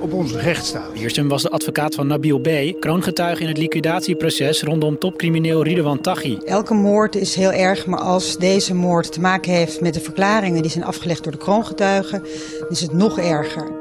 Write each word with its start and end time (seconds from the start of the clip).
op 0.00 0.12
ons 0.12 0.32
rechtsstaat. 0.32 0.92
Wiersum 0.92 1.28
was 1.28 1.42
de 1.42 1.50
advocaat 1.50 1.94
van 1.94 2.06
Nabil 2.06 2.38
B., 2.38 2.80
kroongetuige 2.80 3.42
in 3.42 3.48
het 3.48 3.58
liquidatieproces 3.58 4.62
rondom 4.62 4.98
topcrimineel 4.98 5.62
Ridouan 5.62 6.00
Taghi. 6.00 6.38
Elke 6.44 6.74
moord 6.74 7.14
is 7.14 7.34
heel 7.34 7.52
erg, 7.52 7.86
maar 7.86 8.00
als 8.00 8.38
deze 8.38 8.74
moord 8.74 9.12
te 9.12 9.20
maken 9.20 9.52
heeft 9.52 9.80
met 9.80 9.94
de 9.94 10.00
verklaringen 10.00 10.62
die 10.62 10.70
zijn 10.70 10.84
afgelegd 10.84 11.22
door 11.22 11.32
de 11.32 11.38
kroongetuigen, 11.38 12.22
is 12.68 12.80
het 12.80 12.92
nog 12.92 13.18
erger. 13.18 13.78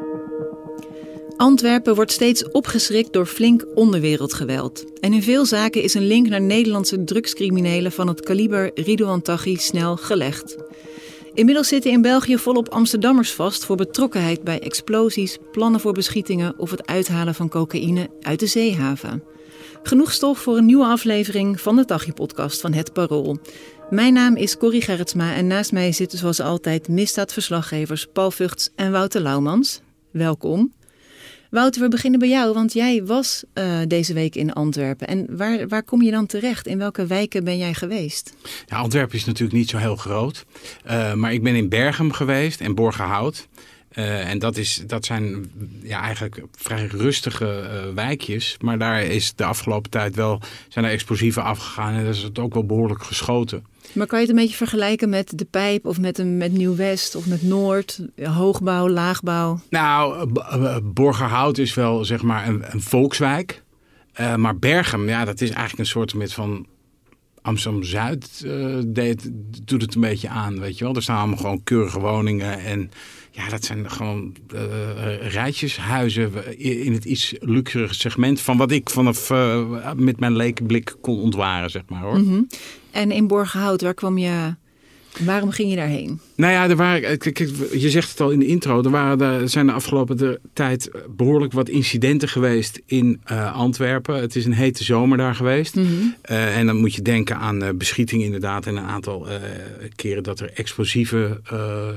Antwerpen 1.37 1.95
wordt 1.95 2.11
steeds 2.11 2.51
opgeschrikt 2.51 3.13
door 3.13 3.25
flink 3.25 3.65
onderwereldgeweld. 3.75 4.85
En 4.99 5.13
in 5.13 5.23
veel 5.23 5.45
zaken 5.45 5.81
is 5.81 5.93
een 5.93 6.07
link 6.07 6.27
naar 6.27 6.41
Nederlandse 6.41 7.03
drugscriminelen 7.03 7.91
van 7.91 8.07
het 8.07 8.21
kaliber 8.21 8.71
Ridouan 8.73 9.21
Taghi 9.21 9.55
snel 9.55 9.97
gelegd. 9.97 10.57
Inmiddels 11.39 11.67
zitten 11.67 11.91
in 11.91 12.01
België 12.01 12.37
volop 12.37 12.69
Amsterdammers 12.69 13.33
vast 13.33 13.65
voor 13.65 13.75
betrokkenheid 13.75 14.43
bij 14.43 14.59
explosies, 14.59 15.37
plannen 15.51 15.79
voor 15.79 15.93
beschietingen 15.93 16.53
of 16.57 16.71
het 16.71 16.87
uithalen 16.87 17.35
van 17.35 17.49
cocaïne 17.49 18.09
uit 18.21 18.39
de 18.39 18.45
zeehaven. 18.45 19.23
Genoeg 19.83 20.11
stof 20.11 20.39
voor 20.39 20.57
een 20.57 20.65
nieuwe 20.65 20.85
aflevering 20.85 21.61
van 21.61 21.75
de 21.75 21.85
Taghi-podcast 21.85 22.61
van 22.61 22.73
Het 22.73 22.93
Parool. 22.93 23.39
Mijn 23.89 24.13
naam 24.13 24.35
is 24.35 24.57
Corrie 24.57 24.81
Gerritsma 24.81 25.33
en 25.33 25.47
naast 25.47 25.71
mij 25.71 25.91
zitten 25.91 26.17
zoals 26.17 26.39
altijd 26.39 26.87
misdaadverslaggevers 26.87 28.07
Paul 28.13 28.31
Vugts 28.31 28.69
en 28.75 28.91
Wouter 28.91 29.21
Laumans. 29.21 29.81
Welkom. 30.11 30.73
Wouter, 31.49 31.81
we 31.81 31.87
beginnen 31.87 32.19
bij 32.19 32.29
jou, 32.29 32.53
want 32.53 32.73
jij 32.73 33.03
was 33.05 33.43
uh, 33.53 33.79
deze 33.87 34.13
week 34.13 34.35
in 34.35 34.53
Antwerpen. 34.53 35.07
En 35.07 35.37
waar, 35.37 35.67
waar 35.67 35.83
kom 35.83 36.01
je 36.01 36.11
dan 36.11 36.25
terecht? 36.25 36.67
In 36.67 36.77
welke 36.77 37.05
wijken 37.05 37.43
ben 37.43 37.57
jij 37.57 37.73
geweest? 37.73 38.33
Ja, 38.67 38.77
Antwerpen 38.77 39.15
is 39.15 39.25
natuurlijk 39.25 39.57
niet 39.57 39.69
zo 39.69 39.77
heel 39.77 39.95
groot. 39.95 40.45
Uh, 40.85 41.13
maar 41.13 41.33
ik 41.33 41.43
ben 41.43 41.55
in 41.55 41.69
Bergen 41.69 42.15
geweest 42.15 42.61
en 42.61 42.75
Borgerhout. 42.75 43.47
Uh, 43.93 44.29
en 44.29 44.39
dat, 44.39 44.57
is, 44.57 44.83
dat 44.87 45.05
zijn 45.05 45.51
ja, 45.83 46.01
eigenlijk 46.01 46.41
vrij 46.55 46.85
rustige 46.85 47.45
uh, 47.45 47.93
wijkjes. 47.93 48.57
Maar 48.61 48.77
daar 48.77 49.03
is 49.03 49.33
de 49.35 49.43
afgelopen 49.43 49.89
tijd 49.89 50.15
wel 50.15 50.41
zijn 50.67 50.85
er 50.85 50.91
explosieven 50.91 51.43
afgegaan. 51.43 51.93
En 51.93 52.05
dat 52.05 52.15
is 52.15 52.23
het 52.23 52.39
ook 52.39 52.53
wel 52.53 52.65
behoorlijk 52.65 53.03
geschoten. 53.03 53.63
Maar 53.93 54.07
kan 54.07 54.19
je 54.19 54.25
het 54.25 54.35
een 54.35 54.41
beetje 54.41 54.57
vergelijken 54.57 55.09
met 55.09 55.31
de 55.35 55.45
Pijp 55.45 55.85
of 55.85 55.99
met, 55.99 56.17
een, 56.17 56.37
met 56.37 56.51
Nieuw-West 56.51 57.15
of 57.15 57.25
met 57.25 57.43
Noord? 57.43 58.01
Hoogbouw, 58.23 58.89
laagbouw? 58.89 59.59
Nou, 59.69 60.29
Borgerhout 60.83 61.57
is 61.57 61.73
wel 61.73 62.05
zeg 62.05 62.21
maar 62.21 62.47
een, 62.47 62.63
een 62.69 62.81
volkswijk. 62.81 63.63
Uh, 64.19 64.35
maar 64.35 64.57
Bergen, 64.57 65.07
ja, 65.07 65.25
dat 65.25 65.41
is 65.41 65.49
eigenlijk 65.49 65.79
een 65.79 65.85
soort 65.85 66.13
met 66.13 66.33
van 66.33 66.67
Amsterdam-Zuid 67.41 68.41
uh, 68.45 69.13
doet 69.65 69.81
het 69.81 69.95
een 69.95 70.01
beetje 70.01 70.29
aan, 70.29 70.59
weet 70.59 70.77
je 70.77 70.83
wel. 70.83 70.95
Er 70.95 71.01
staan 71.01 71.17
allemaal 71.17 71.37
gewoon 71.37 71.63
keurige 71.63 71.99
woningen 71.99 72.59
en 72.59 72.91
ja, 73.31 73.49
dat 73.49 73.63
zijn 73.63 73.91
gewoon 73.91 74.35
uh, 74.53 75.31
rijtjeshuizen 75.31 76.57
in 76.59 76.93
het 76.93 77.05
iets 77.05 77.35
luxere 77.39 77.93
segment 77.93 78.41
van 78.41 78.57
wat 78.57 78.71
ik 78.71 78.89
vanaf 78.89 79.29
uh, 79.29 79.91
met 79.95 80.19
mijn 80.19 80.35
lekenblik 80.35 80.95
kon 81.01 81.19
ontwaren, 81.21 81.69
zeg 81.69 81.81
maar 81.87 82.01
hoor. 82.01 82.17
Mm 82.17 82.27
-hmm. 82.27 82.47
En 82.99 83.11
in 83.11 83.27
Borgenhout, 83.27 83.81
waar 83.81 83.93
kwam 83.93 84.17
je... 84.17 84.55
Waarom 85.25 85.51
ging 85.51 85.69
je 85.69 85.75
daarheen? 85.75 86.19
Nou 86.35 86.53
ja, 86.53 86.69
er 86.69 86.75
waren, 86.75 87.17
kijk, 87.17 87.37
je 87.71 87.89
zegt 87.89 88.09
het 88.09 88.19
al 88.19 88.29
in 88.29 88.39
de 88.39 88.45
intro. 88.45 88.83
Er, 88.83 88.89
waren, 88.89 89.21
er 89.41 89.49
zijn 89.49 89.65
de 89.65 89.71
afgelopen 89.71 90.39
tijd 90.53 90.91
behoorlijk 91.09 91.53
wat 91.53 91.69
incidenten 91.69 92.29
geweest 92.29 92.81
in 92.85 93.21
uh, 93.31 93.53
Antwerpen. 93.53 94.21
Het 94.21 94.35
is 94.35 94.45
een 94.45 94.53
hete 94.53 94.83
zomer 94.83 95.17
daar 95.17 95.35
geweest. 95.35 95.75
Mm 95.75 95.85
-hmm. 95.85 96.15
uh, 96.29 96.57
en 96.57 96.65
dan 96.65 96.75
moet 96.75 96.95
je 96.95 97.01
denken 97.01 97.37
aan 97.37 97.63
uh, 97.63 97.69
beschietingen 97.75 98.25
inderdaad. 98.25 98.65
En 98.65 98.75
een 98.75 98.83
aantal 98.83 99.27
keren 99.95 100.23
dat 100.23 100.39
er 100.39 100.51
explosieven 100.53 101.43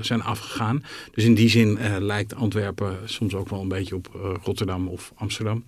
zijn 0.01 0.23
afgegaan. 0.23 0.85
Dus 1.15 1.25
in 1.25 1.35
die 1.35 1.49
zin 1.49 1.79
lijkt 1.99 2.35
Antwerpen 2.35 2.97
soms 3.05 3.35
ook 3.35 3.49
wel 3.49 3.61
een 3.61 3.69
beetje 3.69 3.95
op 3.95 4.39
Rotterdam 4.43 4.89
of 4.89 5.13
Amsterdam. 5.15 5.65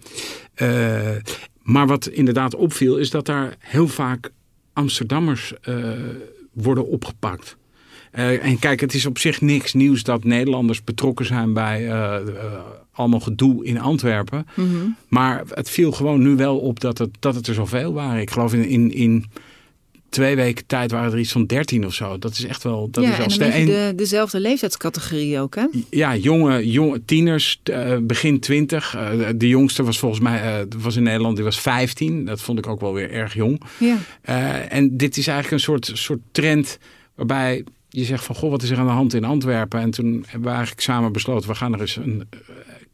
maar 1.63 1.87
wat 1.87 2.07
inderdaad 2.07 2.55
opviel 2.55 2.97
is 2.97 3.11
dat 3.11 3.27
daar 3.27 3.55
heel 3.59 3.89
vaak 3.89 4.31
Amsterdammers 4.75 5.53
worden 6.53 6.87
opgepakt. 6.87 7.57
Uh, 8.19 8.45
en 8.45 8.59
kijk, 8.59 8.81
het 8.81 8.95
is 8.95 9.07
op 9.07 9.19
zich 9.19 9.41
niks 9.41 9.73
nieuws 9.73 10.03
dat 10.03 10.25
Nederlanders 10.25 10.85
betrokken 10.85 11.27
zijn 11.27 11.53
bij 11.53 11.87
uh, 11.87 12.17
allemaal 12.93 13.21
gedoe 13.21 13.65
in 13.65 13.81
Antwerpen. 13.81 14.47
Mm 14.55 14.69
-hmm. 14.69 14.97
Maar 15.09 15.43
het 15.49 15.71
viel 15.71 15.93
gewoon 15.93 16.23
nu 16.23 16.37
wel 16.37 16.59
op 16.59 16.81
dat 16.81 16.99
het, 16.99 17.11
dat 17.19 17.35
het 17.35 17.47
er 17.47 17.55
zoveel 17.55 17.93
waren. 17.93 18.21
Ik 18.21 18.31
geloof 18.31 18.55
in, 18.55 18.69
in, 18.69 18.93
in 18.93 19.25
twee 20.15 20.37
weken 20.37 20.67
tijd 20.67 20.91
waren 20.91 21.13
er 21.13 21.19
iets 21.19 21.33
van 21.33 21.47
dertien 21.47 21.87
of 21.87 21.95
zo. 21.95 22.19
Dat 22.19 22.33
is 22.33 22.45
echt 22.45 22.63
wel... 22.63 22.91
Dat 22.91 23.05
ja, 23.05 23.25
is 23.25 23.39
en 23.39 23.51
dan 23.51 23.65
de, 23.65 23.93
dezelfde 23.97 24.41
leeftijdscategorie 24.41 25.41
ook, 25.41 25.55
hè? 25.55 25.67
Ja, 25.91 26.17
jonge, 26.17 26.71
jonge 26.71 27.05
tieners, 27.05 27.61
uh, 27.65 27.97
begin 28.03 28.41
twintig. 28.41 28.97
Uh, 28.97 29.29
de 29.37 29.49
jongste 29.49 29.83
was 29.83 29.99
volgens 29.99 30.21
mij 30.21 30.61
uh, 30.61 30.67
was 30.79 30.97
in 30.97 31.03
Nederland, 31.03 31.37
die 31.37 31.45
was 31.45 31.61
15. 31.61 32.25
Dat 32.25 32.41
vond 32.41 32.59
ik 32.59 32.67
ook 32.67 32.81
wel 32.81 32.93
weer 32.93 33.11
erg 33.11 33.35
jong. 33.35 33.63
Ja. 33.79 33.99
en 34.69 34.97
dit 34.97 35.17
is 35.17 35.27
eigenlijk 35.27 35.51
een 35.51 35.67
soort, 35.67 35.91
soort 35.95 36.21
trend 36.33 36.79
waarbij 37.15 37.65
je 37.89 38.05
zegt 38.05 38.25
van... 38.25 38.35
Goh, 38.35 38.51
wat 38.51 38.63
is 38.63 38.71
er 38.71 38.79
aan 38.79 38.87
de 38.87 38.93
hand 38.93 39.15
in 39.15 39.25
Antwerpen? 39.25 39.81
En 39.81 39.91
toen 39.91 40.25
hebben 40.27 40.49
we 40.49 40.55
eigenlijk 40.55 40.81
samen 40.81 41.13
besloten, 41.13 41.49
we 41.49 41.55
gaan 41.55 41.73
er 41.73 41.81
eens 41.81 41.97
een, 41.97 42.29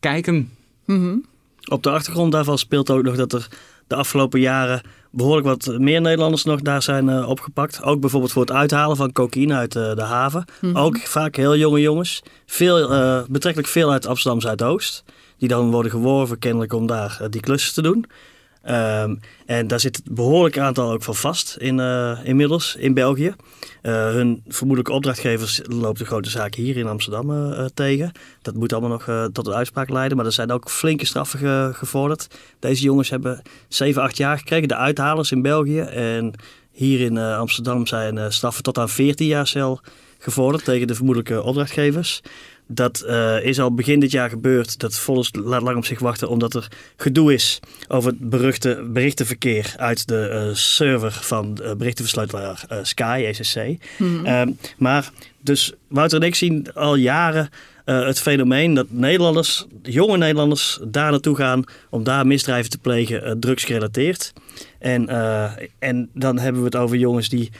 kijken. 0.00 0.50
Mm 0.84 0.98
-hmm. 0.98 1.24
Op 1.68 1.82
de 1.82 1.90
achtergrond 1.90 2.32
daarvan 2.32 2.58
speelt 2.58 2.90
ook 2.90 3.02
nog 3.02 3.16
dat 3.16 3.32
er 3.32 3.48
de 3.86 3.94
afgelopen 3.94 4.40
jaren 4.40 4.82
behoorlijk 5.10 5.46
wat 5.46 5.78
meer 5.78 6.00
Nederlanders 6.00 6.44
nog 6.44 6.60
daar 6.60 6.82
zijn 6.82 7.08
uh, 7.08 7.28
opgepakt. 7.28 7.82
Ook 7.82 8.00
bijvoorbeeld 8.00 8.32
voor 8.32 8.42
het 8.42 8.52
uithalen 8.52 8.96
van 8.96 9.12
cocaïne 9.12 9.54
uit 9.54 9.74
uh, 9.74 9.94
de 9.94 10.02
haven. 10.02 10.44
Mm 10.60 10.68
-hmm. 10.68 10.82
Ook 10.82 10.98
vaak 10.98 11.36
heel 11.36 11.56
jonge 11.56 11.80
jongens. 11.80 12.22
Veel, 12.46 12.92
uh, 12.92 13.20
betrekkelijk 13.28 13.70
veel 13.70 13.92
uit 13.92 14.06
Amsterdam 14.06 14.40
Zuidoost. 14.40 15.04
Die 15.38 15.48
dan 15.48 15.70
worden 15.70 15.90
geworven 15.90 16.38
kennelijk 16.38 16.72
om 16.72 16.86
daar 16.86 17.20
die 17.30 17.40
klussen 17.40 17.74
te 17.74 17.82
doen. 17.82 18.06
Um, 18.68 19.20
en 19.46 19.66
daar 19.66 19.80
zit 19.80 20.02
een 20.04 20.14
behoorlijk 20.14 20.58
aantal 20.58 20.90
ook 20.90 21.02
van 21.02 21.14
vast 21.14 21.56
in, 21.58 21.78
uh, 21.78 22.18
inmiddels 22.24 22.76
in 22.76 22.94
België. 22.94 23.34
Uh, 23.82 23.92
hun 23.92 24.42
vermoedelijke 24.48 24.92
opdrachtgevers 24.92 25.60
lopen 25.64 25.98
de 25.98 26.04
grote 26.04 26.30
zaak 26.30 26.54
hier 26.54 26.76
in 26.76 26.86
Amsterdam 26.86 27.30
uh, 27.30 27.64
tegen. 27.74 28.12
Dat 28.42 28.54
moet 28.54 28.72
allemaal 28.72 28.90
nog 28.90 29.30
tot 29.32 29.46
een 29.46 29.54
uitspraak 29.54 29.88
leiden. 29.88 30.16
Maar 30.16 30.26
er 30.26 30.32
zijn 30.32 30.50
ook 30.50 30.70
flinke 30.70 31.06
straffen 31.06 31.38
ge 31.38 31.70
gevorderd. 31.72 32.26
Deze 32.58 32.82
jongens 32.82 33.10
hebben 33.10 33.42
7, 33.68 34.02
8 34.02 34.16
jaar 34.16 34.38
gekregen. 34.38 34.68
De 34.68 34.76
uithalers 34.76 35.32
in 35.32 35.42
België. 35.42 35.80
En 35.80 36.32
hier 36.72 37.00
in 37.00 37.18
Amsterdam 37.18 37.86
zijn 37.86 38.32
straffen 38.32 38.62
tot 38.62 38.78
aan 38.78 38.88
14 38.88 39.26
jaar 39.26 39.46
cel 39.46 39.80
gevorderd 40.18 40.64
tegen 40.64 40.86
de 40.86 40.94
vermoedelijke 40.94 41.42
opdrachtgevers. 41.42 42.22
Dat 42.72 43.04
uh, 43.06 43.44
is 43.44 43.60
al 43.60 43.74
begin 43.74 44.00
dit 44.00 44.10
jaar 44.10 44.28
gebeurd. 44.28 44.78
Dat 44.78 44.98
volgens 44.98 45.30
laat 45.32 45.62
lang 45.62 45.76
op 45.76 45.84
zich 45.84 45.98
wachten, 45.98 46.28
omdat 46.28 46.54
er 46.54 46.68
gedoe 46.96 47.32
is 47.32 47.60
over 47.88 48.10
het 48.10 48.30
beruchte 48.30 48.88
berichtenverkeer 48.92 49.74
uit 49.76 50.08
de 50.08 50.46
uh, 50.48 50.54
server 50.54 51.12
van 51.12 51.54
de 51.54 51.74
berichtenversleutelaar 51.76 52.64
uh, 52.72 52.78
Sky, 52.82 53.24
ECC. 53.26 53.84
Mm 53.98 54.24
-hmm. 54.24 54.56
maar 54.76 55.10
dus 55.42 55.72
Wouter 55.88 56.20
en 56.20 56.26
ik 56.26 56.34
zien 56.34 56.72
al 56.72 56.94
jaren 56.94 57.48
uh, 57.90 58.06
het 58.06 58.20
fenomeen 58.20 58.74
dat 58.74 58.90
Nederlanders, 58.90 59.66
jonge 59.82 60.16
Nederlanders, 60.16 60.78
daar 60.88 61.10
naartoe 61.10 61.36
gaan 61.36 61.64
om 61.90 62.04
daar 62.04 62.26
misdrijven 62.26 62.70
te 62.70 62.78
plegen, 62.78 63.26
uh, 63.26 63.32
drugsgerelateerd. 63.40 64.32
En, 64.78 65.10
uh, 65.10 65.52
en 65.78 66.10
dan 66.14 66.38
hebben 66.38 66.60
we 66.60 66.66
het 66.66 66.76
over 66.76 66.96
jongens 66.96 67.28
die 67.28 67.50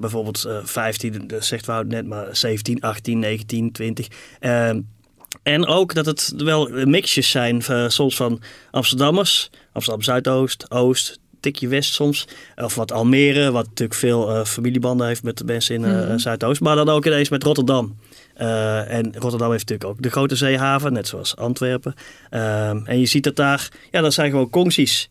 bijvoorbeeld 0.00 0.48
15, 0.62 1.30
zegt 1.38 1.66
Wout 1.66 1.86
net 1.86 2.06
maar 2.06 2.36
17, 2.36 2.80
18, 2.80 3.18
19, 3.18 3.72
20. 3.72 4.06
en 5.42 5.66
ook 5.66 5.94
dat 5.94 6.06
het 6.06 6.32
wel 6.36 6.68
mixjes 6.70 7.30
zijn, 7.30 7.62
soms 7.86 8.16
van 8.16 8.42
Amsterdammers, 8.70 9.50
Amsterdam 9.72 10.02
Zuidoost, 10.02 10.70
Oost, 10.70 11.18
tikje 11.46 11.68
west 11.68 11.94
soms. 11.94 12.26
Of 12.56 12.74
wat 12.74 12.92
Almere, 12.92 13.50
wat 13.50 13.66
natuurlijk 13.66 13.98
veel 13.98 14.30
uh, 14.30 14.44
familiebanden 14.44 15.06
heeft 15.06 15.22
met 15.22 15.38
de 15.38 15.44
mensen 15.44 15.74
in 15.74 15.82
uh, 15.82 15.88
mm 15.88 16.06
-hmm. 16.06 16.18
Zuidoost. 16.18 16.60
Maar 16.60 16.76
dan 16.76 16.88
ook 16.88 17.06
ineens 17.06 17.28
met 17.28 17.42
Rotterdam. 17.42 17.96
Uh, 18.40 18.92
en 18.92 19.14
Rotterdam 19.18 19.50
heeft 19.50 19.68
natuurlijk 19.68 19.90
ook 19.90 20.02
de 20.02 20.10
grote 20.10 20.36
zeehaven, 20.36 20.92
net 20.92 21.08
zoals 21.08 21.36
Antwerpen. 21.36 21.94
en 22.84 23.00
je 23.00 23.06
ziet 23.06 23.24
dat 23.24 23.36
daar, 23.36 23.68
ja, 23.90 24.00
dat 24.00 24.14
zijn 24.14 24.30
gewoon 24.30 24.50
concties. 24.50 25.08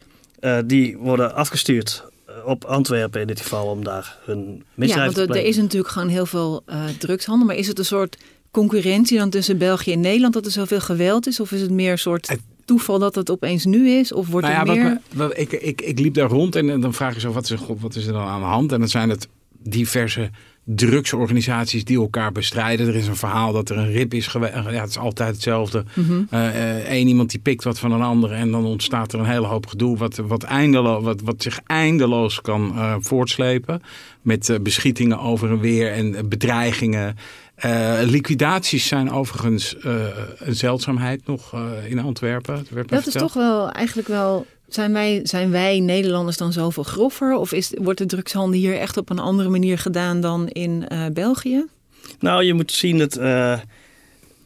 die 0.66 0.98
worden 0.98 1.36
afgestuurd 1.36 2.04
op 2.46 2.66
Antwerpen 2.66 3.22
in 3.22 3.28
dit 3.28 3.42
geval 3.42 3.68
om 3.68 3.84
daar 3.84 4.18
hun 4.26 4.64
misdrijf 4.74 5.10
ja, 5.10 5.18
want 5.18 5.30
er, 5.30 5.36
er 5.36 5.46
is 5.46 5.58
natuurlijk 5.58 5.92
gewoon 5.92 6.08
heel 6.08 6.26
veel 6.26 6.64
drugshandel. 6.98 7.48
Maar 7.48 7.56
is 7.56 7.68
het 7.68 7.80
een 7.80 7.86
soort 7.86 8.18
concurrentie 8.52 9.18
dan 9.18 9.30
tussen 9.30 9.58
België 9.58 9.92
en 9.92 10.00
Nederland 10.00 10.34
dat 10.34 10.46
er 10.46 10.52
zoveel 10.52 10.80
geweld 10.80 11.28
is? 11.28 11.40
Of 11.40 11.52
is 11.52 11.62
het 11.62 11.72
meer 11.72 11.92
een 11.92 12.00
soort... 12.00 12.38
Het 12.66 12.76
toeval 12.76 13.00
dat 13.00 13.16
het 13.16 13.32
opeens 13.32 13.66
nu 13.66 13.90
is? 13.90 14.14
Of 14.14 14.28
wordt 14.28 14.48
nou 14.48 14.66
ja, 14.66 14.74
er 14.74 14.82
meer... 14.82 15.00
Wat, 15.14 15.28
wat, 15.28 15.38
ik, 15.38 15.52
ik, 15.52 15.82
ik 15.82 16.00
liep 16.00 16.14
daar 16.14 16.30
rond 16.30 16.56
en, 16.56 16.70
en 16.70 16.82
dan 16.82 16.94
vraag 16.94 17.14
je 17.14 17.20
zo, 17.20 17.32
wat 17.32 17.44
is, 17.44 17.50
er, 17.50 17.60
wat 17.80 17.96
is 17.96 18.06
er 18.06 18.14
dan 18.14 18.28
aan 18.28 18.40
de 18.40 18.46
hand? 18.46 18.72
En 18.72 18.80
dan 18.80 18.90
zijn 18.90 19.10
het 19.10 19.28
diverse 19.60 20.30
drugsorganisaties 20.64 21.86
die 21.86 21.98
elkaar 21.98 22.32
bestrijden. 22.32 22.88
Er 22.88 22.96
is 22.96 23.08
een 23.08 23.16
verhaal 23.16 23.54
dat 23.54 23.70
er 23.70 23.78
een 23.78 23.92
rip 23.92 24.14
is 24.14 24.28
geweest. 24.28 24.54
Ja, 24.54 24.62
het 24.64 24.90
is 24.90 24.98
altijd 24.98 25.34
hetzelfde. 25.34 25.84
Eén 26.30 26.88
uh, 26.92 27.08
iemand 27.08 27.30
die 27.30 27.40
pikt 27.40 27.64
wat 27.64 27.80
van 27.80 27.92
een 27.92 28.02
ander 28.02 28.32
en 28.32 28.52
dan 28.52 28.66
ontstaat 28.66 29.14
er 29.14 29.20
een 29.20 29.26
hele 29.26 29.46
hoop 29.46 29.68
gedoe 29.68 29.98
wat, 29.98 30.16
wat, 30.16 30.44
eindeloos, 30.44 31.04
wat, 31.04 31.22
wat 31.22 31.42
zich 31.42 31.60
eindeloos 31.66 32.42
kan 32.42 32.72
uh, 32.76 32.96
voortslepen. 33.00 33.82
Met 34.22 34.50
uh, 34.50 34.60
beschietingen 34.60 35.20
over 35.20 35.50
en 35.50 35.60
weer 35.60 35.92
en 35.92 36.30
bedreigingen. 36.30 37.16
Liquidaties 38.04 38.88
zijn 38.88 39.12
overigens 39.12 39.76
een 40.38 40.56
zeldzaamheid 40.56 41.26
nog 41.26 41.54
in 41.88 42.00
Antwerpen. 42.00 42.56
Dat 42.56 42.92
is 42.92 43.04
verteld. 43.04 43.18
toch 43.18 43.34
wel 43.34 43.72
eigenlijk 43.72 44.08
wel 44.08 44.46
zijn 44.68 44.94
wij, 44.94 45.20
zijn 45.24 45.52
wij 45.52 45.80
Nederlanders 45.80 46.38
dan 46.38 46.54
zoveel 46.54 46.84
groffer? 46.84 47.36
Of 47.36 47.52
is, 47.52 47.74
wordt 47.78 48.00
de 48.00 48.06
drugshandel 48.06 48.60
hier 48.60 48.80
echt 48.80 48.98
op 48.98 49.10
een 49.10 49.20
andere 49.20 49.50
manier 49.50 49.78
gedaan 49.78 50.22
dan 50.22 50.48
in 50.48 50.86
uh, 50.92 51.06
België? 51.14 51.66
Nou, 52.20 52.44
je 52.44 52.54
moet 52.54 52.72
zien 52.72 52.98
dat 52.98 53.18
uh, 53.18 53.60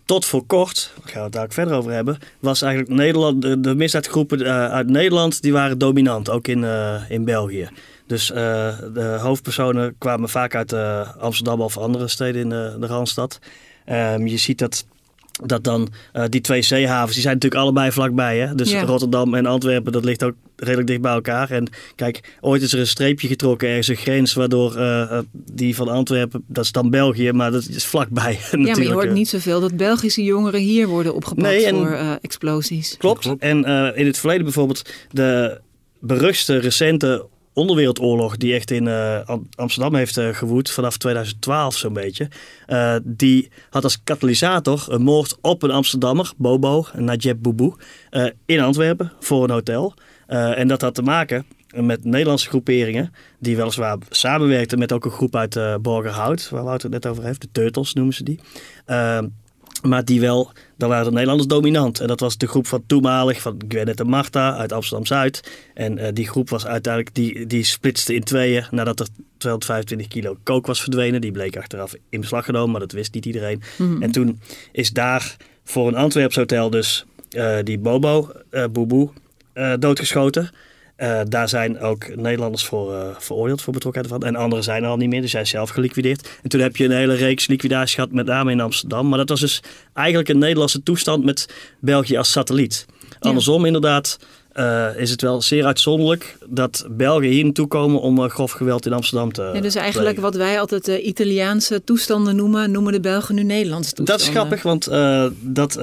tot 0.06 0.26
voor 0.26 0.46
kort, 0.46 0.92
daar 0.96 1.08
gaan 1.08 1.18
we 1.18 1.24
het 1.24 1.34
daar 1.34 1.44
ook 1.44 1.54
verder 1.54 1.74
over 1.74 1.92
hebben, 1.92 2.18
was 2.40 2.62
eigenlijk 2.62 2.94
Nederland, 2.94 3.42
de, 3.42 3.60
de 3.60 3.76
misdaadgroepen 3.76 4.42
uh, 4.42 4.66
uit 4.66 4.90
Nederland, 4.90 5.42
die 5.42 5.52
waren 5.52 5.78
dominant, 5.78 6.30
ook 6.30 6.48
in, 6.48 6.66
in 7.10 7.26
België. 7.26 7.70
Dus 8.10 8.28
de 8.28 9.18
hoofdpersonen 9.22 9.96
kwamen 9.98 10.30
vaak 10.30 10.56
uit 10.56 10.74
Amsterdam 11.20 11.62
of 11.62 11.78
andere 11.78 12.08
steden 12.08 12.42
in 12.42 12.50
de, 12.50 12.78
de 12.80 12.88
Randstad. 12.88 13.40
Um, 13.90 14.28
je 14.28 14.38
ziet 14.38 14.58
dat 14.58 14.86
dat 15.44 15.64
dan 15.64 15.90
uh, 16.14 16.24
die 16.30 16.42
twee 16.42 16.62
zeehavens, 16.62 17.14
die 17.14 17.22
zijn 17.22 17.34
natuurlijk 17.34 17.62
allebei 17.62 17.92
vlakbij. 17.92 18.38
Hè? 18.40 18.56
Dus 18.56 18.72
ja. 18.72 18.84
Rotterdam 18.84 19.34
en 19.34 19.46
Antwerpen, 19.46 19.92
dat 19.92 20.06
ligt 20.06 20.24
ook 20.24 20.34
redelijk 20.56 20.88
dicht 20.88 21.02
bij 21.02 21.12
elkaar. 21.12 21.52
En 21.52 21.68
kijk, 21.96 22.38
ooit 22.42 22.62
is 22.62 22.74
er 22.74 22.80
een 22.80 22.88
streepje 22.88 23.28
getrokken 23.28 23.68
ergens 23.68 23.88
een 23.88 23.96
grens, 23.96 24.34
waardoor 24.34 24.78
uh, 24.78 25.20
die 25.34 25.76
van 25.76 25.88
Antwerpen, 25.88 26.44
dat 26.48 26.64
is 26.64 26.72
dan 26.72 26.90
België, 26.90 27.32
maar 27.32 27.52
dat 27.52 27.68
is 27.68 27.86
vlakbij. 27.86 28.40
Ja, 28.52 28.58
maar 28.58 28.82
je 28.82 28.92
hoort 28.92 29.14
niet 29.14 29.30
zoveel 29.30 29.60
dat 29.60 29.78
Belgische 29.78 30.24
jongeren 30.24 30.60
hier 30.60 30.88
worden 30.88 31.16
opgepakt 31.16 31.48
nee, 31.48 31.66
en, 31.66 31.76
voor 31.76 31.92
uh, 31.92 32.12
explosies. 32.22 32.98
Klopt. 32.98 33.22
klopt. 33.22 33.42
En 33.42 33.66
in 33.96 34.06
het 34.06 34.18
verleden 34.18 34.44
bijvoorbeeld 34.44 34.90
de 35.12 35.60
beruchte 36.00 36.58
recente 36.58 37.26
onderwereldoorlog 37.60 38.38
die 38.38 38.54
echt 38.54 38.72
in 38.72 38.86
uh, 38.86 39.30
Amsterdam 39.56 39.96
heeft 39.96 40.18
uh, 40.18 40.30
gewoed 40.30 40.72
vanaf 40.72 40.98
2012 40.98 41.78
zo'n 41.78 41.94
beetje. 41.94 42.28
Uh, 42.68 42.96
die 43.04 43.50
had 43.70 43.84
als 43.84 44.04
katalysator 44.04 44.86
een 44.88 45.02
moord 45.02 45.38
op 45.42 45.64
een 45.64 45.72
Amsterdammer, 45.72 46.32
Bobo, 46.38 46.86
Najib 46.94 47.42
Boubou, 47.42 47.74
in 48.46 48.60
Antwerpen 48.60 49.12
voor 49.20 49.44
een 49.44 49.50
hotel. 49.50 49.94
en 50.28 50.68
dat 50.68 50.82
had 50.82 50.96
te 50.96 51.02
maken 51.02 51.46
met 51.70 52.04
Nederlandse 52.04 52.50
groeperingen 52.50 53.14
die 53.40 53.56
weliswaar 53.56 53.98
samenwerkten 54.10 54.80
met 54.80 54.92
ook 54.92 55.06
een 55.06 55.12
groep 55.12 55.36
uit 55.36 55.82
Borgerhout, 55.82 56.50
waar 56.50 56.64
Wouter 56.64 56.92
het 56.92 57.04
net 57.04 57.12
over 57.12 57.24
heeft, 57.24 57.42
de 57.42 57.50
Turtles 57.52 57.94
noemen 57.94 58.14
ze 58.14 58.24
die. 58.24 58.40
Maar 59.82 60.06
die 60.06 60.20
wel, 60.20 60.52
dan 60.78 60.90
waren 60.90 61.06
de 61.06 61.12
Nederlanders 61.12 61.48
dominant. 61.48 62.00
En 62.00 62.08
dat 62.08 62.20
was 62.20 62.38
de 62.38 62.48
groep 62.48 62.68
van 62.68 62.84
toenmalig, 62.88 63.42
van 63.42 63.62
Gwennet 63.68 64.00
en 64.00 64.08
Marta 64.08 64.58
uit 64.58 64.72
Amsterdam-Zuid. 64.72 65.52
En 65.74 65.98
uh, 65.98 66.08
die 66.14 66.28
groep 66.28 66.50
was 66.50 66.66
uiteindelijk, 66.66 67.16
die, 67.16 67.46
die 67.46 67.64
splitste 67.64 68.14
in 68.14 68.24
tweeën 68.24 68.66
nadat 68.72 69.00
er 69.00 69.08
225 69.38 70.08
kilo 70.08 70.38
kook 70.44 70.68
was 70.68 70.82
verdwenen. 70.82 71.22
Die 71.22 71.32
bleek 71.32 71.58
achteraf 71.58 71.94
in 72.10 72.20
beslag 72.20 72.46
genomen, 72.46 72.72
maar 72.72 72.80
dat 72.80 72.92
wist 72.92 73.14
niet 73.14 73.26
iedereen. 73.26 73.62
Mm 73.78 73.88
-hmm. 73.88 74.02
En 74.02 74.12
toen 74.12 74.40
is 74.72 74.92
daar 74.92 75.36
voor 75.64 75.88
een 75.88 75.96
Antwerps 75.96 76.36
hotel 76.36 76.70
dus 76.70 77.06
uh, 77.30 77.58
die 77.64 77.80
Bobo, 77.80 78.32
uh, 78.52 78.66
Boeboe, 78.72 79.10
doodgeschoten. 79.80 80.50
Uh, 81.02 81.20
daar 81.28 81.50
zijn 81.50 81.80
ook 81.80 82.16
Nederlanders 82.16 82.66
voor 82.66 82.94
uh, 82.94 83.02
veroordeeld 83.18 83.62
voor 83.62 83.74
betrokkenheid 83.74 84.14
van. 84.14 84.24
En 84.24 84.36
anderen 84.36 84.64
zijn 84.64 84.84
er 84.84 84.90
al 84.90 84.98
niet 84.98 85.10
meer, 85.10 85.22
dus 85.22 85.32
zijn 85.32 85.48
zelf 85.48 85.70
geliquideerd. 85.70 86.30
En 86.44 86.50
toen 86.50 86.62
heb 86.62 86.76
je 86.76 86.86
een 86.86 86.92
hele 86.92 87.14
reeks 87.14 87.48
liquidaties 87.48 87.96
gehad, 87.96 88.12
met 88.12 88.26
name 88.26 88.52
in 88.52 88.60
Amsterdam. 88.60 89.10
Maar 89.10 89.18
dat 89.18 89.30
was 89.30 89.40
dus 89.40 89.62
eigenlijk 89.94 90.30
een 90.30 90.38
Nederlandse 90.38 90.84
toestand 90.84 91.26
met 91.26 91.50
België 91.80 92.18
als 92.18 92.32
satelliet. 92.32 92.86
Andersom 93.20 93.66
inderdaad 93.66 94.20
uh, 94.54 94.88
is 94.98 95.12
het 95.12 95.22
wel 95.22 95.42
zeer 95.42 95.66
uitzonderlijk 95.66 96.38
dat 96.48 96.88
Belgen 96.92 97.30
hier 97.30 97.44
naartoe 97.44 97.68
komen 97.68 98.02
om 98.02 98.30
grof 98.30 98.52
geweld 98.52 98.86
in 98.86 98.94
Amsterdam 98.94 99.32
te 99.32 99.52
ja, 99.54 99.62
Dus 99.62 99.76
eigenlijk 99.76 100.16
plegen. 100.16 100.32
wat 100.32 100.36
wij 100.36 100.60
altijd 100.60 100.88
Italiaanse 100.88 101.84
toestanden 101.84 102.36
noemen, 102.36 102.72
noemen 102.72 102.94
de 102.94 103.00
Belgen 103.00 103.36
nu 103.36 103.44
Nederlandse 103.44 103.94
toestanden. 103.94 104.26
Dat 104.26 104.36
is 104.36 104.40
grappig, 104.40 104.62
want 104.62 104.90
dat 105.42 105.74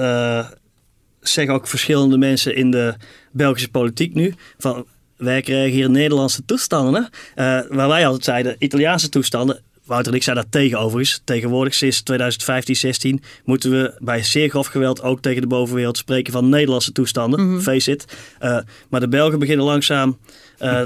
zeggen 1.19 1.53
ook 1.53 1.67
verschillende 1.67 2.17
mensen 2.17 2.55
in 2.55 2.71
de 2.71 2.93
Belgische 3.31 3.69
politiek 3.69 4.13
nu. 4.13 4.33
Van, 4.57 4.85
wij 5.17 5.41
krijgen 5.41 5.71
hier 5.71 5.89
Nederlandse 5.89 6.45
toestanden. 6.45 7.09
Hè? 7.35 7.59
Uh, 7.59 7.67
waar 7.69 7.87
wij 7.87 8.05
altijd 8.05 8.23
zeiden, 8.23 8.55
Italiaanse 8.59 9.09
toestanden. 9.09 9.61
Wouter 9.85 10.11
en 10.11 10.17
ik 10.17 10.23
zijn 10.23 10.35
daar 10.35 10.49
tegen 10.49 10.79
overigens. 10.79 11.21
Tegenwoordig, 11.23 11.73
sinds 11.73 12.01
2015, 12.01 12.75
16, 12.75 13.23
moeten 13.43 13.71
we 13.71 13.95
bij 13.99 14.23
zeer 14.23 14.49
grof 14.49 14.67
geweld 14.67 15.01
ook 15.01 15.21
tegen 15.21 15.41
de 15.41 15.47
bovenwereld 15.47 15.97
spreken 15.97 16.33
van 16.33 16.49
Nederlandse 16.49 16.91
toestanden. 16.91 17.39
Mm 17.39 17.49
-hmm. 17.49 17.61
Face 17.61 17.91
it. 17.91 18.05
Uh, 18.41 18.59
maar 18.89 18.99
de 18.99 19.07
Belgen 19.07 19.39
beginnen 19.39 19.65
langzaam 19.65 20.17
uh, 20.59 20.81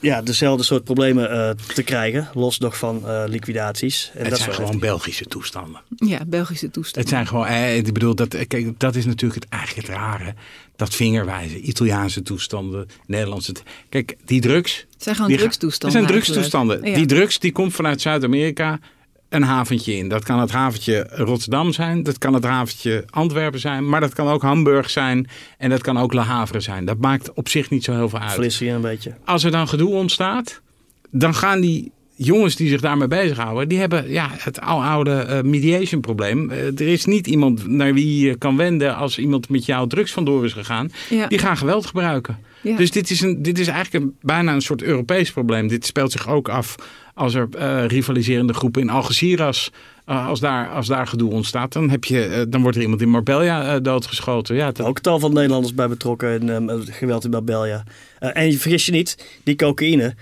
ja, 0.00 0.22
dezelfde 0.22 0.64
soort 0.64 0.84
problemen 0.84 1.32
uh, 1.32 1.50
te 1.74 1.82
krijgen. 1.82 2.28
Los 2.34 2.58
nog 2.58 2.78
van 2.78 3.02
uh, 3.04 3.22
liquidaties. 3.26 4.10
En 4.14 4.20
het 4.20 4.30
dat 4.30 4.38
zijn 4.38 4.54
gewoon 4.54 4.78
Belgische 4.78 5.24
toestanden. 5.24 5.80
Ja, 5.96 6.24
Belgische 6.26 6.70
toestanden. 6.70 7.00
Het 7.00 7.08
zijn 7.08 7.26
gewoon, 7.26 7.46
eh, 7.46 7.76
ik 7.76 7.92
bedoel, 7.92 8.14
dat, 8.14 8.46
kijk, 8.46 8.78
dat 8.78 8.94
is 8.94 9.04
natuurlijk 9.04 9.42
het, 9.42 9.52
eigenlijk 9.52 9.86
het 9.86 9.96
rare. 9.96 10.34
Dat 10.80 10.94
vingerwijzen, 10.94 11.68
Italiaanse 11.68 12.22
toestanden, 12.22 12.88
Nederlandse. 13.06 13.54
Kijk, 13.88 14.16
die 14.24 14.40
drugs. 14.40 14.86
Het 14.92 15.02
zijn 15.02 15.16
gewoon 15.16 15.36
drugstoestanden. 15.36 15.98
Het 15.98 16.08
zijn 16.08 16.22
drugstoestanden. 16.22 16.84
Ja. 16.84 16.94
Die 16.94 17.06
drugs 17.06 17.38
die 17.38 17.52
komt 17.52 17.72
vanuit 17.72 18.00
Zuid-Amerika 18.00 18.78
een 19.28 19.42
haventje 19.42 19.96
in. 19.96 20.08
Dat 20.08 20.24
kan 20.24 20.40
het 20.40 20.50
haventje 20.50 21.06
Rotterdam 21.10 21.72
zijn, 21.72 22.02
dat 22.02 22.18
kan 22.18 22.34
het 22.34 22.44
haventje 22.44 23.04
Antwerpen 23.10 23.60
zijn, 23.60 23.88
maar 23.88 24.00
dat 24.00 24.12
kan 24.12 24.28
ook 24.28 24.42
Hamburg 24.42 24.90
zijn 24.90 25.28
en 25.58 25.70
dat 25.70 25.80
kan 25.80 25.98
ook 25.98 26.12
Le 26.12 26.20
Havre 26.20 26.60
zijn. 26.60 26.84
Dat 26.84 26.98
maakt 26.98 27.32
op 27.32 27.48
zich 27.48 27.70
niet 27.70 27.84
zo 27.84 27.92
heel 27.92 28.08
veel 28.08 28.18
uit. 28.18 28.32
Flissen 28.32 28.66
je 28.66 28.72
een 28.72 28.80
beetje. 28.80 29.14
Als 29.24 29.44
er 29.44 29.50
dan 29.50 29.68
gedoe 29.68 29.90
ontstaat, 29.90 30.60
dan 31.10 31.34
gaan 31.34 31.60
die 31.60 31.92
jongens 32.24 32.56
die 32.56 32.68
zich 32.68 32.80
daarmee 32.80 33.08
bezighouden, 33.08 33.68
die 33.68 33.78
hebben 33.78 34.10
ja, 34.10 34.30
het 34.38 34.60
oude 34.60 35.26
uh, 35.28 35.40
mediation 35.40 36.00
probleem. 36.00 36.50
Uh, 36.50 36.66
er 36.66 36.88
is 36.88 37.04
niet 37.04 37.26
iemand 37.26 37.66
naar 37.66 37.94
wie 37.94 38.26
je 38.26 38.36
kan 38.36 38.56
wenden 38.56 38.96
als 38.96 39.18
iemand 39.18 39.48
met 39.48 39.64
jou 39.64 39.88
drugs 39.88 40.12
vandoor 40.12 40.44
is 40.44 40.52
gegaan. 40.52 40.90
Ja. 41.10 41.26
Die 41.26 41.38
gaan 41.38 41.56
geweld 41.56 41.86
gebruiken. 41.86 42.38
Ja. 42.60 42.76
Dus 42.76 42.90
dit 42.90 43.10
is, 43.10 43.20
een, 43.20 43.42
dit 43.42 43.58
is 43.58 43.66
eigenlijk 43.66 44.04
een, 44.04 44.16
bijna 44.20 44.54
een 44.54 44.60
soort 44.60 44.82
Europees 44.82 45.32
probleem. 45.32 45.68
Dit 45.68 45.86
speelt 45.86 46.12
zich 46.12 46.28
ook 46.28 46.48
af 46.48 46.74
als 47.14 47.34
er 47.34 47.48
uh, 47.58 47.86
rivaliserende 47.86 48.54
groepen 48.54 48.82
in 48.82 48.90
Algeciras, 48.90 49.70
uh, 50.06 50.28
als, 50.28 50.40
daar, 50.40 50.68
als 50.68 50.86
daar 50.86 51.06
gedoe 51.06 51.30
ontstaat, 51.30 51.72
dan, 51.72 51.90
heb 51.90 52.04
je, 52.04 52.28
uh, 52.28 52.42
dan 52.48 52.62
wordt 52.62 52.76
er 52.76 52.82
iemand 52.82 53.02
in 53.02 53.08
Marbella 53.08 53.80
doodgeschoten. 53.80 54.56
Ja, 54.56 54.72
dat... 54.72 54.86
Ook 54.86 54.98
tal 54.98 55.18
van 55.18 55.32
Nederlanders 55.32 55.74
bij 55.74 55.88
betrokken 55.88 56.48
in 56.48 56.70
geweld 56.90 57.24
in 57.24 57.30
Marbella. 57.30 57.84
en 58.18 58.50
je 58.50 58.58
vergis 58.58 58.86
je 58.86 58.92
niet, 58.92 59.40
die 59.42 59.56
cocaïne, 59.56 60.14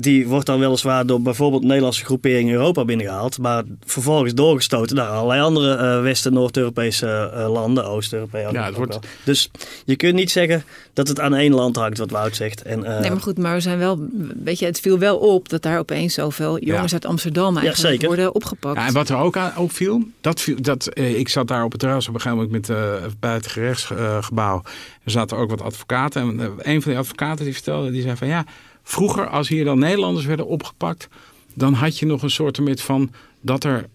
die 0.00 0.28
wordt 0.28 0.46
dan 0.46 0.58
weliswaar 0.58 1.06
door 1.06 1.22
bijvoorbeeld 1.22 1.62
Nederlandse 1.62 2.04
groeperingen 2.04 2.54
Europa 2.54 2.84
binnengehaald, 2.84 3.38
maar 3.38 3.62
vervolgens 3.84 4.34
doorgestoten 4.34 4.96
naar 4.96 5.08
allerlei 5.08 5.40
andere 5.40 5.96
uh, 5.96 6.02
West- 6.02 6.26
en 6.26 6.32
Noord-Europese 6.32 7.32
uh, 7.34 7.52
landen, 7.52 7.86
Oost-Europese. 7.86 8.52
Ja, 8.52 8.64
het 8.64 8.76
wordt... 8.76 8.98
Dus 9.24 9.50
je 9.84 9.96
kunt 9.96 10.14
niet 10.14 10.30
zeggen 10.30 10.64
dat 10.92 11.08
het 11.08 11.20
aan 11.20 11.34
één 11.34 11.52
land 11.52 11.76
hangt, 11.76 11.98
wat 11.98 12.10
Wout 12.10 12.36
zegt. 12.36 12.62
En, 12.62 12.80
uh... 12.80 12.98
Nee, 12.98 13.10
maar 13.10 13.20
goed, 13.20 13.38
maar 13.38 13.54
we 13.54 13.60
zijn 13.60 13.78
wel, 13.78 14.08
weet 14.42 14.58
je, 14.58 14.64
het 14.64 14.80
viel 14.80 14.98
wel 14.98 15.16
op 15.16 15.48
dat 15.48 15.62
daar 15.62 15.78
opeens 15.78 16.14
zoveel 16.14 16.58
jongens 16.58 16.90
ja. 16.90 16.92
uit 16.92 17.06
Amsterdam 17.06 17.56
eigenlijk 17.56 18.00
ja, 18.00 18.06
worden 18.06 18.34
opgepakt. 18.34 18.76
Ja, 18.76 18.86
en 18.86 18.92
wat 18.92 19.08
er 19.08 19.16
ook 19.16 19.36
aan 19.36 19.56
opviel, 19.56 20.02
dat, 20.20 20.40
viel, 20.40 20.62
dat 20.62 20.88
ik 20.94 21.28
zat 21.28 21.48
daar 21.48 21.64
op 21.64 21.70
het 21.70 21.80
terras 21.80 22.08
op 22.08 22.14
een 22.14 22.20
gegeven 22.20 22.44
moment 22.44 22.68
met 22.68 23.20
bij 23.20 23.34
het 23.34 23.46
gerechtsgebouw. 23.46 24.62
Er 25.04 25.10
zaten 25.10 25.36
ook 25.36 25.50
wat 25.50 25.62
advocaten 25.62 26.22
en 26.22 26.52
een 26.58 26.82
van 26.82 26.90
die 26.90 27.00
advocaten 27.00 27.44
die 27.44 27.54
vertelde, 27.54 27.90
die 27.90 28.02
zei 28.02 28.16
van 28.16 28.28
ja. 28.28 28.44
Vroeger, 28.90 29.28
als 29.28 29.48
hier 29.48 29.64
dan 29.64 29.78
Nederlanders 29.78 30.26
werden 30.26 30.46
opgepakt, 30.46 31.08
dan 31.54 31.72
had 31.72 31.98
je 31.98 32.06
nog 32.06 32.22
een 32.22 32.30
soort 32.30 32.60
van 32.80 33.12
dat 33.40 33.64
er 33.64 33.88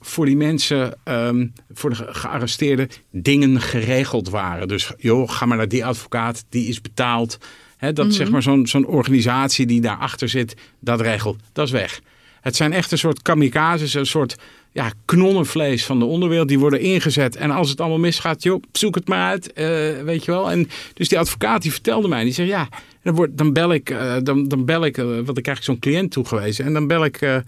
voor 0.00 0.26
die 0.26 0.36
mensen, 0.36 0.98
um, 1.04 1.52
voor 1.72 1.90
de 1.90 2.06
gearresteerden, 2.08 2.88
dingen 3.10 3.60
geregeld 3.60 4.28
waren. 4.28 4.68
Dus 4.68 4.92
joh, 4.98 5.30
ga 5.30 5.46
maar 5.46 5.56
naar 5.56 5.68
die 5.68 5.84
advocaat, 5.84 6.44
die 6.48 6.68
is 6.68 6.80
betaald. 6.80 7.38
He, 7.76 7.92
dat 7.92 8.04
mm 8.04 8.10
-hmm. 8.10 8.20
zeg 8.20 8.30
maar 8.30 8.42
zo'n 8.42 8.66
zo'n 8.66 8.86
organisatie 8.86 9.66
die 9.66 9.80
daarachter 9.80 10.28
zit, 10.28 10.54
dat 10.80 11.00
regelt. 11.00 11.40
Dat 11.52 11.66
is 11.66 11.72
weg. 11.72 12.00
Het 12.40 12.56
zijn 12.56 12.72
echt 12.72 12.92
een 12.92 12.98
soort 12.98 13.22
kamikazes, 13.22 13.94
een 13.94 14.06
soort 14.06 14.36
ja, 14.72 14.92
knonnenvlees 15.04 15.84
van 15.84 15.98
de 15.98 16.04
onderwereld. 16.04 16.48
Die 16.48 16.58
worden 16.58 16.80
ingezet. 16.80 17.36
En 17.36 17.50
als 17.50 17.70
het 17.70 17.80
allemaal 17.80 17.98
misgaat, 17.98 18.42
joh, 18.42 18.62
zoek 18.72 18.94
het 18.94 19.08
maar 19.08 19.28
uit. 19.28 19.48
Uh, 19.54 19.64
weet 20.02 20.24
je 20.24 20.30
wel. 20.30 20.50
En 20.50 20.68
dus 20.94 21.08
die 21.08 21.18
advocaat 21.18 21.62
die 21.62 21.72
vertelde 21.72 22.08
mij. 22.08 22.24
Die 22.24 22.32
zei 22.32 22.48
ja, 22.48 22.68
dan, 23.04 23.14
word, 23.14 23.38
dan 23.38 23.52
bel 23.52 23.72
ik, 23.72 23.90
uh, 23.90 24.14
dan, 24.22 24.48
dan 24.48 24.64
bel 24.64 24.84
ik, 24.84 24.98
uh, 24.98 25.04
want 25.24 25.36
ik 25.36 25.42
krijg 25.42 25.64
zo'n 25.64 25.78
cliënt 25.78 26.10
toegewezen. 26.10 26.64
En 26.64 26.72
dan 26.72 26.86
bel 26.86 27.04
ik 27.04 27.42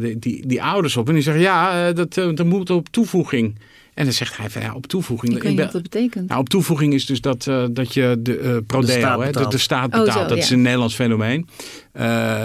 die, 0.00 0.18
die, 0.18 0.46
die 0.46 0.62
ouders 0.62 0.96
op. 0.96 1.08
En 1.08 1.14
die 1.14 1.22
zeggen 1.22 1.42
ja, 1.42 1.92
dat, 1.92 2.14
dat 2.14 2.44
moet 2.44 2.70
op 2.70 2.88
toevoeging. 2.88 3.58
En 3.94 4.04
dan 4.04 4.14
zegt 4.14 4.36
hij 4.36 4.50
van 4.50 4.62
ja, 4.62 4.74
op 4.74 4.86
toevoeging. 4.86 5.36
Ik 5.36 5.42
weet 5.42 5.52
niet 5.52 5.60
wat 5.60 5.72
dat 5.72 5.82
betekent. 5.82 6.28
Nou, 6.28 6.40
op 6.40 6.48
toevoeging 6.48 6.94
is 6.94 7.06
dus 7.06 7.20
dat, 7.20 7.46
uh, 7.46 7.64
dat 7.70 7.94
je 7.94 8.16
de 8.18 8.38
uh, 8.38 8.56
prodeo, 8.66 8.86
de 8.86 8.92
staat 8.92 9.18
betaalt. 9.18 9.34
Hè, 9.34 9.42
de, 9.42 9.48
de 9.48 9.58
staat 9.58 9.90
betaalt. 9.90 10.08
Oh, 10.08 10.14
zo, 10.14 10.20
dat 10.20 10.36
ja. 10.36 10.42
is 10.42 10.50
een 10.50 10.62
Nederlands 10.62 10.94
fenomeen. 10.94 11.48
Uh, 11.96 12.44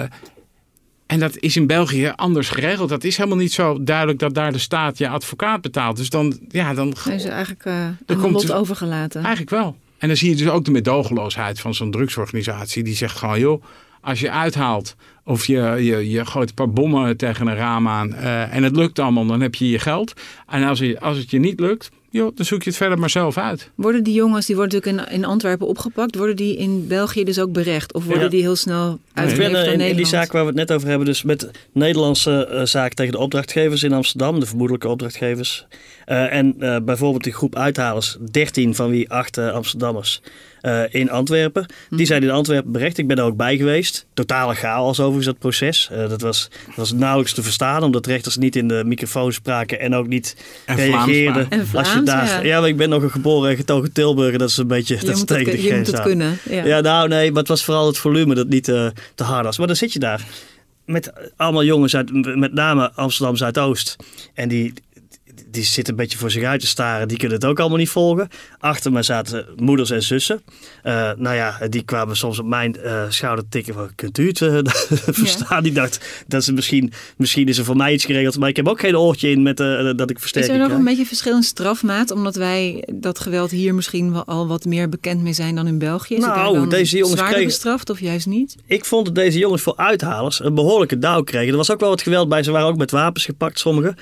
en 1.05 1.20
dat 1.20 1.38
is 1.39 1.55
in 1.55 1.67
België 1.67 2.13
anders 2.15 2.50
geregeld. 2.50 2.89
Dat 2.89 3.03
is 3.03 3.17
helemaal 3.17 3.38
niet 3.38 3.53
zo 3.53 3.84
duidelijk 3.84 4.20
dat 4.20 4.34
daar 4.34 4.51
de 4.51 4.58
staat 4.58 4.98
je 4.98 5.10
advocaat 5.10 5.62
betaalt. 5.62 5.98
Dus 5.98 6.10
dan, 6.10 6.39
ja, 6.50 6.74
dan. 6.74 6.94
Zijn 6.98 7.20
ze 7.20 7.29
eigenlijk 7.29 7.65
uh, 7.65 7.74
aan 7.74 7.98
komt 8.05 8.34
lot 8.34 8.51
overgelaten? 8.51 9.22
Eigenlijk 9.22 9.50
wel. 9.50 9.75
En 10.05 10.12
dan 10.12 10.19
zie 10.19 10.29
je 10.29 10.35
dus 10.35 10.50
ook 10.50 10.65
de 10.65 10.71
medogeloosheid 10.71 11.59
van 11.59 11.74
zo'n 11.74 11.91
drugsorganisatie. 11.91 12.83
Die 12.83 12.95
zegt 12.95 13.17
gewoon, 13.17 13.39
joh, 13.39 13.63
als 14.05 14.19
je 14.19 14.31
uithaalt 14.31 14.95
of 15.24 15.45
je, 15.45 15.62
je, 15.62 16.09
je 16.09 16.25
gooit 16.25 16.50
een 16.50 16.55
paar 16.55 16.69
bommen 16.69 17.17
tegen 17.17 17.47
een 17.47 17.55
raam 17.55 17.88
aan 17.88 18.13
eh, 18.13 18.55
en 18.55 18.63
het 18.63 18.75
lukt 18.75 19.00
allemaal, 19.00 19.25
dan 19.25 19.41
heb 19.41 19.55
je 19.55 19.69
je 19.69 19.79
geld. 19.79 20.13
En 20.47 20.63
als, 20.63 20.79
je, 20.79 21.00
als 21.00 21.17
het 21.17 21.31
je 21.31 21.39
niet 21.39 21.59
lukt, 21.59 21.89
joh, 22.09 22.35
dan 22.35 22.45
zoek 22.45 22.63
je 22.63 22.69
het 22.69 22.77
verder 22.77 23.00
maar 23.00 23.09
zelf 23.09 23.38
uit. 23.38 23.71
Worden 23.75 24.03
die 24.03 24.13
jongens, 24.13 24.45
die 24.45 24.55
worden 24.55 24.81
natuurlijk 24.81 25.09
in, 25.09 25.17
in 25.17 25.25
Antwerpen 25.25 25.67
opgepakt, 25.67 26.15
worden 26.15 26.35
die 26.35 26.57
in 26.57 26.88
België 26.88 27.24
dus 27.24 27.39
ook 27.39 27.51
berecht? 27.51 27.93
Of 27.93 28.05
worden 28.05 28.24
Ja. 28.24 28.29
die 28.29 28.41
heel 28.41 28.55
snel 28.55 29.00
uitgeleverd 29.13 29.55
aan 29.55 29.65
eh, 29.65 29.74
in, 29.74 29.79
in 29.79 29.95
die 29.95 30.05
zaak 30.05 30.31
waar 30.31 30.41
we 30.41 30.47
het 30.47 30.57
net 30.57 30.71
over 30.71 30.88
hebben, 30.88 31.05
dus 31.07 31.24
met 31.24 31.51
Nederlandse 31.74 32.47
eh, 32.47 32.65
zaak 32.65 32.93
tegen 32.93 33.12
de 33.12 33.19
opdrachtgevers 33.19 33.83
in 33.83 33.93
Amsterdam, 33.93 34.39
de 34.39 34.45
vermoedelijke 34.45 34.88
opdrachtgevers. 34.88 35.65
Eh, 36.05 36.33
en 36.33 36.55
eh, 36.59 36.77
bijvoorbeeld 36.81 37.24
die 37.24 37.33
groep 37.33 37.55
uithalers, 37.55 38.17
13 38.31 38.75
van 38.75 38.89
wie 38.89 39.09
8 39.09 39.38
Amsterdammers 39.38 40.21
eh, 40.65 40.84
in 40.89 41.12
Antwerpen. 41.12 41.65
Die 41.89 42.05
zijn 42.05 42.24
in 42.24 42.29
Antwerpen 42.29 42.72
berecht. 42.72 42.98
Ik 42.98 43.07
ben 43.07 43.15
daar 43.15 43.25
ook 43.25 43.38
bij 43.38 43.57
geweest. 43.57 44.05
Totale 44.13 44.55
chaos 44.55 45.00
overigens 45.00 45.25
dat 45.25 45.39
proces. 45.39 45.89
Eh, 45.91 46.10
dat, 46.10 46.22
was, 46.22 46.50
dat 46.65 46.75
was 46.75 46.91
nauwelijks 46.91 47.34
te 47.34 47.43
verstaan, 47.43 47.84
omdat 47.84 48.05
rechters 48.05 48.38
niet 48.38 48.55
in 48.55 48.67
de 48.67 48.84
microfoon 48.86 49.34
spraken 49.34 49.79
en 49.79 49.95
ook 49.95 50.07
niet 50.07 50.36
En 50.65 50.77
Vlaams 50.77 51.05
reageerden. 51.05 51.45
spraken. 51.45 51.72
En 51.72 51.79
als 51.79 51.93
je 51.93 52.03
daar, 52.03 52.25
ja. 52.25 52.41
ja. 52.41 52.60
maar 52.60 52.69
ik 52.69 52.77
ben 52.77 52.89
nog 52.89 53.03
een 53.03 53.12
geboren 53.12 53.50
en 53.50 53.55
getogen 53.55 53.93
Tilburger. 53.93 54.38
Dat 54.39 54.50
is 54.50 54.57
een 54.57 54.67
beetje 54.67 54.95
Je 54.95 55.05
dat 55.05 55.15
moet 55.15 55.29
het, 55.29 55.45
de 55.45 55.63
je 55.63 55.75
moet 55.75 55.88
het 55.88 56.01
kunnen. 56.01 56.38
Ja. 56.50 56.65
Ja, 56.65 56.79
nou 56.79 57.07
nee, 57.07 57.29
maar 57.29 57.39
het 57.39 57.48
was 57.48 57.63
vooral 57.63 57.88
het 57.88 57.98
volume 57.98 58.36
dat 58.36 58.48
niet 58.48 58.67
eh, 58.67 58.88
te 59.15 59.24
hard 59.24 59.45
was. 59.45 59.57
Maar 59.57 59.67
dan 59.67 59.75
zit 59.75 59.93
je 59.93 60.00
daar 60.00 60.25
met 60.86 61.12
allemaal 61.36 61.63
jongens 61.63 61.95
uit, 61.95 62.36
met 62.36 62.53
name 62.53 62.91
Amsterdam 62.91 63.36
Zuidoost. 63.36 63.95
En 64.34 64.50
die, 64.50 64.74
die 65.55 65.63
zitten 65.63 65.93
een 65.93 66.00
beetje 66.00 66.17
voor 66.17 66.31
zich 66.31 66.43
uit 66.43 66.59
te 66.59 66.67
staren. 66.67 67.07
Die 67.07 67.17
kunnen 67.17 67.38
het 67.38 67.45
ook 67.47 67.59
allemaal 67.59 67.77
niet 67.77 67.89
volgen. 67.89 68.27
Achter 68.59 68.91
me 68.91 69.03
zaten 69.03 69.45
moeders 69.55 69.89
en 69.89 70.03
zussen. 70.03 70.41
Eh, 70.83 71.12
nou 71.17 71.35
ja, 71.35 71.57
die 71.69 71.81
kwamen 71.83 72.15
soms 72.17 72.39
op 72.39 72.45
mijn 72.45 72.75
eh, 72.75 73.03
schouder 73.09 73.45
tikken 73.50 73.74
van, 73.74 73.89
kunt 73.95 74.17
u 74.17 74.27
het 74.27 74.41
eh, 74.41 74.57
verstaan? 75.21 75.63
Die 75.63 75.71
dacht, 75.71 76.24
dat 76.27 76.41
is 76.41 76.51
misschien, 76.51 76.91
misschien 77.17 77.47
is 77.47 77.57
er 77.57 77.65
voor 77.65 77.75
mij 77.75 77.93
iets 77.93 78.05
geregeld. 78.05 78.38
Maar 78.38 78.50
ik 78.50 78.55
heb 78.55 78.67
ook 78.67 78.79
geen 78.79 78.97
oortje 78.97 79.29
in 79.29 79.43
met 79.43 79.57
dat 79.57 80.09
ik 80.09 80.15
Is 80.15 80.21
versterking 80.21 80.62
er 80.62 80.67
nog 80.67 80.77
een 80.77 80.83
beetje 80.83 81.05
verschil 81.05 81.35
in 81.35 81.43
strafmaat? 81.43 82.12
Omdat 82.12 82.35
wij 82.35 82.88
dat 82.93 83.19
geweld 83.19 83.51
hier 83.51 83.75
misschien 83.75 84.12
wel 84.12 84.25
al 84.25 84.47
wat 84.47 84.65
meer 84.65 84.89
bekend 84.89 85.21
mee 85.21 85.33
zijn 85.33 85.55
dan 85.55 85.67
in 85.67 85.77
België. 85.77 86.15
Is 86.15 86.21
Nou, 86.21 86.69
deze 86.69 86.97
jongens 86.97 87.12
zwaarder 87.12 87.35
kregen- 87.38 87.53
bestraft 87.53 87.89
of 87.89 88.00
juist 88.00 88.25
niet? 88.27 88.55
Ik 88.67 88.85
vond 88.85 89.05
dat 89.05 89.15
deze 89.15 89.38
jongens 89.39 89.62
voor 89.62 89.75
uithalers 89.77 90.43
een 90.43 90.53
behoorlijke 90.55 91.00
dauw 91.00 91.21
kregen. 91.21 91.50
Er 91.51 91.57
was 91.57 91.71
ook 91.71 91.79
wel 91.79 91.89
wat 91.89 92.01
geweld 92.01 92.29
bij. 92.29 92.43
Ze 92.43 92.51
waren 92.51 92.67
ook 92.67 92.77
met 92.77 92.91
wapens 92.91 93.25
gepakt, 93.25 93.59
sommigen. 93.59 93.95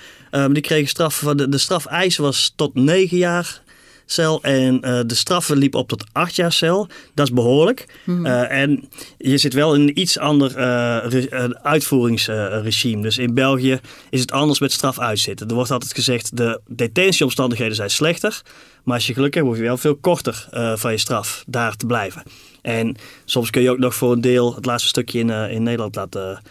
Die 0.52 0.62
kregen 0.62 0.88
straf. 0.88 1.20
van 1.20 1.38
De, 1.38 1.43
de 1.50 1.58
strafeis 1.58 2.18
was 2.18 2.54
tot 2.56 2.76
negen 2.76 3.18
jaar 3.18 3.62
cel. 4.06 4.44
En 4.44 4.82
eh, 4.82 5.00
de 5.06 5.16
straffen 5.16 5.58
liep 5.58 5.76
op 5.76 5.88
tot 5.88 6.04
acht 6.12 6.36
jaar 6.36 6.52
cel. 6.52 6.88
Dat 7.14 7.28
is 7.28 7.34
behoorlijk. 7.34 7.86
Eh, 8.24 8.52
en 8.62 8.90
je 9.18 9.38
zit 9.38 9.54
wel 9.54 9.76
in 9.76 9.82
een 9.82 10.00
iets 10.00 10.20
ander 10.20 10.58
eh, 10.58 11.10
re- 11.10 11.60
uitvoeringsregime. 11.62 13.02
dus 13.02 13.18
in 13.18 13.34
België 13.34 13.80
is 14.10 14.20
het 14.20 14.32
anders 14.32 14.60
met 14.60 14.72
straf 14.72 15.00
uitzitten. 15.00 15.48
Er 15.48 15.56
wordt 15.56 15.72
altijd 15.72 15.94
gezegd, 15.94 16.38
de 16.38 16.62
detentieomstandigheden 16.68 17.76
zijn 17.76 17.90
slechter. 17.90 18.42
Maar 18.84 18.96
als 18.96 19.08
je 19.08 19.14
geluk 19.14 19.34
hebt, 19.34 19.46
hoef 19.46 19.58
je 19.58 19.64
wel 19.64 19.78
veel 19.78 19.96
korter 19.96 20.48
van 20.76 20.92
je 20.92 20.98
straf 20.98 21.44
daar 21.48 21.76
te 21.76 21.86
blijven. 21.86 22.24
En 22.62 22.96
soms 23.26 23.50
kun 23.50 23.62
je 23.62 23.70
ook 23.72 23.78
nog 23.78 23.96
voor 23.96 24.12
een 24.12 24.22
deel 24.22 24.56
het 24.56 24.66
laatste 24.66 24.90
stukje 24.90 25.20
in, 25.20 25.30
in 25.30 25.64
Nederland 25.64 25.96
laten 25.96 26.42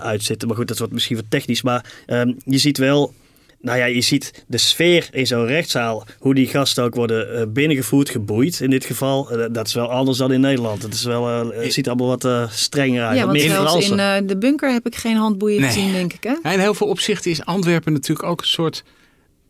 uitzitten. 0.00 0.48
Maar 0.48 0.56
goed, 0.56 0.68
dat 0.68 0.78
wordt 0.78 0.92
misschien 0.92 1.16
wat 1.16 1.24
technisch. 1.28 1.62
Maar 1.62 1.84
ehm, 2.06 2.32
je 2.44 2.58
ziet 2.58 2.78
wel, 2.78 3.14
nou 3.60 3.78
ja, 3.78 3.84
je 3.84 4.00
ziet 4.00 4.44
de 4.46 4.58
sfeer 4.58 5.08
in 5.12 5.26
zo'n 5.26 5.46
rechtszaal. 5.46 6.06
Hoe 6.18 6.34
die 6.34 6.46
gasten 6.46 6.84
ook 6.84 6.94
worden 6.94 7.34
eh, 7.40 7.46
binnengevoerd, 7.48 8.08
geboeid 8.10 8.60
in 8.60 8.70
dit 8.70 8.84
geval. 8.84 9.30
Eh, 9.30 9.46
dat 9.52 9.66
is 9.66 9.74
wel 9.74 9.90
anders 9.90 10.18
dan 10.18 10.32
in 10.32 10.40
Nederland. 10.40 10.82
Het, 10.82 10.94
is 10.94 11.04
wel, 11.04 11.28
eh, 11.52 11.62
het 11.62 11.72
ziet 11.72 11.88
allemaal 11.88 12.06
wat 12.06 12.24
eh, 12.24 12.50
strenger 12.50 13.04
uit. 13.04 13.16
ja, 13.18 13.24
want 13.26 13.38
meer 13.38 13.50
zelfs 13.50 13.90
in 13.90 13.98
eh, 13.98 14.16
de 14.24 14.38
bunker 14.38 14.72
heb 14.72 14.86
ik 14.86 14.94
geen 14.96 15.16
handboeien 15.16 15.60
Nee. 15.60 15.70
gezien, 15.70 15.92
denk 15.92 16.12
ik. 16.12 16.22
Hè? 16.22 16.34
Ja, 16.42 16.52
in 16.52 16.58
heel 16.58 16.74
veel 16.74 16.86
opzichten 16.86 17.30
is 17.30 17.44
Antwerpen 17.44 17.92
natuurlijk 17.92 18.28
ook 18.28 18.40
een 18.40 18.46
soort 18.46 18.84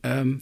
ehm, 0.01 0.33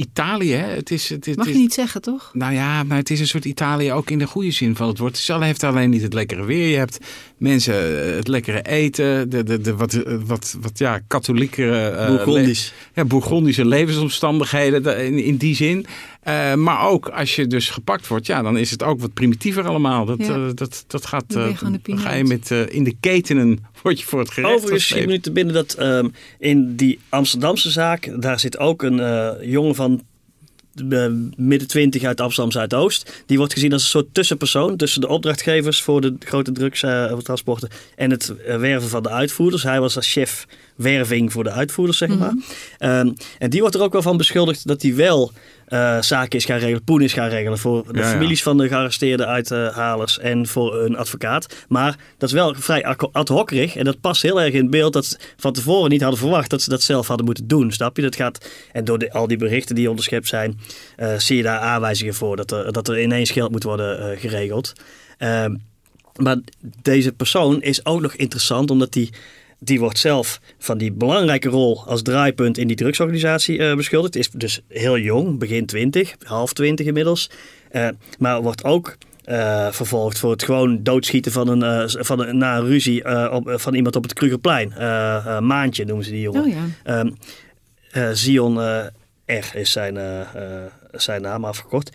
Italië. 0.00 0.52
Hè? 0.52 0.66
Het 0.74 0.90
is, 0.90 1.08
het, 1.08 1.26
het 1.26 1.36
Mag 1.36 1.46
je 1.46 1.52
is- 1.52 1.58
niet 1.58 1.74
zeggen, 1.74 2.02
toch? 2.02 2.30
Nou 2.32 2.52
ja, 2.54 2.82
maar 2.84 2.96
het 2.98 3.10
is 3.10 3.20
een 3.20 3.26
soort 3.26 3.44
Italië 3.44 3.92
ook 3.92 4.10
in 4.10 4.18
de 4.18 4.26
goede 4.26 4.50
zin 4.50 4.76
van 4.76 4.88
het 4.88 4.98
woord. 4.98 5.12
Het 5.12 5.20
is 5.20 5.28
heeft 5.40 5.64
alleen 5.64 5.90
niet 5.90 6.02
het 6.02 6.12
lekkere 6.12 6.44
weer. 6.44 6.68
Je 6.68 6.76
hebt 6.76 6.98
mensen 7.38 7.74
eh, 8.08 8.14
het 8.16 8.28
lekkere 8.28 8.62
eten, 8.62 9.30
de, 9.30 9.42
de, 9.42 9.60
de 9.60 9.76
wat, 9.76 9.92
eh, 9.94 10.14
wat, 10.26 10.56
wat 10.60 10.78
ja, 10.78 11.00
katholiekere... 11.06 11.88
eh, 11.88 12.06
Bourgondisch. 12.06 12.72
le- 12.94 13.00
Ja, 13.02 13.08
Bourgondische 13.08 13.64
levensomstandigheden 13.64 15.04
in, 15.06 15.18
in 15.24 15.36
die 15.36 15.54
zin. 15.54 15.86
Eh, 16.20 16.54
maar 16.54 16.88
ook 16.88 17.08
als 17.08 17.36
je 17.36 17.46
dus 17.46 17.70
gepakt 17.70 18.06
wordt, 18.06 18.26
ja, 18.26 18.42
dan 18.42 18.58
is 18.58 18.70
het 18.70 18.82
ook 18.82 19.00
wat 19.00 19.12
primitiever 19.14 19.66
allemaal. 19.66 20.04
Dat, 20.04 20.18
Ja. 20.26 20.34
eh, 20.34 20.50
dat, 20.54 20.84
dat 20.86 21.06
gaat, 21.06 21.34
eh, 21.34 21.56
ga 21.84 22.12
je 22.14 22.24
met 22.24 22.50
in 22.50 22.84
de 22.84 22.96
ketenen, 23.00 23.58
word 23.82 24.00
je 24.00 24.06
voor 24.06 24.18
het 24.18 24.30
gerecht 24.30 24.54
Overigens 24.54 24.82
schiet 24.84 24.96
gesleept. 24.96 25.06
me 25.06 25.12
nu 25.12 25.20
te 25.20 25.32
binnen 25.32 25.54
dat 25.54 25.74
ehm, 25.74 26.08
in 26.38 26.76
die 26.76 26.98
Amsterdamse 27.08 27.70
zaak, 27.70 28.22
daar 28.22 28.40
zit 28.40 28.58
ook 28.58 28.82
een 28.82 29.00
eh, 29.00 29.30
jongen 29.42 29.74
van 29.74 30.02
midden 31.36 31.68
twintig 31.68 32.02
uit 32.02 32.20
Amsterdam 32.20 32.52
Zuidoost. 32.52 33.22
Die 33.26 33.38
wordt 33.38 33.52
gezien 33.52 33.72
als 33.72 33.82
een 33.82 33.88
soort 33.88 34.14
tussenpersoon 34.14 34.76
tussen 34.76 35.00
de 35.00 35.08
opdrachtgevers 35.08 35.82
voor 35.82 36.00
de 36.00 36.14
grote 36.18 36.52
drugstransporten 36.52 37.68
en 37.96 38.10
het 38.10 38.34
werven 38.58 38.88
van 38.88 39.02
de 39.02 39.08
uitvoerders. 39.08 39.62
Hij 39.62 39.80
was 39.80 39.96
als 39.96 40.12
chef 40.12 40.46
werving 40.82 41.32
voor 41.32 41.44
de 41.44 41.50
uitvoerders, 41.50 41.98
zeg 41.98 42.18
maar. 42.18 42.34
Ehm, 42.78 43.12
en 43.38 43.50
die 43.50 43.60
wordt 43.60 43.74
er 43.74 43.82
ook 43.82 43.92
wel 43.92 44.02
van 44.02 44.16
beschuldigd 44.16 44.66
dat 44.66 44.82
hij 44.82 44.94
wel 44.94 45.32
eh, 45.66 46.00
zaken 46.00 46.38
is 46.38 46.44
gaan 46.44 46.58
regelen, 46.58 46.84
poen 46.84 47.02
is 47.02 47.12
gaan 47.12 47.28
regelen 47.28 47.58
voor 47.58 47.84
de 47.92 47.98
Ja, 47.98 48.04
ja. 48.04 48.10
families 48.10 48.42
van 48.42 48.56
de 48.56 48.68
gearresteerde 48.68 49.26
uithalers 49.26 50.18
en 50.18 50.46
voor 50.46 50.80
een 50.80 50.96
advocaat. 50.96 51.64
Maar 51.68 51.96
dat 52.18 52.28
is 52.28 52.34
wel 52.34 52.54
vrij 52.54 52.84
ad 53.12 53.28
hockerig 53.28 53.76
en 53.76 53.84
dat 53.84 54.00
past 54.00 54.22
heel 54.22 54.40
erg 54.40 54.52
in 54.52 54.60
het 54.60 54.70
beeld 54.70 54.92
dat 54.92 55.06
ze 55.06 55.18
van 55.36 55.52
tevoren 55.52 55.90
niet 55.90 56.00
hadden 56.00 56.18
verwacht 56.18 56.50
dat 56.50 56.62
ze 56.62 56.70
dat 56.70 56.82
zelf 56.82 57.06
hadden 57.06 57.26
moeten 57.26 57.48
doen. 57.48 57.72
Snap 57.72 57.96
je? 57.96 58.02
Dat 58.02 58.16
gaat, 58.16 58.50
en 58.72 58.84
door 58.84 58.98
de, 58.98 59.12
al 59.12 59.26
die 59.26 59.36
berichten 59.36 59.74
die 59.74 59.90
onderschept 59.90 60.28
zijn, 60.28 60.60
eh, 60.96 61.18
zie 61.18 61.36
je 61.36 61.42
daar 61.42 61.58
aanwijzingen 61.58 62.14
voor 62.14 62.36
dat 62.36 62.50
er, 62.50 62.72
dat 62.72 62.88
er 62.88 63.02
ineens 63.02 63.30
geld 63.30 63.50
moet 63.50 63.62
worden 63.62 64.12
eh, 64.12 64.20
geregeld. 64.20 64.72
Ehm, 65.18 65.54
maar 66.16 66.36
deze 66.82 67.12
persoon 67.12 67.62
is 67.62 67.84
ook 67.84 68.00
nog 68.00 68.14
interessant 68.14 68.70
omdat 68.70 68.92
die, 68.92 69.10
die 69.60 69.80
wordt 69.80 69.98
zelf 69.98 70.40
van 70.58 70.78
die 70.78 70.92
belangrijke 70.92 71.48
rol 71.48 71.84
als 71.86 72.02
draaipunt 72.02 72.58
in 72.58 72.66
die 72.66 72.76
drugsorganisatie 72.76 73.58
eh, 73.58 73.76
beschuldigd. 73.76 74.16
Is 74.16 74.30
dus 74.30 74.60
heel 74.68 74.98
jong, 74.98 75.38
begin 75.38 75.66
20, 75.66 76.14
half 76.22 76.52
20 76.52 76.86
inmiddels. 76.86 77.30
Eh, 77.70 77.88
maar 78.18 78.42
wordt 78.42 78.64
ook 78.64 78.96
eh, 79.24 79.72
vervolgd 79.72 80.18
voor 80.18 80.30
het 80.30 80.42
gewoon 80.42 80.82
doodschieten 80.82 81.32
van 81.32 81.48
een, 81.48 81.90
van 81.90 82.20
een, 82.20 82.38
na 82.38 82.56
een 82.56 82.66
ruzie 82.66 83.30
op, 83.30 83.52
van 83.56 83.74
iemand 83.74 83.96
op 83.96 84.02
het 84.02 84.12
Krugerplein. 84.12 84.68
Maantje 85.46 85.84
noemen 85.84 86.04
ze 86.04 86.10
die 86.10 86.20
jongen. 86.20 86.42
Oh 86.42 86.48
ja. 86.48 86.64
Ehm, 86.82 87.10
eh, 87.90 88.10
Zion 88.12 88.58
R 89.26 89.56
is 89.56 89.72
zijn, 89.72 90.26
zijn 90.92 91.22
naam 91.22 91.44
afgekort. 91.44 91.90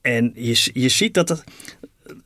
En 0.00 0.32
je, 0.34 0.70
je 0.72 0.88
ziet 0.88 1.14
dat, 1.14 1.30
er, 1.30 1.44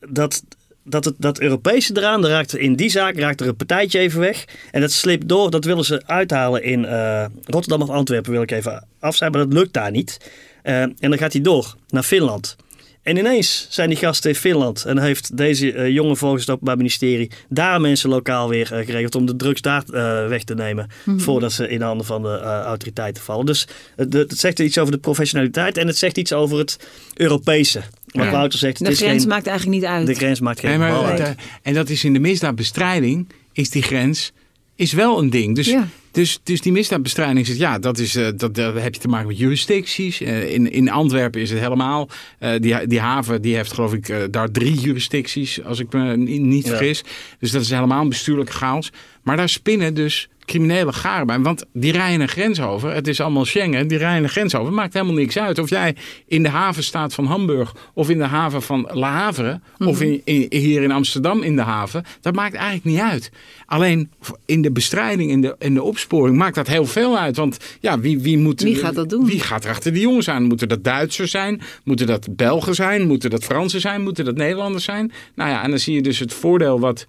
dat, 0.08 0.42
dat 0.84 1.04
het 1.04 1.14
dat 1.18 1.40
Europese 1.40 1.96
eraan, 1.96 2.24
er 2.24 2.30
raakt, 2.30 2.56
in 2.56 2.76
die 2.76 2.90
zaak 2.90 3.16
raakt 3.16 3.40
er 3.40 3.48
een 3.48 3.56
partijtje 3.56 3.98
even 3.98 4.20
weg. 4.20 4.44
En 4.70 4.80
dat 4.80 4.92
slipt 4.92 5.28
door, 5.28 5.50
dat 5.50 5.64
willen 5.64 5.84
ze 5.84 6.02
uithalen 6.06 6.62
in 6.62 6.84
eh, 6.84 7.24
Rotterdam 7.44 7.82
of 7.82 7.90
Antwerpen, 7.94 8.32
wil 8.32 8.42
ik 8.42 8.50
even 8.50 8.86
af 8.98 9.16
zijn, 9.16 9.32
maar 9.32 9.40
dat 9.40 9.52
lukt 9.52 9.72
daar 9.72 9.90
niet. 9.90 10.30
Eh, 10.62 10.80
en 10.80 10.96
dan 10.98 11.18
gaat 11.18 11.32
hij 11.32 11.42
door 11.42 11.74
naar 11.88 12.02
Finland. 12.02 12.56
En 13.02 13.16
ineens 13.16 13.66
zijn 13.70 13.88
die 13.88 13.98
gasten 13.98 14.30
in 14.30 14.36
Finland. 14.36 14.84
En 14.84 14.98
heeft 14.98 15.36
deze 15.36 15.72
eh, 15.72 15.88
jongen 15.88 16.16
volgens 16.16 16.40
het 16.40 16.50
Openbaar 16.50 16.76
Ministerie 16.76 17.30
daar 17.48 17.80
mensen 17.80 18.08
lokaal 18.08 18.48
weer 18.48 18.66
geregeld 18.66 19.14
om 19.14 19.26
de 19.26 19.36
drugs 19.36 19.60
daar 19.60 19.84
weg 20.28 20.44
te 20.44 20.54
nemen. 20.54 20.90
Voordat 21.16 21.52
ze 21.52 21.68
in 21.68 21.80
handen 21.80 22.06
van 22.06 22.22
de 22.22 22.38
autoriteiten 22.40 23.22
vallen. 23.22 23.46
Dus 23.46 23.66
het, 23.96 24.12
het 24.12 24.38
zegt 24.38 24.58
iets 24.58 24.78
over 24.78 24.92
de 24.92 24.98
professionaliteit 24.98 25.76
en 25.76 25.86
het 25.86 25.96
zegt 25.96 26.18
iets 26.18 26.32
over 26.32 26.58
het 26.58 26.78
Europese. 27.14 27.82
Wat 28.12 28.24
Ja. 28.24 28.30
Wouter 28.30 28.58
zegt, 28.58 28.78
het 28.78 28.86
De 28.86 28.92
is 28.92 28.98
grens 28.98 29.20
geen, 29.20 29.28
maakt 29.28 29.46
eigenlijk 29.46 29.80
niet 29.80 29.88
uit. 29.90 30.06
de 30.06 30.14
grens 30.14 30.40
maakt 30.40 30.60
geen 30.60 30.70
Nee, 30.70 30.78
maar, 30.78 30.90
bal 30.90 31.04
uit. 31.06 31.20
eh, 31.20 31.28
en 31.62 31.74
dat 31.74 31.88
is 31.88 32.04
in 32.04 32.12
de 32.12 32.18
misdaadbestrijding, 32.18 33.28
is 33.52 33.70
die 33.70 33.82
grens 33.82 34.32
is 34.76 34.92
wel 34.92 35.18
een 35.18 35.30
ding. 35.30 35.54
Dus, 35.54 35.66
Ja. 35.66 35.88
Dus, 36.12 36.40
dus 36.42 36.60
die 36.60 36.72
misdaadbestrijding 36.72 37.46
zit, 37.46 37.56
ja, 37.58 37.78
dat 37.78 37.98
is, 37.98 38.14
eh, 38.16 38.26
dat, 38.36 38.54
daar 38.54 38.74
heb 38.74 38.94
je 38.94 39.00
te 39.00 39.08
maken 39.08 39.26
met 39.26 39.38
jurisdicties. 39.38 40.20
Eh, 40.20 40.52
in, 40.54 40.70
in 40.72 40.90
Antwerpen 40.90 41.40
is 41.40 41.50
het 41.50 41.58
helemaal. 41.60 42.08
eh, 42.38 42.50
die, 42.60 42.86
die 42.86 43.00
haven 43.00 43.42
die 43.42 43.54
heeft 43.56 43.72
geloof 43.72 43.92
ik 43.92 44.32
daar 44.32 44.50
drie 44.50 44.74
jurisdicties, 44.80 45.64
als 45.64 45.78
ik 45.78 45.92
me 45.92 46.16
ni- 46.16 46.38
niet 46.38 46.64
Ja. 46.64 46.70
vergis. 46.76 47.04
Dus 47.38 47.50
dat 47.50 47.62
is 47.62 47.70
helemaal 47.70 48.02
een 48.02 48.08
bestuurlijke 48.08 48.52
chaos. 48.52 48.90
Maar 49.22 49.36
daar 49.36 49.48
spinnen 49.48 49.94
dus 49.94 50.28
criminele 50.44 50.92
garen 50.92 51.26
bij. 51.26 51.38
Want 51.40 51.64
die 51.72 51.92
rijden 51.92 52.20
een 52.20 52.28
grens 52.28 52.60
over. 52.60 52.92
Het 52.94 53.08
is 53.08 53.20
allemaal 53.20 53.44
Schengen. 53.44 53.88
Die 53.88 53.98
rijden 53.98 54.22
een 54.22 54.28
grens 54.28 54.54
over. 54.54 54.72
Maakt 54.72 54.92
helemaal 54.92 55.14
niks 55.14 55.38
uit. 55.38 55.58
Of 55.58 55.70
jij 55.70 55.96
in 56.26 56.42
de 56.42 56.48
haven 56.48 56.84
staat 56.84 57.14
van 57.14 57.26
Hamburg. 57.26 57.74
Of 57.94 58.10
in 58.10 58.18
de 58.18 58.24
haven 58.24 58.62
van 58.62 58.88
La 58.92 59.12
Havre. 59.12 59.60
Of 59.78 60.00
in, 60.00 60.20
in- 60.24 60.46
hier 60.50 60.82
in 60.82 60.90
Amsterdam 60.90 61.42
in 61.42 61.56
de 61.56 61.62
haven. 61.62 62.04
Dat 62.20 62.34
maakt 62.34 62.54
eigenlijk 62.54 62.84
niet 62.84 63.00
uit. 63.00 63.30
Alleen 63.66 64.10
in 64.46 64.62
de 64.62 64.70
bestrijding, 64.72 65.30
in 65.30 65.40
de, 65.40 65.56
in 65.58 65.74
de 65.74 65.82
opsporing 66.02 66.36
maakt 66.36 66.54
dat 66.54 66.66
heel 66.66 66.86
veel 66.86 67.18
uit. 67.18 67.36
Want 67.36 67.56
ja, 67.80 68.00
wie, 68.00 68.20
wie 68.20 68.38
moet... 68.38 68.62
Wie 68.62 68.76
gaat 68.76 68.94
dat 68.94 69.10
doen? 69.10 69.26
Wie 69.26 69.40
gaat 69.40 69.64
er 69.64 69.70
achter 69.70 69.92
die 69.92 70.02
jongens 70.02 70.28
aan? 70.28 70.42
Moeten 70.42 70.68
dat 70.68 70.84
Duitsers 70.84 71.30
zijn? 71.30 71.62
Moeten 71.84 72.06
dat 72.06 72.36
Belgen 72.36 72.74
zijn? 72.74 73.06
Moeten 73.06 73.30
dat 73.30 73.44
Fransen 73.44 73.80
zijn? 73.80 74.02
Moeten 74.02 74.24
dat 74.24 74.36
Nederlanders 74.36 74.84
zijn? 74.84 75.12
Nou 75.34 75.50
ja, 75.50 75.62
en 75.62 75.70
dan 75.70 75.78
zie 75.78 75.94
je 75.94 76.02
dus 76.02 76.18
het 76.18 76.34
voordeel 76.34 76.80
wat 76.80 77.06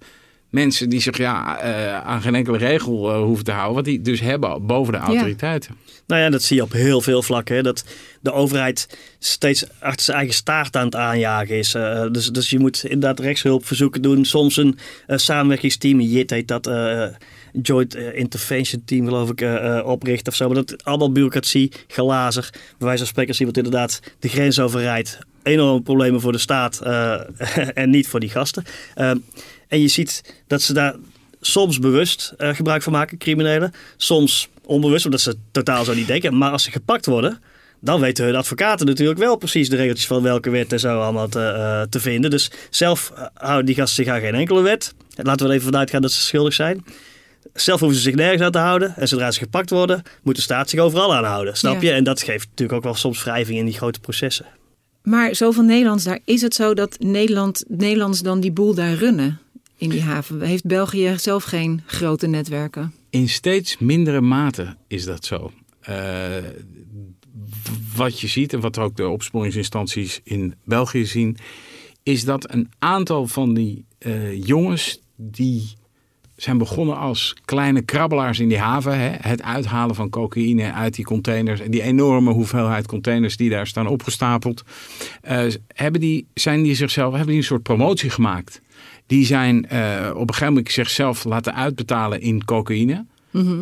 mensen 0.50 0.88
die 0.88 1.00
zich 1.00 1.16
ja, 1.16 1.58
eh, 1.58 2.00
aan 2.00 2.22
geen 2.22 2.34
enkele 2.34 2.58
regel 2.58 3.10
eh, 3.10 3.22
hoeven 3.22 3.44
te 3.44 3.50
houden, 3.50 3.74
wat 3.74 3.84
die 3.84 4.00
dus 4.00 4.20
hebben 4.20 4.66
boven 4.66 4.92
de 4.92 4.98
autoriteiten. 4.98 5.76
Nou 6.06 6.20
ja, 6.20 6.30
dat 6.30 6.42
zie 6.42 6.56
je 6.56 6.62
op 6.62 6.72
heel 6.72 7.00
veel 7.00 7.22
vlakken. 7.22 7.56
Hè. 7.56 7.62
Dat 7.62 7.84
de 8.20 8.32
overheid 8.32 8.98
steeds 9.18 9.64
achter 9.80 10.04
zijn 10.04 10.16
eigen 10.16 10.34
staart 10.34 10.76
aan 10.76 10.84
het 10.84 10.96
aanjagen 10.96 11.58
is. 11.58 11.74
Eh, 11.74 12.06
dus, 12.10 12.28
dus 12.28 12.50
je 12.50 12.58
moet 12.58 12.84
inderdaad 12.84 13.20
rechtshulpverzoeken 13.20 14.02
doen. 14.02 14.24
Soms 14.24 14.56
een 14.56 14.78
samenwerkingsteam, 15.06 16.00
JIT 16.00 16.30
heet 16.30 16.48
dat, 16.48 16.66
eh, 16.66 17.06
Joint 17.62 17.94
eh, 17.94 18.18
Intervention 18.18 18.82
Team 18.84 19.04
geloof 19.04 19.30
ik, 19.30 19.40
eh, 19.40 19.78
eh, 19.78 19.86
oprichten 19.86 20.32
of 20.32 20.34
zo. 20.38 20.46
Maar 20.46 20.64
dat 20.64 20.84
allemaal 20.84 21.12
bureaucratie, 21.12 21.72
gelazer. 21.88 22.50
Bij 22.52 22.86
wijze 22.86 22.98
van 22.98 23.06
spreken 23.06 23.30
als 23.30 23.38
iemand 23.38 23.56
inderdaad 23.56 24.00
de 24.18 24.28
grens 24.28 24.60
overrijdt. 24.60 25.18
Enorme 25.42 25.82
problemen 25.82 26.20
voor 26.20 26.32
de 26.32 26.38
staat 26.38 26.80
en 27.74 27.90
niet 27.90 28.08
voor 28.08 28.20
die 28.20 28.28
gasten. 28.28 28.64
Eh, 28.94 29.10
en 29.68 29.80
je 29.80 29.88
ziet 29.88 30.42
dat 30.46 30.62
ze 30.62 30.72
daar 30.72 30.94
soms 31.40 31.78
bewust 31.78 32.34
gebruik 32.36 32.82
van 32.82 32.92
maken, 32.92 33.18
criminelen. 33.18 33.72
Soms 33.96 34.48
onbewust, 34.64 35.04
omdat 35.04 35.20
ze 35.20 35.36
totaal 35.50 35.84
zo 35.84 35.94
niet 35.94 36.06
denken. 36.06 36.38
Maar 36.38 36.50
als 36.50 36.62
ze 36.62 36.70
gepakt 36.70 37.06
worden, 37.06 37.40
dan 37.80 38.00
weten 38.00 38.24
hun 38.24 38.36
advocaten 38.36 38.86
natuurlijk 38.86 39.18
wel 39.18 39.36
precies 39.36 39.68
de 39.68 39.76
regeltjes 39.76 40.06
van 40.06 40.22
welke 40.22 40.50
wet 40.50 40.72
en 40.72 40.80
zo 40.80 41.00
allemaal 41.00 41.28
te, 41.28 41.86
te 41.90 42.00
vinden. 42.00 42.30
Dus 42.30 42.50
zelf 42.70 43.12
houden 43.34 43.66
die 43.66 43.74
gasten 43.74 44.04
zich 44.04 44.14
aan 44.14 44.20
geen 44.20 44.34
enkele 44.34 44.62
wet. 44.62 44.94
Laten 45.14 45.46
we 45.46 45.52
even 45.52 45.64
vanuit 45.64 45.90
gaan 45.90 46.02
dat 46.02 46.12
ze 46.12 46.20
schuldig 46.20 46.54
zijn. 46.54 46.84
Zelf 47.54 47.80
hoeven 47.80 47.98
ze 47.98 48.02
zich 48.04 48.14
nergens 48.14 48.42
aan 48.42 48.50
te 48.50 48.58
houden. 48.58 48.96
En 48.96 49.08
zodra 49.08 49.30
ze 49.30 49.38
gepakt 49.38 49.70
worden, 49.70 50.02
moet 50.22 50.36
de 50.36 50.42
staat 50.42 50.70
zich 50.70 50.80
overal 50.80 51.14
aan 51.14 51.24
houden. 51.24 51.56
Snap 51.56 51.74
Ja. 51.82 51.88
je? 51.88 51.94
En 51.94 52.04
dat 52.04 52.22
geeft 52.22 52.48
natuurlijk 52.48 52.78
ook 52.78 52.84
wel 52.84 52.94
soms 52.94 53.22
wrijving 53.24 53.58
in 53.58 53.64
die 53.64 53.74
grote 53.74 54.00
processen. 54.00 54.46
Maar 55.02 55.34
zoveel 55.34 55.62
Nederlands 55.62 56.04
daar, 56.04 56.18
is 56.24 56.42
het 56.42 56.54
zo 56.54 56.74
dat 56.74 56.96
Nederland, 56.98 57.64
Nederlands 57.68 58.20
dan 58.20 58.40
die 58.40 58.52
boel 58.52 58.74
daar 58.74 58.94
runnen 58.94 59.38
in 59.76 59.88
die 59.88 60.02
haven? 60.02 60.40
Heeft 60.40 60.66
België 60.66 61.14
zelf 61.16 61.44
geen 61.44 61.82
grote 61.86 62.26
netwerken? 62.26 62.94
In 63.10 63.28
steeds 63.28 63.78
mindere 63.78 64.20
mate 64.20 64.76
is 64.88 65.04
dat 65.04 65.24
zo. 65.24 65.52
Eh, 65.80 66.36
wat 67.96 68.20
je 68.20 68.26
ziet 68.26 68.52
en 68.52 68.60
wat 68.60 68.78
ook 68.78 68.96
de 68.96 69.08
opsporingsinstanties 69.08 70.20
in 70.24 70.54
België 70.64 71.04
zien, 71.06 71.36
is 72.02 72.24
dat 72.24 72.52
een 72.52 72.70
aantal 72.78 73.26
van 73.26 73.54
die 73.54 73.84
eh, 73.98 74.44
jongens 74.46 75.00
die 75.16 75.72
zijn 76.36 76.58
begonnen 76.58 76.96
als 76.96 77.36
kleine 77.44 77.82
krabbelaars 77.82 78.38
in 78.38 78.48
die 78.48 78.58
haven. 78.58 78.98
Hè? 78.98 79.10
Het 79.20 79.42
uithalen 79.42 79.94
van 79.94 80.10
cocaïne 80.10 80.72
uit 80.72 80.94
die 80.94 81.04
containers. 81.04 81.60
En 81.60 81.70
die 81.70 81.82
enorme 81.82 82.32
hoeveelheid 82.32 82.86
containers 82.86 83.36
die 83.36 83.50
daar 83.50 83.66
staan 83.66 83.86
opgestapeld. 83.86 84.62
eh, 85.20 85.44
hebben 85.66 86.00
die, 86.00 86.26
zijn 86.34 86.62
die 86.62 86.74
zichzelf, 86.74 87.10
hebben 87.10 87.28
die 87.30 87.38
een 87.38 87.44
soort 87.44 87.62
promotie 87.62 88.10
gemaakt. 88.10 88.60
Die 89.06 89.26
zijn 89.26 89.68
eh, 89.68 90.10
op 90.10 90.20
een 90.20 90.34
gegeven 90.34 90.54
moment 90.54 90.72
zichzelf 90.72 91.24
laten 91.24 91.54
uitbetalen 91.54 92.20
in 92.20 92.44
cocaïne. 92.44 93.04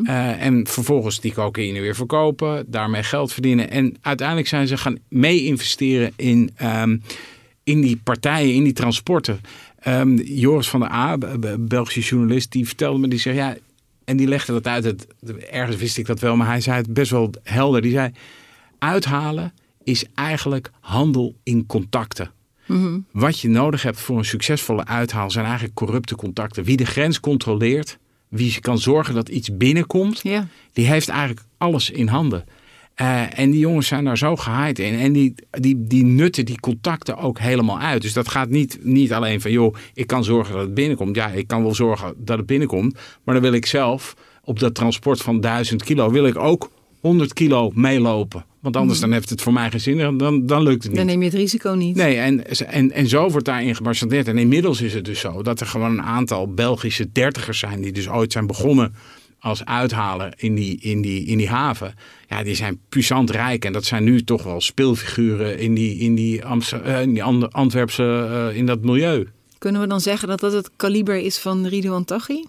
Eh, 0.05 0.47
en 0.47 0.67
vervolgens 0.67 1.21
die 1.21 1.33
cocaïne 1.33 1.81
weer 1.81 1.95
verkopen, 1.95 2.64
daarmee 2.67 3.02
geld 3.02 3.33
verdienen. 3.33 3.71
En 3.71 3.97
uiteindelijk 4.00 4.49
zijn 4.49 4.67
ze 4.67 4.76
gaan 4.76 4.99
mee 5.09 5.45
investeren 5.45 6.12
in, 6.17 6.50
ehm, 6.57 6.97
in 7.64 7.81
die 7.81 8.00
partijen, 8.05 8.55
in 8.55 8.64
die 8.64 8.73
transporten. 8.73 9.41
Ehm, 9.82 10.14
Joris 10.16 10.68
van 10.68 10.80
der 10.80 10.92
A, 10.92 11.18
Be- 11.18 11.38
Be- 11.38 11.58
Belgische 11.58 12.00
journalist, 12.00 12.52
die 12.52 12.66
vertelde 12.66 12.98
me, 12.98 13.08
die 13.08 13.18
zei 13.18 13.34
ja, 13.36 13.56
en 14.04 14.16
die 14.16 14.26
legde 14.28 14.52
dat 14.52 14.66
uit. 14.66 14.84
Het, 14.84 15.06
ergens 15.50 15.76
wist 15.76 15.98
ik 15.98 16.06
dat 16.06 16.20
wel, 16.20 16.36
maar 16.36 16.46
hij 16.46 16.60
zei 16.60 16.76
het 16.76 16.92
best 16.92 17.10
wel 17.10 17.30
helder. 17.42 17.82
Die 17.82 17.90
zei, 17.92 18.10
uithalen 18.78 19.52
is 19.84 20.04
eigenlijk 20.14 20.71
handel 20.80 21.34
in 21.42 21.66
contacten. 21.66 22.30
Wat 23.10 23.40
je 23.40 23.49
nodig 23.49 23.82
hebt 23.82 24.00
voor 24.00 24.18
een 24.18 24.25
succesvolle 24.25 24.84
uithaal 24.86 25.30
zijn 25.30 25.45
eigenlijk 25.45 25.75
corrupte 25.75 26.14
contacten. 26.16 26.64
Wie 26.64 26.76
de 26.76 26.86
grens 26.86 27.21
controleert, 27.21 27.99
wie 28.28 28.60
kan 28.60 28.78
zorgen 28.78 29.14
dat 29.14 29.28
iets 29.28 29.56
binnenkomt, 29.56 30.23
die 30.73 30.86
heeft 30.86 31.08
eigenlijk 31.08 31.40
alles 31.58 31.90
in 31.90 32.08
handen. 32.08 32.45
Eh, 32.95 33.39
en 33.39 33.50
die 33.50 33.61
jongens 33.61 33.87
zijn 33.87 34.05
daar 34.05 34.19
zo 34.19 34.37
gehaaid 34.37 34.78
in. 34.78 34.99
En 34.99 35.13
die, 35.13 35.35
die, 35.50 35.87
die 35.87 36.05
nutten 36.05 36.45
die 36.45 36.61
contacten 36.61 37.17
ook 37.17 37.39
helemaal 37.39 37.78
uit. 37.78 38.02
Dus 38.02 38.13
dat 38.13 38.28
gaat 38.28 38.49
niet, 38.49 38.78
niet 38.83 39.13
alleen 39.13 39.41
van, 39.41 39.50
joh, 39.50 39.75
ik 39.95 40.07
kan 40.07 40.25
zorgen 40.25 40.55
dat 40.55 40.63
het 40.63 40.75
binnenkomt. 40.75 41.17
Ja, 41.17 41.28
ik 41.28 41.47
kan 41.47 41.63
wel 41.63 41.75
zorgen 41.75 42.15
dat 42.17 42.37
het 42.37 42.47
binnenkomt. 42.47 42.99
Maar 43.25 43.35
dan 43.35 43.43
wil 43.43 43.52
ik 43.52 43.67
zelf 43.67 44.17
op 44.45 44.59
dat 44.59 44.75
transport 44.75 45.23
van 45.23 45.41
1000 45.41 45.85
kilo, 45.85 46.11
wil 46.11 46.26
ik 46.26 46.37
ook 46.37 46.71
100 47.00 47.33
kilo 47.33 47.71
meelopen. 47.75 48.45
Want 48.61 48.76
anders 48.76 49.00
dan 49.00 49.13
heeft 49.13 49.31
het 49.31 49.43
voor 49.43 49.52
mij 49.52 49.71
geen 49.71 49.81
zin. 49.81 50.19
Dan, 50.19 50.47
dan 50.47 50.63
lukt 50.63 50.83
het 50.83 50.93
niet. 50.93 50.97
Dan 50.97 51.07
neem 51.07 51.19
je 51.19 51.25
het 51.25 51.35
risico 51.35 51.71
niet. 51.71 51.97
Nee, 51.97 52.17
en, 52.17 52.47
en, 52.67 52.93
en 52.93 53.09
zo 53.09 53.28
wordt 53.28 53.47
daarin 53.47 53.75
gemarchandeerd. 53.75 54.28
En 54.28 54.39
inmiddels 54.39 54.81
is 54.81 54.95
het 54.95 55.05
dus 55.05 55.21
zo 55.21 55.43
dat 55.43 55.61
er 55.61 55.67
gewoon 55.67 55.91
een 55.91 56.02
aantal 56.02 56.55
Belgische 56.55 57.13
dertigers 57.13 57.59
zijn... 57.59 57.81
die 57.81 57.93
dus 57.93 58.09
ooit 58.09 58.33
zijn 58.33 58.47
begonnen 58.47 58.95
als 59.43 59.65
uithaler 59.65 60.33
in 60.37 60.55
die, 60.55 60.81
in 60.81 61.00
die, 61.02 61.25
in 61.25 61.39
die 61.39 61.49
haven. 61.49 61.95
Ja, 62.28 62.43
die 62.43 62.55
zijn 62.55 62.81
puissant 62.89 63.31
rijk. 63.31 63.65
En 63.65 63.73
dat 63.73 63.85
zijn 63.85 64.05
nu 64.05 64.25
toch 64.25 64.43
wel 64.43 64.61
speelfiguren 64.61 65.59
in 65.59 65.75
die, 65.75 65.99
in 65.99 66.15
die, 66.15 66.45
Amster, 66.45 66.83
eh, 66.83 67.00
in 67.00 67.13
die 67.13 67.23
Ant- 67.23 67.52
Antwerpse, 67.52 68.02
eh, 68.50 68.57
in 68.57 68.67
dat 68.67 68.81
milieu. 68.85 69.28
Kunnen 69.59 69.81
we 69.81 69.87
dan 69.87 70.00
zeggen 70.00 70.28
dat 70.28 70.41
dat 70.41 70.52
het 70.52 70.71
kaliber 70.76 71.17
is 71.19 71.39
van 71.39 71.67
Ridouan 71.67 72.05
Taghi? 72.05 72.45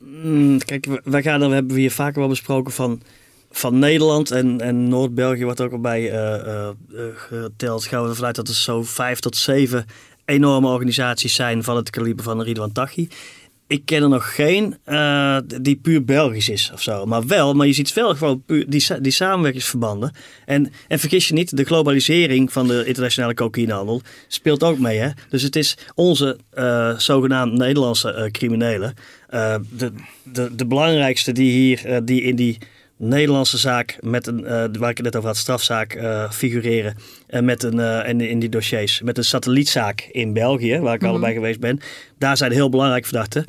Mm, 0.00 0.58
kijk, 0.58 0.86
we- 0.86 1.00
wij 1.04 1.22
gaan 1.22 1.40
we 1.40 1.54
hebben 1.54 1.76
hier 1.76 1.90
vaker 1.90 2.18
wel 2.20 2.28
besproken 2.28 2.72
van, 2.72 3.00
van 3.50 3.78
Nederland 3.78 4.30
en, 4.30 4.60
en 4.60 4.88
Noord-België 4.88 5.44
wordt 5.44 5.60
ook 5.60 5.72
al 5.72 5.80
bij 5.80 6.10
eh, 6.10 6.34
eh, 6.34 6.68
eh, 6.68 6.74
geteld. 7.14 7.84
Gaan 7.86 8.02
we 8.02 8.08
ervan 8.08 8.24
uit 8.26 8.36
dat 8.36 8.48
er 8.48 8.54
zo 8.54 8.82
vijf 8.82 9.18
tot 9.18 9.36
zeven 9.36 9.86
enorme 10.24 10.68
organisaties 10.68 11.34
zijn 11.34 11.62
van 11.64 11.76
het 11.76 11.90
kaliber 11.90 12.24
van 12.24 12.42
Ridwan 12.42 12.72
Taghi. 12.72 13.08
Ik 13.68 13.82
ken 13.84 14.02
er 14.02 14.08
nog 14.08 14.34
geen 14.34 14.76
eh, 14.84 15.38
die 15.60 15.76
puur 15.76 16.04
Belgisch 16.04 16.48
is 16.48 16.70
of 16.74 16.82
zo. 16.82 17.06
Maar 17.06 17.26
wel, 17.26 17.54
maar 17.54 17.66
je 17.66 17.72
ziet 17.72 17.92
wel 17.92 18.14
gewoon 18.14 18.42
puur 18.46 18.64
die, 18.68 19.00
die 19.00 19.12
samenwerkingsverbanden. 19.12 20.12
En, 20.44 20.72
en 20.88 20.98
vergis 20.98 21.28
je 21.28 21.34
niet, 21.34 21.56
de 21.56 21.64
globalisering 21.64 22.52
van 22.52 22.66
de 22.66 22.84
internationale 22.84 23.34
cocaïnehandel 23.34 24.02
speelt 24.28 24.62
ook 24.62 24.78
mee. 24.78 24.98
Hè? 24.98 25.08
Dus 25.28 25.42
het 25.42 25.56
is 25.56 25.76
onze 25.94 26.38
eh, 26.50 26.98
zogenaamd 26.98 27.52
Nederlandse 27.52 28.12
eh, 28.12 28.30
criminelen. 28.30 28.94
de, 29.30 29.92
de, 30.22 30.54
de 30.54 30.66
belangrijkste 30.66 31.32
die 31.32 31.50
hier 31.50 32.04
die 32.04 32.22
in 32.22 32.36
die 32.36 32.58
Nederlandse 32.98 33.58
zaak 33.58 33.98
met 34.00 34.26
een, 34.26 34.44
eh, 34.44 34.64
waar 34.78 34.90
ik 34.90 34.96
het 34.96 35.02
net 35.02 35.16
over 35.16 35.28
had, 35.28 35.36
strafzaak 35.36 35.92
eh, 35.92 36.30
figureren. 36.30 36.96
En 37.26 37.44
met 37.44 37.62
een, 37.62 37.80
eh, 37.80 38.08
en 38.08 38.20
in 38.20 38.38
die 38.38 38.48
dossiers, 38.48 39.00
met 39.00 39.18
een 39.18 39.24
satellietzaak 39.24 40.08
in 40.12 40.32
België, 40.32 40.78
waar 40.78 40.94
ik 40.94 41.04
allebei 41.04 41.34
geweest 41.34 41.60
ben. 41.60 41.80
Daar 42.18 42.36
zijn 42.36 42.52
heel 42.52 42.68
belangrijke 42.68 43.06
verdachten. 43.06 43.44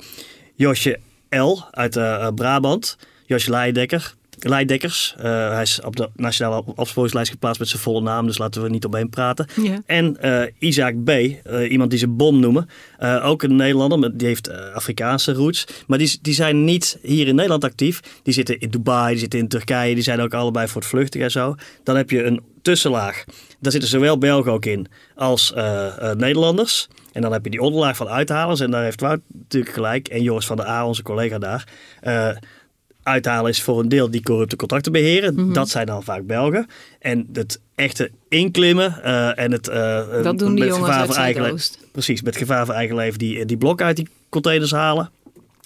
Josje 0.55 0.99
L. 1.29 1.57
uit 1.71 1.95
eh, 1.95 2.13
eh, 2.13 2.33
Brabant, 2.33 2.97
Josje 3.25 3.49
Leidekker. 3.49 4.15
Leidekkers. 4.39 5.15
Eh, 5.17 5.23
hij 5.51 5.61
is 5.61 5.81
op 5.81 5.95
de 5.95 6.09
nationale 6.15 6.63
opsporingslijst 6.75 7.31
geplaatst 7.31 7.59
met 7.59 7.69
zijn 7.69 7.81
volle 7.81 8.01
naam, 8.01 8.25
dus 8.25 8.37
laten 8.37 8.61
we 8.61 8.69
niet 8.69 8.85
omheen 8.85 9.09
praten. 9.09 9.47
Ja. 9.61 9.81
En 9.85 10.21
eh, 10.21 10.51
Isaac 10.59 11.03
B., 11.03 11.09
eh, 11.09 11.71
iemand 11.71 11.89
die 11.89 11.99
ze 11.99 12.07
Bom 12.07 12.39
noemen. 12.39 12.69
Ook 13.23 13.43
een 13.43 13.55
Nederlander, 13.55 13.99
maar 13.99 14.09
die 14.13 14.27
heeft 14.27 14.51
Afrikaanse 14.73 15.33
roots. 15.33 15.67
Maar 15.87 15.97
die, 15.97 16.19
die 16.21 16.33
zijn 16.33 16.63
niet 16.63 16.97
hier 17.01 17.27
in 17.27 17.35
Nederland 17.35 17.63
actief. 17.63 17.99
Die 18.23 18.33
zitten 18.33 18.59
in 18.59 18.69
Dubai, 18.69 19.09
die 19.09 19.19
zitten 19.19 19.39
in 19.39 19.47
Turkije. 19.47 19.93
Die 19.93 20.03
zijn 20.03 20.21
ook 20.21 20.33
allebei 20.33 20.67
voor 20.67 20.81
het 20.81 20.89
vluchten 20.89 21.21
en 21.21 21.31
zo. 21.31 21.55
Dan 21.83 21.95
heb 21.95 22.09
je 22.09 22.23
een 22.23 22.41
tussenlaag. 22.61 23.23
Daar 23.59 23.71
zitten 23.71 23.89
zowel 23.89 24.17
Belgen 24.17 24.51
ook 24.51 24.65
in 24.65 24.87
als 25.15 25.53
Nederlanders. 26.17 26.87
En 27.11 27.21
dan 27.21 27.31
heb 27.31 27.43
je 27.43 27.51
die 27.51 27.61
onderlaag 27.61 27.95
van 27.95 28.07
uithalers. 28.07 28.59
En 28.59 28.71
daar 28.71 28.83
heeft 28.83 29.01
Wout 29.01 29.21
natuurlijk 29.31 29.73
gelijk. 29.73 30.07
En 30.07 30.23
Joris 30.23 30.45
van 30.45 30.57
der 30.57 30.67
A, 30.67 30.85
onze 30.85 31.03
collega 31.03 31.37
daar. 31.37 31.67
Uithalen 33.03 33.49
is 33.51 33.61
voor 33.61 33.79
een 33.79 33.89
deel 33.89 34.11
die 34.11 34.23
corrupte 34.23 34.55
contracten 34.55 34.91
beheren. 34.91 35.53
Dat 35.53 35.69
zijn 35.69 35.85
dan 35.85 36.03
vaak 36.03 36.25
Belgen. 36.25 36.67
En 36.99 37.27
het 37.33 37.59
echte 37.75 38.11
inklimmen 38.29 39.03
eh, 39.03 39.39
en 39.39 39.51
het... 39.51 39.67
eh, 39.67 40.23
Dat 40.23 40.39
doen 40.39 40.55
die 40.55 40.63
jongens 40.65 40.89
uit. 41.17 41.79
Precies, 41.91 42.21
met 42.21 42.37
gevaar 42.37 42.65
voor 42.65 42.75
eigen 42.75 42.95
leven 42.95 43.19
die, 43.19 43.45
die 43.45 43.57
blokken 43.57 43.85
uit 43.85 43.95
die 43.95 44.07
containers 44.29 44.71
halen. 44.71 45.09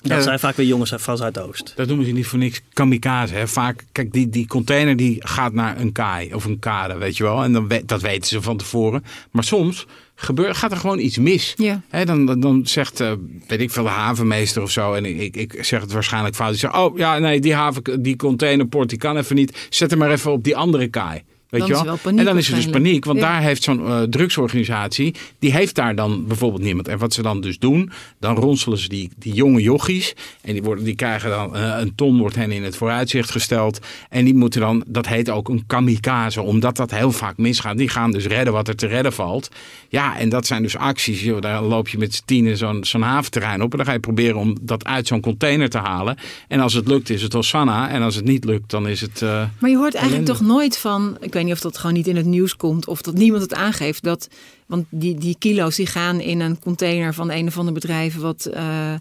Dat 0.04 0.18
Ja. 0.18 0.22
zijn 0.24 0.40
vaak 0.40 0.56
weer 0.56 0.66
jongens 0.66 0.94
van 0.96 1.18
Zuidoost. 1.18 1.74
Dat 1.76 1.88
noemen 1.88 2.06
ze 2.06 2.12
niet 2.12 2.28
voor 2.28 2.40
niks 2.40 2.62
kamikaze. 2.74 3.34
Hè. 3.34 3.48
Vaak, 3.48 3.84
kijk, 3.92 4.14
die, 4.14 4.30
die 4.30 4.48
container 4.48 4.96
die 4.96 5.16
gaat 5.20 5.54
naar 5.54 5.80
een 5.80 5.92
kaai 5.92 6.34
of 6.34 6.46
een 6.46 6.60
kade, 6.60 6.98
weet 6.98 7.18
je 7.18 7.24
wel. 7.24 7.44
En 7.44 7.54
dan, 7.54 7.72
dat 7.86 8.02
weten 8.02 8.28
ze 8.28 8.42
van 8.42 8.58
tevoren. 8.58 9.04
Maar 9.32 9.44
soms 9.44 9.86
gebeurt, 10.16 10.58
gaat 10.58 10.72
er 10.72 10.78
gewoon 10.78 11.00
iets 11.00 11.18
mis. 11.18 11.54
Ja. 11.58 11.82
Hè, 11.90 12.06
dan, 12.06 12.26
dan, 12.26 12.40
dan 12.40 12.68
zegt, 12.68 13.00
eh, 13.00 13.12
weet 13.48 13.62
ik 13.62 13.72
veel, 13.72 13.84
de 13.84 13.90
havenmeester 13.90 14.62
of 14.62 14.72
zo. 14.72 14.94
En 14.94 15.06
ik, 15.06 15.20
ik, 15.20 15.36
ik 15.36 15.64
zeg 15.64 15.82
het 15.82 15.92
waarschijnlijk 15.92 16.36
fout. 16.36 16.50
Die 16.50 16.60
zegt, 16.60 16.76
oh 16.76 16.98
ja, 16.98 17.18
nee, 17.20 17.40
die, 17.40 17.54
haven, 17.54 18.02
die 18.02 18.16
containerport 18.16 18.90
die 18.90 18.98
kan 18.98 19.18
even 19.18 19.36
niet. 19.36 19.68
Zet 19.70 19.90
hem 19.90 20.00
maar 20.00 20.12
even 20.12 20.32
op 20.32 20.44
die 20.44 20.56
andere 20.56 20.88
kaai. 20.88 21.22
Weet 21.54 21.62
Dan 21.62 21.70
je 21.70 21.76
wel? 21.76 21.86
wel 21.86 21.98
paniek 22.02 22.20
en 22.20 22.26
dan 22.26 22.38
is 22.38 22.50
er 22.50 22.56
dus 22.56 22.70
paniek, 22.70 23.06
want 23.06 23.20
Ja. 23.20 23.32
daar 23.32 23.42
heeft 23.42 23.64
zo'n 23.64 23.86
eh, 23.88 24.02
drugsorganisatie, 24.02 25.16
die 25.40 25.52
heeft 25.52 25.76
daar 25.76 25.96
dan 25.96 26.28
bijvoorbeeld 26.28 26.62
niemand. 26.64 26.88
En 26.88 26.98
wat 26.98 27.14
ze 27.14 27.22
dan 27.22 27.42
dus 27.42 27.60
doen, 27.60 27.92
dan 28.20 28.36
ronselen 28.36 28.78
ze 28.78 28.90
die, 28.90 29.10
die 29.18 29.34
jonge 29.34 29.62
jochies. 29.62 30.14
En 30.42 30.54
die, 30.54 30.64
worden, 30.64 30.84
die 30.84 30.96
krijgen 30.96 31.30
dan 31.30 31.56
eh, 31.56 31.76
een 31.80 31.96
ton, 31.96 32.18
wordt 32.18 32.36
hen 32.36 32.52
in 32.52 32.64
het 32.64 32.76
vooruitzicht 32.76 33.32
gesteld. 33.32 33.80
En 34.10 34.26
die 34.26 34.34
moeten 34.36 34.62
dan, 34.62 34.84
dat 34.88 35.08
heet 35.08 35.30
ook 35.30 35.50
een 35.50 35.64
kamikaze, 35.68 36.42
omdat 36.42 36.76
dat 36.76 36.92
heel 36.92 37.12
vaak 37.12 37.38
misgaat. 37.38 37.78
Die 37.78 37.90
gaan 37.90 38.12
dus 38.12 38.26
redden 38.26 38.54
wat 38.54 38.68
er 38.68 38.76
te 38.76 38.88
redden 38.88 39.14
valt. 39.14 39.50
Ja, 39.90 40.18
en 40.18 40.30
dat 40.30 40.46
zijn 40.48 40.62
dus 40.64 40.78
acties. 40.78 41.22
Joh, 41.22 41.42
daar 41.42 41.62
loop 41.62 41.88
je 41.88 41.98
met 41.98 42.16
z'n 42.16 42.22
tienen 42.26 42.58
zo'n 42.58 42.84
zo'n 42.86 43.02
haventerrein 43.02 43.62
op. 43.62 43.72
En 43.72 43.78
dan 43.78 43.86
ga 43.86 43.94
je 43.94 44.00
proberen 44.00 44.36
om 44.38 44.58
dat 44.62 44.86
uit 44.86 45.08
zo'n 45.08 45.22
container 45.22 45.70
te 45.70 45.78
halen. 45.78 46.18
En 46.48 46.60
als 46.60 46.74
het 46.74 46.88
lukt, 46.88 47.10
is 47.10 47.22
het 47.22 47.34
Hosanna. 47.34 47.90
En 47.90 48.02
als 48.02 48.16
het 48.16 48.26
niet 48.26 48.46
lukt, 48.46 48.70
dan 48.70 48.88
is 48.88 49.02
het. 49.02 49.22
eh, 49.22 49.44
Maar 49.60 49.70
je 49.70 49.78
hoort 49.78 49.94
eigenlijk 49.96 50.28
Ellende. 50.28 50.46
toch 50.46 50.56
nooit 50.56 50.78
van, 50.78 51.18
ik 51.22 51.34
weet 51.34 51.43
niet 51.44 51.54
of 51.54 51.60
dat 51.60 51.78
gewoon 51.78 51.94
niet 51.96 52.08
in 52.08 52.16
het 52.16 52.26
nieuws 52.26 52.56
komt 52.56 52.88
of 52.88 53.02
dat 53.02 53.14
niemand 53.14 53.42
het 53.42 53.54
aangeeft, 53.54 54.04
dat, 54.04 54.28
want 54.66 54.86
die, 54.90 55.16
die 55.16 55.36
kilo's 55.40 55.76
die 55.76 55.86
gaan 55.86 56.20
in 56.20 56.40
een 56.40 56.60
container 56.60 57.14
van 57.14 57.32
een 57.32 57.48
of 57.48 57.58
ander 57.58 57.74
bedrijf 57.74 58.16
wat, 58.16 58.46
eh, 58.46 58.94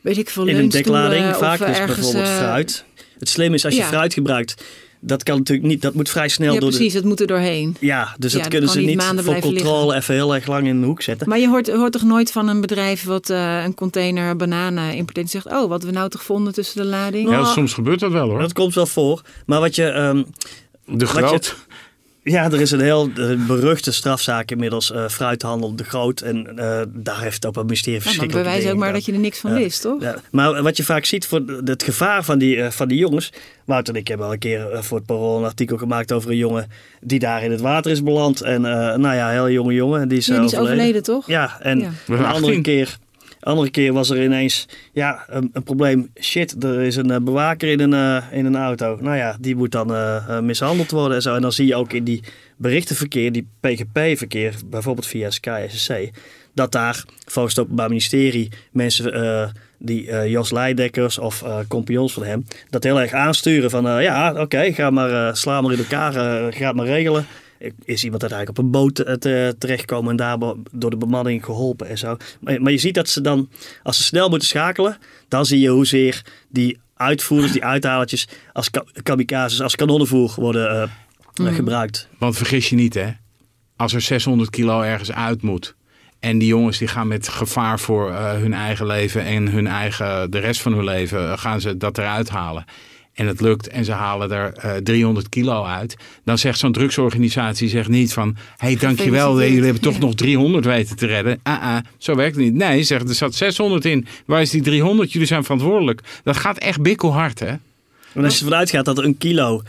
weet 0.00 0.18
ik 0.18 0.30
veel, 0.30 0.46
In 0.46 0.56
een 0.56 0.68
deklading 0.68 1.36
vaak, 1.36 1.58
dus 1.58 1.68
ergens, 1.68 1.94
bijvoorbeeld 1.96 2.24
eh, 2.24 2.36
fruit. 2.36 2.84
Het 3.18 3.28
slim 3.28 3.54
is 3.54 3.64
als 3.64 3.74
je 3.74 3.80
ja. 3.80 3.86
fruit 3.86 4.14
gebruikt, 4.14 4.64
dat 5.00 5.22
kan 5.22 5.36
natuurlijk 5.36 5.68
niet, 5.68 5.82
dat 5.82 5.94
moet 5.94 6.10
vrij 6.10 6.28
snel 6.28 6.54
Ja, 6.54 6.60
door 6.60 6.68
precies, 6.68 6.92
de... 6.92 6.98
dat 6.98 7.08
moet 7.08 7.20
er 7.20 7.26
doorheen. 7.26 7.76
Ja, 7.80 8.14
dus 8.18 8.32
Ja, 8.32 8.38
dat 8.38 8.42
dat 8.42 8.48
kunnen 8.48 8.70
ze 8.70 8.80
niet 8.80 9.02
voor 9.02 9.38
controle 9.38 9.94
even 9.94 10.14
heel 10.14 10.34
erg 10.34 10.46
lang 10.46 10.66
in 10.66 10.80
de 10.80 10.86
hoek 10.86 11.02
zetten. 11.02 11.28
Maar 11.28 11.38
je 11.38 11.48
hoort, 11.48 11.70
hoort 11.70 11.92
toch 11.92 12.02
nooit 12.02 12.32
van 12.32 12.48
een 12.48 12.60
bedrijf 12.60 13.04
wat 13.04 13.30
eh, 13.30 13.62
een 13.64 13.74
container 13.74 14.36
bananen 14.36 14.94
importeert 14.94 15.26
en 15.26 15.32
zegt, 15.32 15.46
oh, 15.46 15.68
wat 15.68 15.82
we 15.82 15.90
nou 15.90 16.08
toch 16.08 16.22
vonden 16.22 16.52
tussen 16.52 16.82
de 16.82 16.88
lading. 16.88 17.30
ja, 17.30 17.44
soms 17.44 17.74
gebeurt 17.74 18.00
dat 18.00 18.12
wel 18.12 18.28
hoor. 18.28 18.38
Dat 18.38 18.52
komt 18.52 18.74
wel 18.74 18.86
voor. 18.86 19.22
Maar 19.46 19.60
wat 19.60 19.74
je... 19.74 19.84
ehm, 19.84 20.22
De 20.86 21.06
groot. 21.06 21.56
Ja, 22.22 22.44
er 22.44 22.60
is 22.60 22.70
een 22.70 22.80
heel 22.80 23.10
eh, 23.16 23.46
beruchte 23.46 23.92
strafzaak 23.92 24.50
inmiddels, 24.50 24.92
eh, 24.92 25.08
fruithandel 25.08 25.76
de 25.76 25.84
Groot. 25.84 26.20
En 26.20 26.58
eh, 26.58 26.82
daar 26.88 27.20
heeft 27.20 27.34
het 27.34 27.46
ook 27.46 27.56
een 27.56 27.66
mysterie 27.66 28.00
Ja, 28.04 28.16
maar 28.16 28.26
bewijs 28.26 28.66
ook 28.66 28.76
maar 28.76 28.92
dat 28.92 29.04
je 29.04 29.12
er 29.12 29.18
niks 29.18 29.38
van 29.38 29.52
wist, 29.54 29.80
toch? 29.82 30.00
Ja, 30.02 30.16
maar 30.30 30.62
wat 30.62 30.76
je 30.76 30.84
vaak 30.84 31.04
ziet 31.04 31.26
voor 31.26 31.42
het 31.64 31.82
gevaar 31.82 32.24
van 32.24 32.38
die, 32.38 32.70
van 32.70 32.88
die 32.88 32.98
jongens. 32.98 33.32
Wouter 33.64 33.94
en 33.94 34.00
ik 34.00 34.08
hebben 34.08 34.26
al 34.26 34.32
een 34.32 34.38
keer 34.38 34.66
voor 34.72 34.96
het 34.96 35.06
Parool 35.06 35.38
een 35.38 35.44
artikel 35.44 35.76
gemaakt 35.76 36.12
over 36.12 36.30
een 36.30 36.36
jongen 36.36 36.70
die 37.00 37.18
daar 37.18 37.42
in 37.42 37.50
het 37.50 37.60
water 37.60 37.90
is 37.90 38.02
beland. 38.02 38.40
En 38.40 38.64
eh, 38.64 38.72
nou 38.96 39.14
ja, 39.14 39.26
een 39.28 39.32
heel 39.34 39.50
jonge 39.50 39.72
jongen. 39.74 40.08
Die 40.08 40.18
is, 40.18 40.26
Ja, 40.26 40.34
die 40.36 40.44
is 40.44 40.56
overleden, 40.56 41.02
toch? 41.02 41.26
Ja, 41.26 41.56
en 41.60 41.78
Ja. 41.78 41.90
een 42.06 42.16
andere 42.24 42.32
18. 42.46 42.62
keer, 42.62 42.96
andere 43.46 43.70
keer 43.70 43.92
was 43.92 44.10
er 44.10 44.22
ineens 44.22 44.68
ja, 44.92 45.24
een, 45.28 45.50
een 45.52 45.62
probleem. 45.62 46.10
Shit, 46.20 46.64
er 46.64 46.82
is 46.82 46.96
een 46.96 47.10
eh, 47.10 47.20
bewaker 47.20 47.68
in 47.68 47.80
een, 47.80 47.92
eh, 47.92 48.38
in 48.38 48.46
een 48.46 48.56
auto. 48.56 48.98
Nou 49.00 49.16
ja, 49.16 49.36
die 49.40 49.56
moet 49.56 49.72
dan 49.72 49.94
eh, 49.94 50.40
mishandeld 50.40 50.90
worden 50.90 51.16
en 51.16 51.22
zo. 51.22 51.34
En 51.34 51.42
dan 51.42 51.52
zie 51.52 51.66
je 51.66 51.74
ook 51.74 51.92
in 51.92 52.04
die 52.04 52.22
berichtenverkeer, 52.56 53.32
die 53.32 53.48
PGP-verkeer, 53.60 54.54
bijvoorbeeld 54.66 55.06
via 55.06 55.30
Sky 55.30 55.66
SSC, 55.68 55.92
dat 56.54 56.72
daar 56.72 57.04
volgens 57.24 57.54
het 57.54 57.64
Openbaar 57.64 57.88
Ministerie 57.88 58.52
mensen 58.72 59.52
die 59.78 60.28
Jos 60.28 60.50
Leidekkers 60.50 61.18
of 61.18 61.42
eh 61.42 61.58
compagnons 61.68 62.12
van 62.12 62.24
hem, 62.24 62.44
dat 62.70 62.84
heel 62.84 63.00
erg 63.00 63.12
aansturen 63.12 63.70
van 63.70 64.02
ja, 64.02 64.34
oké, 64.40 64.72
ga 64.72 64.90
maar, 64.90 65.36
sla 65.36 65.60
maar 65.60 65.72
in 65.72 65.78
elkaar, 65.78 66.12
ga 66.52 66.66
het 66.66 66.76
maar 66.76 66.86
regelen. 66.86 67.26
Is 67.84 68.04
iemand 68.04 68.22
uiteindelijk 68.22 68.58
op 68.58 68.64
een 68.64 68.70
boot 68.70 68.98
eh, 68.98 69.14
te- 69.14 69.54
terechtkomen 69.58 70.10
en 70.10 70.16
daar 70.16 70.38
door 70.72 70.90
de 70.90 70.96
bemanning 70.96 71.44
geholpen 71.44 71.88
en 71.88 71.98
zo. 71.98 72.16
Maar, 72.40 72.62
maar 72.62 72.72
je 72.72 72.78
ziet 72.78 72.94
dat 72.94 73.08
ze 73.08 73.20
dan, 73.20 73.48
als 73.82 73.96
ze 73.96 74.02
snel 74.02 74.28
moeten 74.28 74.48
schakelen, 74.48 74.98
dan 75.28 75.46
zie 75.46 75.60
je 75.60 75.68
hoezeer 75.68 76.22
die 76.48 76.78
uitvoerders, 76.94 77.52
die 77.52 77.64
uithalertjes, 77.64 78.28
als 78.52 78.70
ka- 78.70 78.84
kamikazes, 79.02 79.60
als 79.62 79.76
kanonnenvoer 79.76 80.32
worden 80.36 80.70
eh, 80.70 80.82
eh, 81.48 81.54
gebruikt. 81.54 82.08
Want 82.18 82.36
vergis 82.36 82.68
je 82.68 82.76
niet, 82.76 82.94
hè. 82.94 83.10
Als 83.76 83.92
er 83.92 84.00
600 84.00 84.50
kilo 84.50 84.80
ergens 84.80 85.12
uit 85.12 85.42
moet. 85.42 85.74
En 86.20 86.38
die 86.38 86.48
jongens 86.48 86.78
die 86.78 86.88
gaan 86.88 87.08
met 87.08 87.28
gevaar 87.28 87.80
voor 87.80 88.10
eh, 88.10 88.32
hun 88.32 88.52
eigen 88.54 88.86
leven 88.86 89.22
en 89.24 89.48
hun 89.48 89.66
eigen, 89.66 90.30
de 90.30 90.38
rest 90.38 90.60
van 90.60 90.72
hun 90.72 90.84
leven, 90.84 91.38
gaan 91.38 91.60
ze 91.60 91.76
dat 91.76 91.98
eruit 91.98 92.28
halen. 92.28 92.64
En 93.16 93.26
het 93.26 93.40
lukt 93.40 93.68
en 93.68 93.84
ze 93.84 93.92
halen 93.92 94.30
er 94.30 94.52
eh, 94.52 94.74
300 94.76 95.28
kilo 95.28 95.64
uit. 95.64 95.96
Dan 96.24 96.38
zegt 96.38 96.58
zo'n 96.58 96.72
drugsorganisatie 96.72 97.68
zegt 97.68 97.88
niet 97.88 98.12
van... 98.12 98.36
hé, 98.56 98.66
hey, 98.66 98.76
dankjewel, 98.76 99.42
jullie 99.42 99.62
hebben 99.64 99.82
toch 99.82 99.94
Ja. 99.94 99.98
nog 100.00 100.14
300 100.14 100.64
weten 100.64 100.96
te 100.96 101.06
redden. 101.06 101.40
Ah, 101.42 101.62
ah, 101.62 101.76
zo 101.98 102.14
werkt 102.14 102.36
het 102.36 102.44
niet. 102.44 102.54
Nee, 102.54 102.82
zegt 102.82 103.08
er 103.08 103.14
zat 103.14 103.34
600 103.34 103.84
in. 103.84 104.06
Waar 104.26 104.40
is 104.40 104.50
die 104.50 104.62
300? 104.62 105.12
Jullie 105.12 105.26
zijn 105.28 105.42
verantwoordelijk. 105.42 106.00
Dat 106.24 106.36
gaat 106.36 106.58
echt 106.58 106.82
bikkelhard, 106.82 107.38
hè? 107.38 107.54
En 108.12 108.24
als 108.24 108.38
je 108.38 108.44
ervan 108.44 108.58
uitgaat 108.58 108.84
dat 108.84 108.98
er 108.98 109.04
een 109.04 109.18
kilo 109.18 109.62
21.000, 109.62 109.66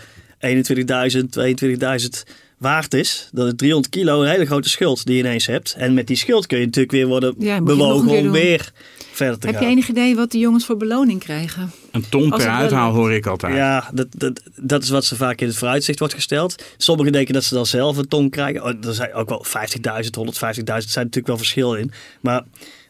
22.000 1.40 2.34
waard 2.58 2.94
is, 2.94 3.30
dan 3.32 3.48
is 3.48 3.54
300 3.56 3.94
kilo 3.94 4.22
een 4.22 4.30
hele 4.30 4.46
grote 4.46 4.70
schuld 4.70 5.06
die 5.06 5.16
je 5.16 5.22
ineens 5.24 5.46
hebt. 5.46 5.76
En 5.78 5.94
met 5.94 6.08
die 6.08 6.18
schuld 6.18 6.46
kun 6.48 6.60
je 6.60 6.66
natuurlijk 6.66 6.94
weer 6.94 7.08
worden 7.08 7.36
Ja, 7.40 7.56
het 7.56 7.64
bewogen 7.64 8.10
om 8.10 8.32
weer 8.32 8.72
verder 9.18 9.40
te 9.40 9.48
Heb 9.48 9.56
gaan. 9.56 9.66
je 9.66 9.72
enig 9.72 9.88
idee 9.88 10.16
wat 10.16 10.32
de 10.32 10.38
jongens 10.38 10.66
voor 10.66 10.78
beloning 10.78 11.20
krijgen? 11.20 11.72
Een 11.92 12.10
ton 12.10 12.30
per 12.30 12.50
uithaal 12.50 12.94
hoor 12.94 13.14
ik 13.14 13.26
altijd. 13.26 13.56
Ja, 13.56 13.90
dat, 13.94 14.08
dat, 14.12 14.42
dat 14.56 14.84
is 14.84 14.90
wat 14.90 15.06
ze 15.06 15.16
vaak 15.16 15.42
in 15.42 15.48
het 15.48 15.58
vooruitzicht 15.58 16.00
wordt 16.00 16.14
gesteld. 16.14 16.64
Sommigen 16.78 17.12
denken 17.12 17.34
dat 17.34 17.44
ze 17.44 17.54
dan 17.54 17.66
zelf 17.66 17.98
een 17.98 18.08
ton 18.08 18.30
krijgen. 18.30 18.64
Oh, 18.64 18.86
er 18.86 18.94
zijn 18.94 19.14
ook 19.14 19.30
wel 19.30 19.46
50.000, 19.46 19.52
150.000, 19.52 20.64
er 20.64 20.82
zijn 20.82 21.06
natuurlijk 21.06 21.28
wel 21.28 21.38
verschillen 21.38 21.80
in. 21.80 21.92
Maar 22.22 22.44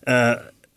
eh, 0.04 0.32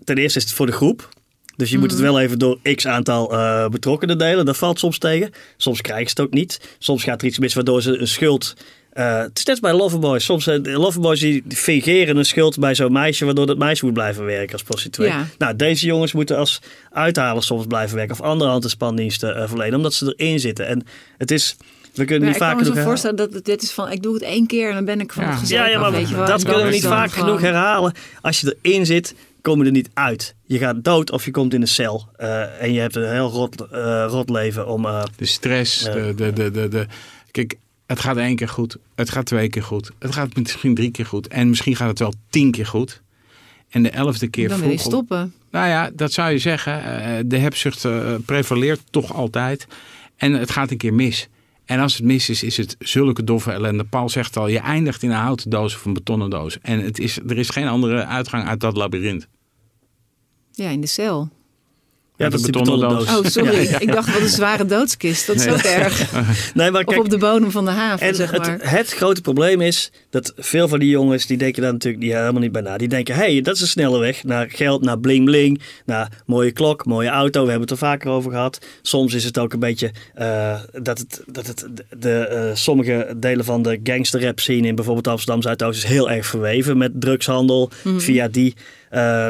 ten 0.05 0.17
eerste 0.17 0.39
is 0.39 0.45
het 0.45 0.55
voor 0.55 0.67
de 0.67 0.73
groep. 0.73 1.09
Dus 1.57 1.71
je 1.71 1.79
moet 1.79 1.91
het 1.91 2.01
wel 2.01 2.21
even 2.21 2.39
door 2.39 2.59
x 2.75 2.87
aantal 2.87 3.33
eh, 3.33 3.69
betrokkenen 3.69 4.19
delen. 4.19 4.45
Dat 4.45 4.57
valt 4.57 4.79
soms 4.79 4.99
tegen. 4.99 5.31
Soms 5.57 5.81
krijgen 5.81 6.11
ze 6.11 6.15
het 6.17 6.21
ook 6.21 6.35
niet. 6.35 6.61
Soms 6.79 7.03
gaat 7.03 7.21
er 7.21 7.27
iets 7.29 7.39
mis 7.39 7.55
waardoor 7.55 7.83
ze 7.83 7.99
een 7.99 8.09
schuld... 8.09 8.55
eh, 9.01 9.19
het 9.21 9.39
is 9.39 9.45
net 9.45 9.61
bij 9.61 9.73
Loverboys. 9.73 10.25
Soms 10.25 10.47
uh, 10.47 10.63
de 10.63 10.71
Loverboys 10.71 11.21
die 11.21 11.43
fingeren 11.49 12.17
een 12.17 12.25
schuld 12.25 12.59
bij 12.59 12.75
zo'n 12.75 12.93
meisje... 12.93 13.25
waardoor 13.25 13.47
dat 13.47 13.59
meisje 13.59 13.85
moet 13.85 13.95
blijven 13.95 14.25
werken 14.25 14.53
als 14.53 14.63
prostituee. 14.63 15.09
Ja. 15.09 15.27
Nou, 15.39 15.57
deze 15.57 15.87
jongens 15.87 16.13
moeten 16.13 16.37
als 16.37 16.61
uithaler 16.93 17.43
soms 17.43 17.67
blijven 17.67 17.97
werken... 17.97 18.15
of 18.15 18.21
andere 18.21 18.51
hand-en-spandiensten 18.51 19.37
eh, 19.37 19.49
verlenen... 19.49 19.77
omdat 19.77 19.95
ze 19.95 20.15
erin 20.17 20.41
zitten. 20.41 20.67
En 20.67 20.87
het 21.19 21.31
is... 21.31 21.57
We 21.95 22.05
kunnen 22.05 22.27
niet 22.29 22.35
ik 22.37 22.41
kan 22.41 22.49
vaker 22.49 22.61
me 22.61 22.65
zo 22.67 22.71
genoeg 22.73 22.87
voorstellen 22.89 23.17
dat 23.17 23.33
het, 23.33 23.45
dit 23.45 23.63
is 23.63 23.71
van, 23.73 23.91
ik 23.91 24.03
doe 24.03 24.15
het 24.15 24.23
één 24.23 24.47
keer 24.47 24.69
en 24.69 24.75
dan 24.75 24.85
ben 24.85 25.01
ik 25.01 25.13
van 25.13 25.25
Ja. 25.25 25.39
het. 25.39 25.49
Ja, 25.49 25.67
ja, 25.67 25.79
maar 25.81 25.93
weet 25.93 26.09
je 26.09 26.15
wel. 26.17 26.27
dat 26.27 26.41
En 26.41 26.47
kunnen 26.47 26.67
we 26.67 26.73
niet 26.73 26.83
vaak 26.87 27.11
gewoon- 27.11 27.27
genoeg 27.27 27.41
herhalen. 27.41 27.93
Als 28.21 28.41
je 28.41 28.57
erin 28.63 28.87
zit, 28.87 29.15
kom 29.43 29.59
je 29.61 29.65
er 29.67 29.71
niet 29.71 29.91
uit. 29.95 30.35
Je 30.47 30.59
gaat 30.59 30.85
dood 30.85 31.11
of 31.11 31.25
je 31.25 31.31
komt 31.31 31.55
in 31.55 31.61
een 31.61 31.69
cel. 31.69 32.09
Eh, 32.17 32.63
en 32.63 32.73
je 32.73 32.81
hebt 32.81 32.97
een 32.97 33.13
heel 33.13 33.31
rot, 33.31 33.61
eh, 33.71 34.07
rot 34.09 34.31
leven 34.31 34.67
om... 34.69 34.85
eh, 34.87 35.03
De 35.17 35.27
stress, 35.27 35.83
de, 35.85 36.13
de, 36.17 36.33
de, 36.33 36.51
de, 36.51 36.69
de... 36.69 36.87
Kijk, 37.31 37.55
het 37.91 38.01
gaat 38.01 38.17
één 38.17 38.37
keer 38.37 38.49
goed. 38.49 38.77
Het 38.95 39.11
gaat 39.11 39.27
twee 39.27 39.49
keer 39.49 39.63
goed. 39.63 39.91
Het 39.99 40.15
gaat 40.15 40.37
misschien 40.37 40.75
drie 40.75 40.91
keer 40.91 41.07
goed. 41.07 41.29
En 41.29 41.49
misschien 41.49 41.77
gaat 41.77 41.89
het 41.89 41.99
wel 41.99 42.15
tien 42.29 42.51
keer 42.51 42.67
goed. 42.67 43.03
En 43.69 43.83
de 43.83 43.91
elfde 43.91 44.29
keer 44.29 44.49
Dan 44.49 44.61
wil 44.61 44.71
je 44.71 44.79
stoppen. 44.79 45.35
Nou 45.51 45.69
ja, 45.69 45.91
dat 45.95 46.13
zou 46.13 46.31
je 46.31 46.39
zeggen. 46.39 46.85
Eh, 46.85 47.19
De 47.27 47.39
hebzucht 47.39 47.85
eh, 47.85 48.15
prevaleert 48.25 48.81
toch 48.91 49.15
altijd. 49.15 49.67
En 50.17 50.33
het 50.33 50.51
gaat 50.51 50.71
een 50.71 50.77
keer 50.77 50.95
mis. 50.95 51.29
En 51.65 51.81
als 51.81 51.95
het 51.95 52.05
mis 52.05 52.29
is, 52.29 52.43
is 52.43 52.57
het 52.57 52.77
zulke 52.79 53.25
doffe 53.25 53.51
ellende. 53.53 53.85
Paul 53.85 54.09
zegt 54.09 54.37
al, 54.37 54.49
je 54.49 54.59
eindigt 54.59 55.03
in 55.03 55.11
een 55.11 55.17
houten 55.17 55.51
doos 55.51 55.75
of 55.75 55.85
een 55.85 55.93
betonnen 55.93 56.31
doos. 56.31 56.59
En 56.61 56.81
het 56.81 56.99
is, 56.99 57.19
er 57.19 57.39
is 57.39 57.49
geen 57.49 57.69
andere 57.69 58.05
uitgang 58.05 58.47
uit 58.47 58.61
dat 58.61 58.77
labyrint. 58.77 59.29
Ja, 60.53 60.69
in 60.69 60.81
de 60.81 60.87
cel. 60.87 61.29
Ja, 62.25 62.29
dat 62.29 62.41
is 62.41 62.47
een 62.47 62.53
die 62.53 62.63
betonnen 62.63 62.89
betonnen 62.89 63.23
doos. 63.23 63.41
Oh, 63.41 63.45
sorry. 63.45 63.77
Ik 63.79 63.93
dacht, 63.93 64.13
wat 64.13 64.21
een 64.23 64.29
zware 64.29 64.65
doodskist. 64.65 65.27
Dat 65.27 65.37
is 65.37 65.45
Nee. 65.45 65.55
ook 65.55 65.61
erg. 65.85 66.13
Nee, 66.55 66.71
maar 66.71 66.81
Of 66.81 66.87
kijk, 66.87 67.01
op 67.01 67.11
de 67.11 67.19
bodem 67.19 67.51
van 67.51 67.65
de 67.65 67.71
haven, 67.71 68.07
En 68.07 68.15
zeg 68.15 68.37
maar. 68.37 68.51
het, 68.53 68.71
het 68.71 68.93
grote 68.93 69.21
probleem 69.21 69.61
is 69.61 69.91
dat 70.11 70.33
veel 70.37 70.69
van 70.69 70.79
die 70.79 70.89
jongens, 70.89 71.27
die 71.27 71.37
denken 71.37 71.63
daar 71.63 71.73
natuurlijk 71.73 72.03
die 72.03 72.15
helemaal 72.15 72.41
niet 72.41 72.53
bij 72.53 72.63
na. 72.63 72.77
Die 72.77 72.89
denken, 72.89 73.15
hé, 73.15 73.21
hey, 73.33 73.41
dat 73.41 73.55
is 73.55 73.61
een 73.61 73.67
snelle 73.67 73.99
weg 73.99 74.25
naar 74.25 74.47
geld, 74.51 74.83
naar 74.83 74.99
bling 74.99 75.25
bling, 75.25 75.61
naar 75.87 76.09
mooie 76.27 76.51
klok, 76.51 76.85
mooie 76.87 77.09
auto. 77.09 77.43
We 77.45 77.51
hebben 77.51 77.69
het 77.69 77.71
er 77.81 77.87
vaker 77.87 78.11
over 78.11 78.31
gehad. 78.31 78.59
Soms 78.83 79.15
is 79.15 79.25
het 79.25 79.39
ook 79.39 79.53
een 79.53 79.59
beetje 79.59 79.91
eh, 80.15 80.59
dat 80.73 80.99
het, 80.99 81.23
dat 81.27 81.47
het 81.47 81.67
de, 81.99 82.13
eh, 82.19 82.51
sommige 82.55 83.15
delen 83.17 83.45
van 83.45 83.63
de 83.63 83.81
gangsterrap 83.85 84.41
scene 84.41 84.67
in 84.67 84.75
bijvoorbeeld 84.75 85.09
Amsterdam 85.09 85.43
Zuidoost 85.43 85.79
is 85.85 85.91
heel 85.91 86.11
erg 86.11 86.27
verweven 86.27 86.79
met 86.79 86.91
drugshandel. 87.01 87.71
Via 87.97 88.29
die 88.29 88.55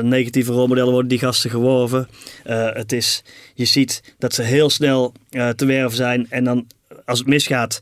negatieve 0.03 0.53
rolmodellen 0.53 0.93
worden 0.93 1.11
die 1.11 1.19
gasten 1.19 1.51
geworven. 1.51 2.09
Eh, 2.45 2.69
het 2.73 2.93
is, 2.93 3.23
je 3.55 3.65
ziet 3.65 4.15
dat 4.19 4.35
ze 4.35 4.43
heel 4.43 4.71
snel 4.71 5.13
eh, 5.31 5.49
te 5.49 5.67
werven 5.67 5.97
zijn 5.97 6.27
en 6.31 6.45
dan 6.45 6.67
als 7.05 7.19
het 7.19 7.29
misgaat 7.29 7.81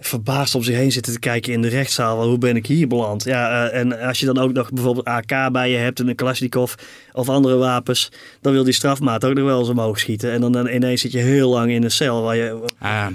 verbaasd 0.00 0.54
om 0.54 0.62
zich 0.62 0.76
heen 0.76 0.92
zitten 0.92 1.12
te 1.12 1.18
kijken 1.18 1.52
in 1.52 1.62
de 1.62 1.68
rechtszaal. 1.68 2.28
Hoe 2.28 2.38
ben 2.38 2.56
ik 2.56 2.66
hier 2.66 2.88
beland? 2.88 3.24
Ja, 3.24 3.68
en 3.68 4.00
als 4.00 4.20
je 4.20 4.26
dan 4.26 4.38
ook 4.38 4.52
nog 4.52 4.70
bijvoorbeeld 4.70 5.06
AK 5.06 5.52
bij 5.52 5.70
je 5.70 5.76
hebt 5.76 6.00
en 6.00 6.08
een 6.08 6.14
Kalashnikov 6.14 6.74
of 7.12 7.28
andere 7.28 7.56
wapens, 7.56 8.12
dan 8.40 8.52
wil 8.52 8.64
die 8.64 8.72
strafmaat 8.72 9.24
ook 9.24 9.34
nog 9.34 9.44
wel 9.44 9.58
eens 9.58 9.68
omhoog 9.68 9.98
schieten. 9.98 10.32
En 10.32 10.40
dan, 10.40 10.52
dan 10.52 10.68
ineens 10.68 11.00
zit 11.00 11.12
je 11.12 11.18
heel 11.18 11.50
lang 11.50 11.70
in 11.70 11.82
een 11.82 11.90
cel 11.90 12.22
waar 12.22 12.36
je... 12.36 12.64
Uh, 12.82 13.06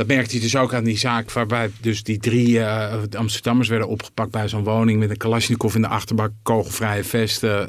dat 0.00 0.08
merkte 0.08 0.32
hij 0.32 0.40
dus 0.40 0.56
ook 0.56 0.74
aan 0.74 0.84
die 0.84 0.98
zaak 0.98 1.32
waarbij 1.32 1.70
dus 1.80 2.02
die 2.02 2.18
drie 2.18 2.48
uh, 2.48 2.92
Amsterdammers 3.16 3.68
werden 3.68 3.88
opgepakt 3.88 4.30
bij 4.30 4.48
zo'n 4.48 4.64
woning 4.64 4.98
met 4.98 5.10
een 5.10 5.16
Kalashnikov 5.16 5.74
in 5.74 5.80
de 5.80 5.88
achterbak, 5.88 6.30
kogelvrije 6.42 7.04
vesten, 7.04 7.68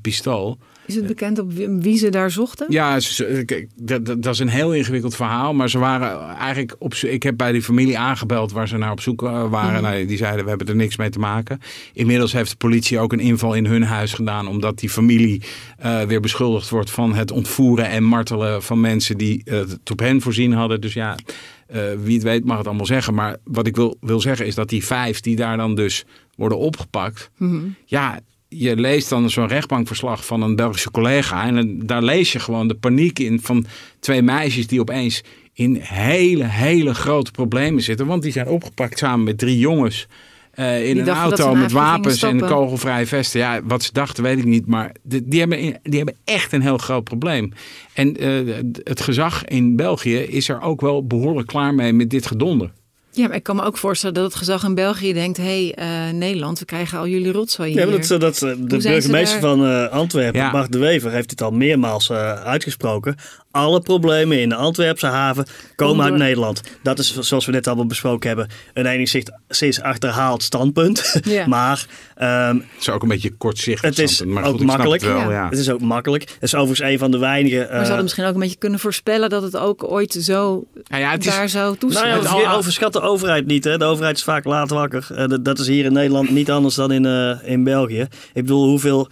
pistool. 0.00 0.58
Is 0.86 0.94
het 0.94 1.06
bekend 1.06 1.38
op 1.38 1.52
wie 1.80 1.96
ze 1.96 2.08
daar 2.08 2.30
zochten? 2.30 2.66
Ja, 2.68 2.98
dat, 3.76 4.26
is 4.26 4.38
een 4.38 4.48
heel 4.48 4.74
ingewikkeld 4.74 5.16
verhaal. 5.16 5.54
Maar 5.54 5.70
ze 5.70 5.78
waren 5.78 6.36
eigenlijk 6.36 6.76
op 6.78 6.94
Ik 6.94 7.22
heb 7.22 7.36
bij 7.36 7.52
die 7.52 7.62
familie 7.62 7.98
aangebeld 7.98 8.52
waar 8.52 8.68
ze 8.68 8.76
naar 8.76 8.90
op 8.90 9.00
zoek 9.00 9.22
eh, 9.22 9.50
waren. 9.50 9.76
Mm. 9.76 9.82
Nou, 9.82 10.06
die 10.06 10.16
zeiden 10.16 10.42
we 10.42 10.48
hebben 10.48 10.68
er 10.68 10.76
niks 10.76 10.96
mee 10.96 11.10
te 11.10 11.18
maken. 11.18 11.60
Inmiddels 11.92 12.32
heeft 12.32 12.50
de 12.50 12.56
politie 12.56 12.98
ook 12.98 13.12
een 13.12 13.20
inval 13.20 13.54
in 13.54 13.66
hun 13.66 13.82
huis 13.82 14.12
gedaan. 14.12 14.46
Omdat 14.46 14.78
die 14.78 14.90
familie 14.90 15.42
uh, 15.84 16.02
weer 16.02 16.20
beschuldigd 16.20 16.68
wordt 16.68 16.90
van 16.90 17.14
het 17.14 17.30
ontvoeren 17.30 17.88
en 17.88 18.04
martelen 18.04 18.62
van 18.62 18.80
mensen 18.80 19.18
die 19.18 19.42
uh, 19.44 19.58
het 19.58 19.90
op 19.90 19.98
hen 19.98 20.20
voorzien 20.20 20.52
hadden. 20.52 20.80
Dus 20.80 20.92
ja, 20.92 21.16
wie 22.02 22.14
het 22.14 22.22
weet 22.22 22.44
mag 22.44 22.58
het 22.58 22.66
allemaal 22.66 22.86
zeggen. 22.86 23.14
Maar 23.14 23.36
wat 23.44 23.66
ik 23.66 23.76
wil, 23.76 23.96
wil 24.00 24.20
zeggen 24.20 24.46
is 24.46 24.54
dat 24.54 24.68
die 24.68 24.84
vijf 24.84 25.20
die 25.20 25.36
daar 25.36 25.56
dan 25.56 25.74
dus 25.74 26.04
worden 26.36 26.58
opgepakt. 26.58 27.30
Mm 27.38 27.74
Ja, 27.84 28.20
je 28.48 28.76
leest 28.76 29.08
dan 29.08 29.30
zo'n 29.30 29.46
rechtbankverslag 29.46 30.26
van 30.26 30.42
een 30.42 30.56
Belgische 30.56 30.90
collega. 30.90 31.46
En 31.46 31.86
daar 31.86 32.02
lees 32.02 32.32
je 32.32 32.38
gewoon 32.38 32.68
de 32.68 32.74
paniek 32.74 33.18
in 33.18 33.40
van 33.40 33.66
twee 34.00 34.22
meisjes 34.22 34.66
die 34.66 34.80
opeens 34.80 35.22
in 35.52 35.76
hele, 35.80 36.44
hele 36.44 36.94
grote 36.94 37.30
problemen 37.30 37.82
zitten. 37.82 38.06
Want 38.06 38.22
die 38.22 38.32
zijn 38.32 38.48
opgepakt 38.48 38.98
samen 38.98 39.24
met 39.24 39.38
drie 39.38 39.58
jongens. 39.58 40.06
Uh, 40.54 40.88
in 40.88 40.98
een 40.98 41.08
auto 41.08 41.54
met 41.54 41.72
wapens 41.72 42.22
en 42.22 42.40
kogelvrije 42.40 43.06
vesten. 43.06 43.40
Ja, 43.40 43.60
wat 43.64 43.82
ze 43.82 43.92
dachten 43.92 44.22
weet 44.22 44.38
ik 44.38 44.44
niet. 44.44 44.66
Maar 44.66 44.94
die, 45.02 45.28
die, 45.28 45.40
hebben, 45.40 45.58
die 45.82 45.96
hebben 45.96 46.16
echt 46.24 46.52
een 46.52 46.62
heel 46.62 46.78
groot 46.78 47.04
probleem. 47.04 47.52
En 47.94 48.24
uh, 48.24 48.54
het 48.84 49.00
gezag 49.00 49.44
in 49.44 49.76
België 49.76 50.16
is 50.16 50.48
er 50.48 50.60
ook 50.60 50.80
wel 50.80 51.06
behoorlijk 51.06 51.46
klaar 51.46 51.74
mee 51.74 51.92
met 51.92 52.10
dit 52.10 52.26
gedonder. 52.26 52.70
Ja, 53.14 53.26
maar 53.26 53.36
ik 53.36 53.42
kan 53.42 53.56
me 53.56 53.62
ook 53.62 53.76
voorstellen 53.76 54.14
dat 54.14 54.24
het 54.24 54.34
gezag 54.34 54.64
in 54.64 54.74
België 54.74 55.12
denkt: 55.12 55.36
hé, 55.36 55.72
hey, 55.74 56.08
uh, 56.08 56.14
Nederland, 56.14 56.58
we 56.58 56.64
krijgen 56.64 56.98
al 56.98 57.06
jullie 57.06 57.32
rotzooi 57.32 57.70
hier. 57.72 57.90
Ja, 57.90 58.18
dat, 58.18 58.20
dat, 58.20 58.38
de 58.38 58.76
burgemeester 58.76 59.40
van 59.40 59.64
uh, 59.64 59.88
Antwerpen, 59.88 60.40
ja. 60.40 60.50
Bart 60.50 60.72
de 60.72 60.78
Wever, 60.78 61.10
heeft 61.10 61.28
dit 61.28 61.42
al 61.42 61.50
meermaals 61.50 62.10
uh, 62.10 62.32
uitgesproken 62.32 63.16
alle 63.52 63.80
problemen 63.80 64.40
in 64.40 64.48
de 64.48 64.54
Antwerpse 64.54 65.06
haven 65.06 65.46
komen 65.76 66.04
uit 66.04 66.14
Nederland. 66.14 66.60
Dat 66.82 66.98
is, 66.98 67.18
zoals 67.18 67.46
we 67.46 67.52
net 67.52 67.66
allemaal 67.66 67.86
besproken 67.86 68.28
hebben, 68.28 68.48
een 68.74 68.86
enigszins 68.86 69.80
achterhaald 69.80 70.42
standpunt. 70.42 71.20
maar... 71.46 71.86
Um, 72.22 72.56
het 72.72 72.80
is 72.80 72.90
ook 72.90 73.02
een 73.02 73.08
beetje 73.08 73.30
kortzichtig. 73.30 73.88
Het 73.88 73.98
is 73.98 74.24
maar 74.24 74.44
ook 74.44 74.60
makkelijk. 74.60 75.02
Het, 75.02 75.12
wel, 75.12 75.30
ja. 75.30 75.48
het 75.48 75.58
is 75.58 75.70
ook 75.70 75.80
makkelijk. 75.80 76.22
Het 76.22 76.42
is 76.42 76.54
overigens 76.54 76.90
een 76.90 76.98
van 76.98 77.10
de 77.10 77.18
weinige... 77.18 77.56
Maar 77.56 77.68
ze 77.68 77.86
hadden 77.86 78.02
misschien 78.02 78.24
ook 78.24 78.34
een 78.34 78.40
beetje 78.40 78.56
kunnen 78.56 78.78
voorspellen 78.78 79.30
dat 79.30 79.42
het 79.42 79.56
ook 79.56 79.90
ooit 79.90 80.12
zo 80.12 80.66
nou 80.86 81.02
ja, 81.02 81.10
het 81.10 81.24
daar 81.24 81.44
is, 81.44 81.52
zou 81.52 81.76
toeslaan. 81.76 82.22
Nou 82.22 82.40
ja, 82.40 82.54
overschat 82.54 82.92
de 82.92 83.00
overheid 83.00 83.46
niet. 83.46 83.64
Hè. 83.64 83.78
De 83.78 83.84
overheid 83.84 84.16
is 84.16 84.24
vaak 84.24 84.44
laat 84.44 84.70
wakker. 84.70 85.06
Uh, 85.12 85.24
dat 85.42 85.58
is 85.58 85.66
hier 85.66 85.84
in 85.84 85.92
Nederland 85.92 86.30
niet 86.30 86.50
anders 86.50 86.74
dan 86.74 86.92
in, 86.92 87.04
uh, 87.04 87.36
in 87.42 87.64
België. 87.64 88.00
Ik 88.32 88.42
bedoel, 88.42 88.68
hoeveel 88.68 89.08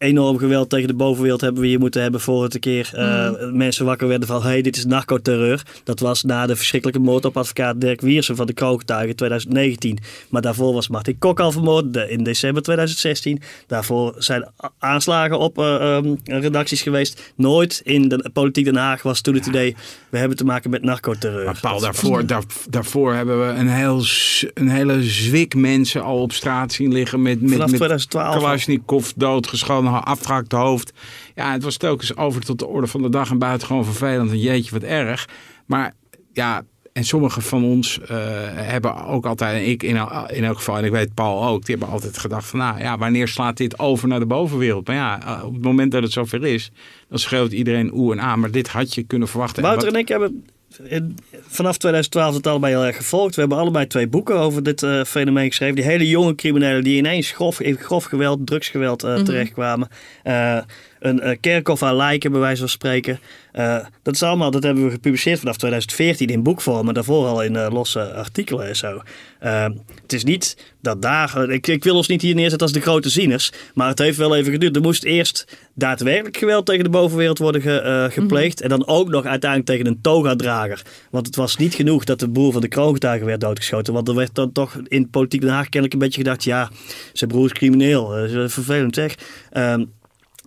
enorm 0.00 0.38
geweld 0.38 0.70
tegen 0.70 0.88
de 0.88 0.94
bovenwereld 0.94 1.40
hebben 1.40 1.62
we 1.62 1.68
hier 1.68 1.78
moeten 1.78 2.02
hebben 2.02 2.20
voor 2.20 2.42
het 2.42 2.54
een 2.54 2.60
keer 2.60 2.90
uh, 2.94 3.30
mensen 3.52 3.84
wakker 3.84 4.08
werden 4.08 4.28
van 4.28 4.42
hey, 4.42 4.62
dit 4.62 4.76
is 4.76 4.84
narcoterreur. 4.84 5.62
Dat 5.84 6.00
was 6.00 6.22
na 6.22 6.46
de 6.46 6.56
verschrikkelijke 6.56 7.00
moord 7.00 7.24
op 7.24 7.36
advocaat 7.36 7.80
Dirk 7.80 8.00
Wiersen 8.00 8.36
van 8.36 8.46
de 8.46 8.52
Kroongetuigen 8.52 9.08
in 9.08 9.14
2019. 9.14 9.98
Maar 10.28 10.42
daarvoor 10.42 10.72
was 10.72 10.88
Martin 10.88 11.18
Kok 11.18 11.40
al 11.40 11.52
vermoord 11.52 11.96
in 11.96 12.24
december 12.24 12.62
2016. 12.62 13.40
Daarvoor 13.66 14.14
zijn 14.18 14.48
aanslagen 14.78 15.38
op 15.38 15.58
uh, 15.58 15.96
um, 16.04 16.18
redacties 16.24 16.82
geweest. 16.82 17.32
Nooit 17.36 17.80
in 17.84 18.08
de 18.08 18.30
politiek 18.32 18.64
Den 18.64 18.76
Haag 18.76 19.02
was 19.02 19.20
toen 19.20 19.34
het 19.34 19.46
idee 19.46 19.76
we 20.10 20.18
hebben 20.18 20.36
te 20.36 20.44
maken 20.44 20.70
met 20.70 20.82
narcoterreur. 20.82 21.44
Maar 21.44 21.58
Paul, 21.60 21.80
daarvoor, 21.80 22.26
daar, 22.26 22.42
daarvoor 22.68 23.14
hebben 23.14 23.46
we 23.46 23.52
een, 23.52 23.68
heel, 23.68 24.04
een 24.54 24.68
hele 24.68 25.02
zwik 25.02 25.54
mensen 25.54 26.02
al 26.02 26.20
op 26.20 26.32
straat 26.32 26.72
zien 26.72 26.92
liggen 26.92 27.22
met, 27.22 27.40
met, 27.40 27.50
Vanaf 27.50 27.66
2012. 27.66 28.34
Kalashnikov 28.34 29.10
doodgeschoten 29.16 29.89
afgehakt 29.98 30.52
hoofd. 30.52 30.92
Ja, 31.34 31.52
het 31.52 31.62
was 31.62 31.76
telkens 31.76 32.16
over 32.16 32.40
tot 32.40 32.58
de 32.58 32.66
orde 32.66 32.86
van 32.86 33.02
de 33.02 33.08
dag 33.08 33.30
en 33.30 33.38
buiten 33.38 33.66
gewoon 33.66 33.84
vervelend. 33.84 34.30
En 34.30 34.38
jeetje, 34.38 34.70
wat 34.70 34.82
erg. 34.82 35.28
Maar 35.66 35.94
ja, 36.32 36.62
en 36.92 37.04
sommige 37.04 37.40
van 37.40 37.64
ons 37.64 37.98
uh, 37.98 38.08
hebben 38.52 39.04
ook 39.04 39.26
altijd, 39.26 39.62
en 39.62 39.70
ik 39.70 39.82
in, 39.82 39.96
in 40.26 40.44
elk 40.44 40.56
geval, 40.56 40.78
en 40.78 40.84
ik 40.84 40.90
weet 40.90 41.14
Paul 41.14 41.46
ook, 41.46 41.64
die 41.64 41.76
hebben 41.76 41.94
altijd 41.94 42.18
gedacht 42.18 42.46
van, 42.46 42.58
nou 42.58 42.78
ja, 42.78 42.98
wanneer 42.98 43.28
slaat 43.28 43.56
dit 43.56 43.78
over 43.78 44.08
naar 44.08 44.18
de 44.18 44.26
bovenwereld? 44.26 44.86
Maar 44.86 44.96
ja, 44.96 45.22
eh, 45.22 45.44
op 45.44 45.52
het 45.52 45.62
moment 45.62 45.92
dat 45.92 46.02
het 46.02 46.12
zover 46.12 46.44
is, 46.46 46.70
dan 47.08 47.18
schreeuwt 47.18 47.52
iedereen 47.52 47.94
oe 47.94 48.12
en 48.12 48.20
aan. 48.20 48.40
Maar 48.40 48.50
dit 48.50 48.68
had 48.68 48.94
je 48.94 49.02
kunnen 49.02 49.28
verwachten. 49.28 49.62
Wouter 49.62 49.88
en 49.88 49.94
ik 49.94 50.08
hebben 50.08 50.44
vanaf 51.46 51.76
2012 51.76 52.34
het 52.34 52.46
allebei 52.46 52.72
heel 52.72 52.84
erg 52.84 52.96
gevolgd. 52.96 53.34
We 53.34 53.40
hebben 53.40 53.58
allebei 53.58 53.86
twee 53.86 54.08
boeken 54.08 54.38
over 54.38 54.62
dit 54.62 54.82
uh, 54.82 55.04
fenomeen 55.04 55.48
geschreven. 55.48 55.74
Die 55.74 55.84
hele 55.84 56.08
jonge 56.08 56.34
criminelen 56.34 56.84
die 56.84 56.96
ineens 56.96 57.30
grof, 57.32 57.60
in 57.60 57.76
grof 57.76 58.04
geweld, 58.04 58.46
drugsgeweld 58.46 59.04
uh, 59.04 59.16
terechtkwamen. 59.16 59.88
Een 61.00 61.26
uh, 61.26 61.36
kerkhof 61.40 61.82
aan 61.82 61.96
lijken, 61.96 62.30
bij 62.30 62.40
wijze 62.40 62.60
van 62.60 62.68
spreken. 62.68 63.20
Uh, 63.52 63.78
dat 64.02 64.14
is 64.14 64.22
allemaal, 64.22 64.50
dat 64.50 64.62
hebben 64.62 64.84
we 64.84 64.90
gepubliceerd 64.90 65.38
vanaf 65.38 65.56
2014 65.56 66.28
in 66.28 66.42
boekvorm, 66.42 66.84
maar 66.84 66.94
daarvoor 66.94 67.26
al 67.26 67.42
in 67.42 67.54
uh, 67.54 67.66
losse 67.70 68.12
artikelen 68.12 68.68
en 68.68 68.76
zo. 68.76 69.02
het 70.02 70.12
is 70.12 70.24
niet 70.24 70.56
dat 70.82 71.02
daar, 71.02 71.50
ik, 71.50 71.66
ik 71.66 71.84
wil 71.84 71.96
ons 71.96 72.08
niet 72.08 72.22
hier 72.22 72.34
neerzetten 72.34 72.66
als 72.66 72.76
de 72.76 72.80
grote 72.80 73.08
zieners, 73.08 73.52
maar 73.74 73.88
het 73.88 73.98
heeft 73.98 74.16
wel 74.16 74.36
even 74.36 74.52
geduurd. 74.52 74.76
Er 74.76 74.82
moest 74.82 75.04
eerst 75.04 75.56
daadwerkelijk 75.74 76.36
geweld 76.36 76.66
tegen 76.66 76.84
de 76.84 76.90
bovenwereld 76.90 77.38
worden 77.38 77.62
ge, 77.62 78.08
gepleegd 78.12 78.54
mhm. 78.54 78.62
en 78.62 78.78
dan 78.78 78.86
ook 78.86 79.08
nog 79.08 79.24
uiteindelijk 79.24 79.70
tegen 79.70 79.86
een 79.86 80.00
toga-drager. 80.00 80.82
Want 81.10 81.26
het 81.26 81.36
was 81.36 81.56
niet 81.56 81.74
genoeg 81.74 82.04
dat 82.04 82.18
de 82.18 82.28
boer 82.28 82.52
van 82.52 82.60
de 82.60 82.68
kroongetuigen 82.68 83.26
werd 83.26 83.40
doodgeschoten, 83.40 83.92
want 83.92 84.08
er 84.08 84.14
werd 84.14 84.34
dan 84.34 84.52
toch 84.52 84.76
in 84.88 85.10
politiek 85.10 85.40
Den 85.40 85.50
Haag 85.50 85.68
kennelijk 85.68 85.92
een 85.92 85.98
beetje 85.98 86.22
gedacht, 86.22 86.44
ja, 86.44 86.70
zijn 87.12 87.30
broer 87.30 87.44
is 87.44 87.52
crimineel, 87.52 88.28
vervelend 88.48 88.94
zeg. 88.94 89.14
Ehm, 89.50 89.84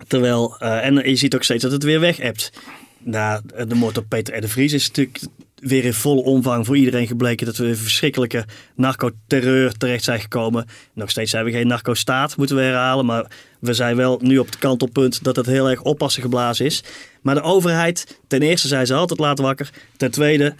Terwijl, 0.07 0.55
uh, 0.59 0.85
en 0.85 1.09
je 1.09 1.15
ziet 1.15 1.35
ook 1.35 1.43
steeds 1.43 1.63
dat 1.63 1.71
het 1.71 1.83
weer 1.83 1.99
weg 1.99 2.17
hebt. 2.17 2.51
Na 2.99 3.41
de 3.67 3.75
moord 3.75 3.97
op 3.97 4.05
Peter 4.07 4.37
R. 4.37 4.41
de 4.41 4.47
Vries 4.47 4.73
is 4.73 4.87
natuurlijk 4.87 5.19
weer 5.55 5.85
in 5.85 5.93
volle 5.93 6.23
omvang 6.23 6.65
voor 6.65 6.77
iedereen 6.77 7.07
gebleken 7.07 7.45
dat 7.45 7.57
we 7.57 7.67
in 7.67 7.75
verschrikkelijke 7.75 8.45
narcoterreur 8.75 9.77
terecht 9.77 10.03
zijn 10.03 10.19
gekomen. 10.19 10.65
Nog 10.93 11.09
steeds 11.09 11.31
zijn 11.31 11.45
we 11.45 11.51
geen 11.51 11.67
narco-staat, 11.67 12.37
moeten 12.37 12.55
we 12.55 12.61
herhalen. 12.61 13.05
Maar 13.05 13.31
we 13.59 13.73
zijn 13.73 13.95
wel 13.95 14.19
nu 14.21 14.37
op 14.37 14.45
het 14.45 14.57
kantelpunt 14.57 15.23
dat 15.23 15.35
het 15.35 15.45
heel 15.45 15.69
erg 15.69 15.81
oppassen 15.81 16.21
geblazen 16.21 16.65
is. 16.65 16.83
Maar 17.23 17.35
de 17.35 17.41
overheid, 17.41 18.19
ten 18.27 18.41
eerste 18.41 18.67
zijn 18.67 18.87
ze 18.87 18.93
altijd 18.93 19.19
laat 19.19 19.39
wakker. 19.39 19.69
Ten 19.97 20.11
tweede, 20.11 20.55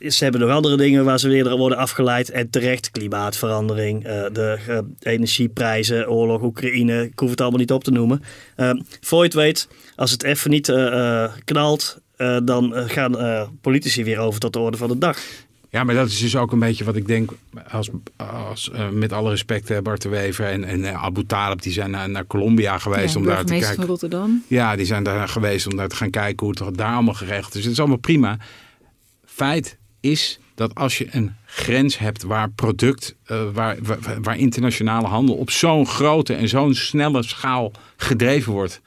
ze 0.00 0.22
hebben 0.22 0.40
nog 0.40 0.50
andere 0.50 0.76
dingen 0.76 1.04
waar 1.04 1.18
ze 1.18 1.28
weer 1.28 1.56
worden 1.56 1.78
afgeleid. 1.78 2.30
En 2.30 2.50
terecht, 2.50 2.90
klimaatverandering, 2.90 4.06
uh, 4.06 4.24
de 4.32 4.58
uh, 4.68 4.78
energieprijzen, 5.00 6.10
oorlog, 6.10 6.42
Oekraïne. 6.42 7.02
Ik 7.04 7.18
hoef 7.18 7.30
het 7.30 7.40
allemaal 7.40 7.60
niet 7.60 7.72
op 7.72 7.84
te 7.84 7.90
noemen. 7.90 8.22
Uh, 8.56 8.70
voor 9.00 9.18
je 9.18 9.24
het 9.24 9.34
weet, 9.34 9.68
als 9.96 10.10
het 10.10 10.22
even 10.22 10.50
niet 10.50 10.72
knalt, 11.44 11.98
dan 12.44 12.72
gaan 12.74 13.16
politici 13.60 14.04
weer 14.04 14.18
over 14.18 14.40
tot 14.40 14.52
de 14.52 14.58
orde 14.58 14.76
van 14.76 14.88
de 14.88 14.98
dag. 14.98 15.18
Ja, 15.74 15.84
maar 15.84 15.94
dat 15.94 16.08
is 16.08 16.18
dus 16.18 16.36
ook 16.36 16.52
een 16.52 16.58
beetje 16.58 16.84
wat 16.84 16.96
ik 16.96 17.06
denk, 17.06 17.30
als, 17.70 17.90
als, 18.16 18.70
met 18.92 19.12
alle 19.12 19.30
respect 19.30 19.82
Bart 19.82 20.02
de 20.02 20.08
Wever 20.08 20.46
en, 20.46 20.64
en 20.64 20.94
Abu 20.94 21.26
Talib, 21.26 21.62
die 21.62 21.72
zijn 21.72 21.90
naar, 21.90 22.10
naar 22.10 22.26
Colombia 22.26 22.78
geweest 22.78 23.14
ja, 23.14 23.20
om 23.20 23.26
daar 23.26 23.44
te 23.44 23.52
kijken. 23.52 23.74
van 23.74 23.84
Rotterdam. 23.84 24.44
Ja, 24.46 24.76
die 24.76 24.86
zijn 24.86 25.02
daar 25.02 25.28
geweest 25.28 25.66
om 25.66 25.76
daar 25.76 25.88
te 25.88 25.96
gaan 25.96 26.10
kijken 26.10 26.46
hoe 26.46 26.66
het 26.66 26.76
daar 26.78 26.94
allemaal 26.94 27.14
geregeld 27.14 27.54
is. 27.54 27.62
Het 27.62 27.72
is 27.72 27.78
allemaal 27.78 27.96
prima 27.96 28.38
feit 29.34 29.78
is 30.00 30.38
dat 30.54 30.74
als 30.74 30.98
je 30.98 31.06
een 31.10 31.34
grens 31.44 31.98
hebt 31.98 32.22
waar 32.22 32.50
product, 32.50 33.14
uh, 33.26 33.42
waar, 33.52 33.76
waar, 33.82 34.22
waar, 34.22 34.38
internationale 34.38 35.06
handel 35.06 35.34
op 35.34 35.50
zo'n 35.50 35.86
grote 35.86 36.34
en 36.34 36.48
zo'n 36.48 36.74
snelle 36.74 37.22
schaal 37.22 37.72
gedreven 37.96 38.52
wordt. 38.52 38.80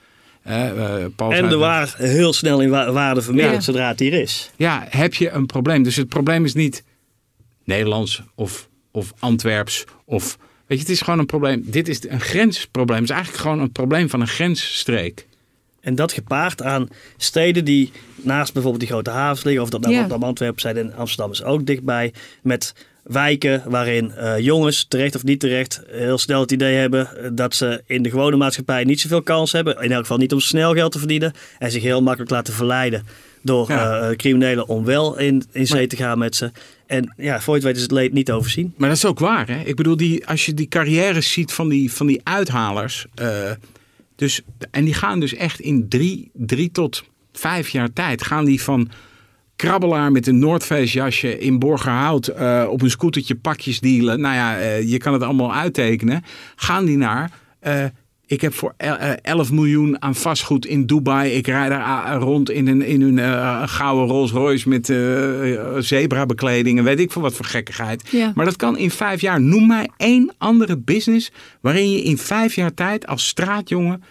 Uh, 0.48 1.02
en 1.30 1.50
de 1.50 1.56
waar 1.56 1.96
heel 1.98 2.34
snel 2.34 2.62
in 2.62 2.70
waarde 2.70 3.22
vermindert 3.22 3.64
zodra 3.64 3.88
het 3.88 4.00
hier 4.00 4.14
is. 4.14 4.52
Ja, 4.56 4.86
heb 4.90 5.14
je 5.14 5.30
een 5.30 5.46
probleem. 5.46 5.84
Dus 5.84 5.96
het 5.96 6.08
probleem 6.08 6.46
is 6.46 6.54
niet 6.54 6.84
Nederlands 7.64 8.22
of, 8.36 8.70
of 8.92 9.14
Antwerps 9.20 9.84
of... 10.06 10.38
Weet 10.66 10.78
je, 10.78 10.84
het 10.84 10.94
is 10.94 11.02
gewoon 11.02 11.20
een 11.20 11.26
probleem. 11.26 11.64
Dit 11.66 11.88
is 11.88 12.10
een 12.10 12.22
grensprobleem. 12.22 13.00
Het 13.00 13.10
is 13.10 13.16
eigenlijk 13.16 13.44
gewoon 13.44 13.60
een 13.60 13.72
probleem 13.72 14.10
van 14.10 14.22
een 14.22 14.28
grensstreek. 14.28 15.28
En 15.82 15.96
dat 15.96 16.12
gepaard 16.12 16.62
aan 16.62 16.88
steden 17.18 17.66
die 17.66 17.92
naast 18.16 18.54
bijvoorbeeld 18.54 18.84
die 18.84 18.92
grote 18.92 19.10
havens 19.10 19.44
liggen, 19.44 19.64
of 19.64 19.70
dat 19.70 19.82
nou 19.82 19.94
ja. 19.94 20.08
Antwerpen 20.08 20.62
zijn 20.62 20.78
en 20.78 20.94
Amsterdam 20.94 21.32
is 21.32 21.44
ook 21.44 21.66
dichtbij, 21.66 22.14
met 22.42 22.74
wijken 23.08 23.64
waarin 23.66 24.12
uh, 24.18 24.40
jongens, 24.40 24.86
terecht 24.88 25.16
of 25.16 25.24
niet 25.24 25.40
terecht, 25.40 25.82
heel 25.88 26.18
snel 26.18 26.42
het 26.42 26.52
idee 26.52 26.76
hebben 26.76 27.18
eh, 27.18 27.30
dat 27.34 27.56
ze 27.56 27.82
in 27.86 28.02
de 28.02 28.10
gewone 28.10 28.36
maatschappij 28.36 28.84
niet 28.84 29.00
zoveel 29.02 29.22
kans 29.22 29.52
hebben. 29.52 29.82
In 29.82 29.92
elk 29.92 30.02
geval 30.02 30.18
niet 30.18 30.34
om 30.34 30.40
snel 30.40 30.74
geld 30.74 30.92
te 30.92 31.00
verdienen 31.00 31.34
en 31.60 31.72
zich 31.72 31.82
heel 31.84 32.02
makkelijk 32.02 32.32
laten 32.32 32.54
verleiden 32.54 33.06
door 33.42 33.72
Ja. 33.72 34.00
eh, 34.00 34.16
criminelen 34.16 34.68
om 34.68 34.86
wel 34.86 35.18
in, 35.18 35.44
in 35.52 35.68
zee 35.68 35.88
te 35.88 35.96
gaan 35.96 36.18
met 36.18 36.36
ze. 36.36 36.52
En 36.88 37.14
ja, 37.18 37.42
voor 37.42 37.54
je 37.54 37.60
het 37.60 37.64
weet 37.64 37.76
is 37.76 37.82
het 37.82 37.92
leed 37.92 38.14
niet 38.14 38.32
overzien. 38.32 38.74
Maar 38.78 38.90
dat 38.90 38.98
is 38.98 39.06
ook 39.06 39.20
waar, 39.20 39.48
hè? 39.48 39.62
Ik 39.64 39.76
bedoel, 39.76 39.98
die, 39.98 40.28
als 40.28 40.46
je 40.46 40.54
die 40.54 40.68
carrières 40.68 41.32
ziet 41.32 41.52
van 41.54 41.70
die, 41.70 41.92
van 41.94 42.08
die 42.08 42.22
uithalers. 42.24 43.06
eh, 43.16 43.52
dus, 44.16 44.42
en 44.72 44.86
die 44.86 44.94
gaan 44.94 45.20
dus 45.20 45.34
echt 45.34 45.60
in 45.60 45.86
drie, 45.90 46.30
drie 46.34 46.72
tot 46.72 47.04
vijf 47.34 47.70
jaar 47.70 47.94
tijd. 47.94 48.24
Gaan 48.24 48.46
die 48.46 48.62
van 48.62 48.90
krabbelaar 49.58 50.12
met 50.12 50.28
een 50.28 50.40
Noordface 50.40 50.94
jasje 50.98 51.40
in 51.40 51.60
Borgerhout. 51.60 52.28
eh, 52.28 52.66
op 52.70 52.82
een 52.82 52.90
scootertje 52.90 53.36
pakjes 53.36 53.80
dealen. 53.80 54.20
Nou 54.22 54.36
ja, 54.36 54.58
eh, 54.60 54.90
je 54.90 54.98
kan 54.98 55.14
het 55.14 55.22
allemaal 55.22 55.54
uittekenen. 55.54 56.24
Gaan 56.56 56.86
die 56.86 56.98
naar. 56.98 57.32
eh, 57.60 57.84
ik 58.30 58.42
heb 58.42 58.54
voor 58.54 58.74
el- 58.78 58.96
eh, 58.96 59.12
11 59.22 59.52
miljoen 59.52 60.02
aan 60.02 60.16
vastgoed 60.16 60.66
in 60.66 60.86
Dubai. 60.86 61.32
Ik 61.32 61.48
rijd 61.48 61.70
daar 61.70 62.16
rond 62.18 62.50
in 62.50 62.68
een, 62.68 62.82
in 62.82 63.02
een 63.18 63.70
gouden 63.70 64.08
Rolls 64.08 64.32
Royce 64.32 64.70
met 64.70 64.90
eh 64.90 64.98
zebra-bekleding 65.80 66.78
en 66.78 66.84
weet 66.84 67.00
ik 67.00 67.12
veel 67.12 67.22
wat 67.22 67.34
voor 67.34 67.46
gekkigheid. 67.46 68.08
Ja. 68.12 68.32
Maar 68.36 68.46
dat 68.46 68.56
kan 68.56 68.78
in 68.78 68.92
vijf 68.92 69.22
jaar. 69.22 69.42
Noem 69.42 69.68
mij 69.68 69.90
één 69.98 70.34
andere 70.38 70.78
business 70.78 71.32
waarin 71.62 71.92
je 71.92 72.02
in 72.02 72.18
vijf 72.18 72.56
jaar 72.56 72.74
tijd 72.74 73.08
als 73.08 73.28
straatjongen 73.28 74.04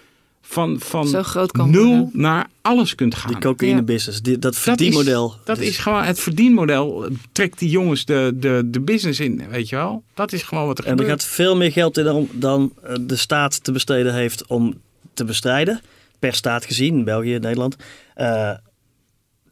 van, 0.49 0.81
van 0.81 1.09
Zo 1.09 1.23
groot 1.23 1.53
kan 1.53 1.71
nul 1.71 1.89
worden. 1.89 2.11
naar 2.13 2.47
alles 2.61 2.95
kunt 2.95 3.15
gaan. 3.15 3.31
Die 3.31 3.41
cocaïne 3.41 3.83
business, 3.83 4.23
die, 4.23 4.33
dat 4.33 4.43
dat 4.43 4.53
is, 4.55 4.59
verdienmodel. 4.59 5.35
dat 5.45 5.59
is 5.59 5.79
gewoon 5.79 6.03
het 6.03 6.21
verdienmodel. 6.21 7.09
Trekt 7.33 7.59
die 7.59 7.69
jongens 7.71 8.05
de, 8.05 8.33
de, 8.35 8.63
de 8.65 8.81
business 8.81 9.21
in, 9.21 9.49
weet 9.51 9.69
je 9.69 9.77
wel? 9.77 10.03
Dat 10.15 10.33
is 10.33 10.43
gewoon 10.43 10.67
wat 10.67 10.79
er 10.79 10.85
En 10.85 10.91
er 10.93 10.99
gebeurt. 10.99 11.23
gaat 11.23 11.31
veel 11.31 11.57
meer 11.57 11.73
geld 11.73 11.99
in 11.99 12.05
dan, 12.05 12.29
dan 12.33 12.73
eh, 12.83 12.95
de 13.01 13.17
staat 13.17 13.65
te 13.65 13.73
besteden 13.73 14.15
heeft 14.15 14.47
om 14.47 14.75
te 15.15 15.25
bestrijden. 15.25 15.81
Per 16.19 16.35
staat 16.35 16.65
gezien, 16.65 17.05
België, 17.05 17.39
Nederland. 17.39 17.77
Eh, 18.15 18.51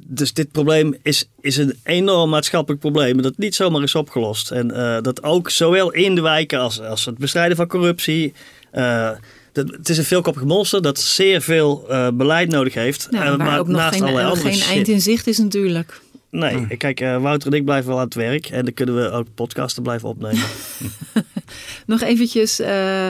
dus 0.07 0.33
dit 0.33 0.53
probleem 0.53 0.97
is, 1.03 1.29
is 1.41 1.57
een 1.57 1.79
enorm 1.85 2.31
maatschappelijk 2.31 2.81
probleem 2.81 3.23
dat 3.23 3.39
niet 3.39 3.55
zomaar 3.55 3.83
is 3.83 3.95
opgelost. 3.95 4.51
En 4.51 4.71
eh, 4.71 5.03
dat 5.03 5.23
ook 5.23 5.51
zowel 5.51 5.93
in 5.93 6.15
de 6.15 6.21
wijken 6.21 6.59
als, 6.59 6.81
als 6.81 7.05
het 7.05 7.19
bestrijden 7.19 7.57
van 7.57 7.67
corruptie. 7.67 8.33
eh, 8.71 9.11
dat, 9.55 9.71
het 9.71 9.88
is 9.88 9.99
een 9.99 10.05
veelkoppig 10.05 10.45
monster 10.45 10.83
dat 10.83 10.99
zeer 11.01 11.40
veel 11.40 11.85
eh, 11.88 12.09
beleid 12.14 12.51
nodig 12.51 12.75
heeft. 12.75 13.07
Nou, 13.11 13.25
Eh, 13.25 13.37
waar 13.47 13.59
ook 13.59 13.69
nog 13.69 13.88
geen, 13.88 14.03
allerlei 14.03 14.25
nog 14.27 14.33
andere 14.33 14.49
geen 14.51 14.59
shit. 14.61 14.71
eind 14.75 14.88
in 14.88 15.01
zicht 15.01 15.27
is 15.27 15.38
natuurlijk. 15.38 16.01
Nee, 16.31 16.67
kijk, 16.77 17.01
eh, 17.01 17.21
Wouter 17.23 17.53
en 17.53 17.59
ik 17.59 17.64
blijven 17.64 17.88
wel 17.88 17.99
aan 17.99 18.05
het 18.05 18.14
werk. 18.14 18.47
En 18.47 18.64
dan 18.64 18.75
kunnen 18.75 18.95
we 19.03 19.11
ook 19.11 19.27
podcasten 19.35 19.83
blijven 19.83 20.09
opnemen. 20.09 20.43
Nog 21.87 22.01
eventjes 22.01 22.61
eh, 22.61 23.09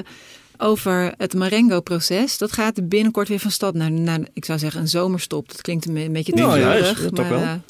over 0.58 1.14
het 1.18 1.34
Marengo-proces. 1.34 2.38
Dat 2.38 2.52
gaat 2.52 2.88
binnenkort 2.88 3.28
weer 3.28 3.38
van 3.38 3.50
stad 3.50 3.74
naar, 3.74 3.90
naar, 3.92 4.20
ik 4.32 4.44
zou 4.44 4.58
zeggen, 4.58 4.80
een 4.80 4.88
zomerstop. 4.88 5.48
Dat 5.48 5.60
klinkt 5.60 5.86
een, 5.86 6.12
beetje 6.12 6.32
te 6.32 6.40
Nou 6.42 6.58
ja, 6.58 6.72
is- 6.74 6.92
toch 6.92 7.10
maar, 7.10 7.28
wel. 7.30 7.60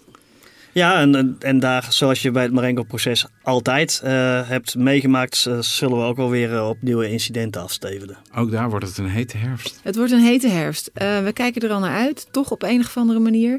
Ja, 0.75 1.01
en, 1.01 1.37
en- 1.39 1.59
daar, 1.59 1.87
zoals 1.89 2.23
je 2.23 2.31
bij 2.31 2.43
het 2.43 2.53
Marengo-proces 2.53 3.27
altijd 3.43 4.01
eh, 4.05 4.49
hebt 4.49 4.75
meegemaakt, 4.77 5.47
eh, 5.47 5.59
zullen 5.61 5.99
we 5.99 6.05
ook 6.05 6.17
wel 6.17 6.31
weer 6.31 6.55
eh, 6.55 6.69
op 6.69 6.77
nieuwe 6.83 7.11
incidenten 7.11 7.63
afstevenen. 7.63 8.17
Ook 8.35 8.51
daar 8.51 8.71
wordt 8.71 8.87
het 8.87 8.99
een 8.99 9.09
hete 9.09 9.37
herfst. 9.37 9.81
Het 9.83 9.97
wordt 9.97 10.13
een 10.13 10.23
hete 10.25 10.49
herfst. 10.49 10.91
Eh, 10.95 11.23
we 11.23 11.33
kijken 11.33 11.63
er 11.63 11.71
al 11.71 11.81
naar 11.81 11.97
uit, 11.97 12.27
toch 12.31 12.51
op 12.51 12.63
een 12.63 12.81
of 12.81 12.97
andere 12.97 13.19
manier. 13.19 13.53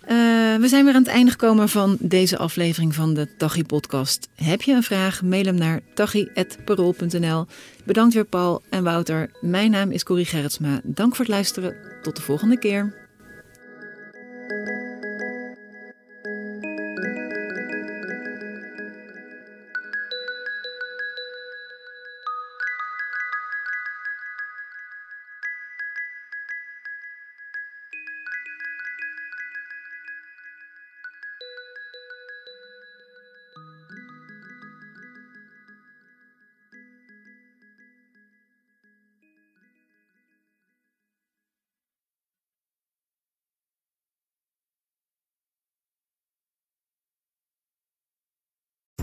Eh, 0.00 0.16
we 0.60 0.64
zijn 0.68 0.84
weer 0.84 0.94
aan 0.94 1.02
het 1.02 1.10
einde 1.12 1.30
gekomen 1.30 1.68
van 1.68 1.96
deze 2.00 2.38
aflevering 2.38 2.94
van 2.94 3.14
de 3.14 3.36
Tachi 3.36 3.64
podcast. 3.64 4.28
Heb 4.34 4.62
je 4.62 4.72
een 4.72 4.82
vraag? 4.82 5.22
Mail 5.22 5.44
hem 5.44 5.54
naar 5.58 5.80
tachi.parool.nl. 5.94 7.46
Bedankt 7.84 8.14
weer 8.14 8.24
Paul 8.24 8.62
en 8.70 8.84
Wouter. 8.84 9.30
Mijn 9.40 9.70
naam 9.70 9.90
is 9.90 10.02
Corrie 10.02 10.24
Gerritsma. 10.26 10.80
Dank 10.84 11.16
voor 11.16 11.24
het 11.24 11.34
luisteren. 11.34 11.74
Tot 12.02 12.16
de 12.16 12.22
volgende 12.22 12.58
keer. 12.58 13.05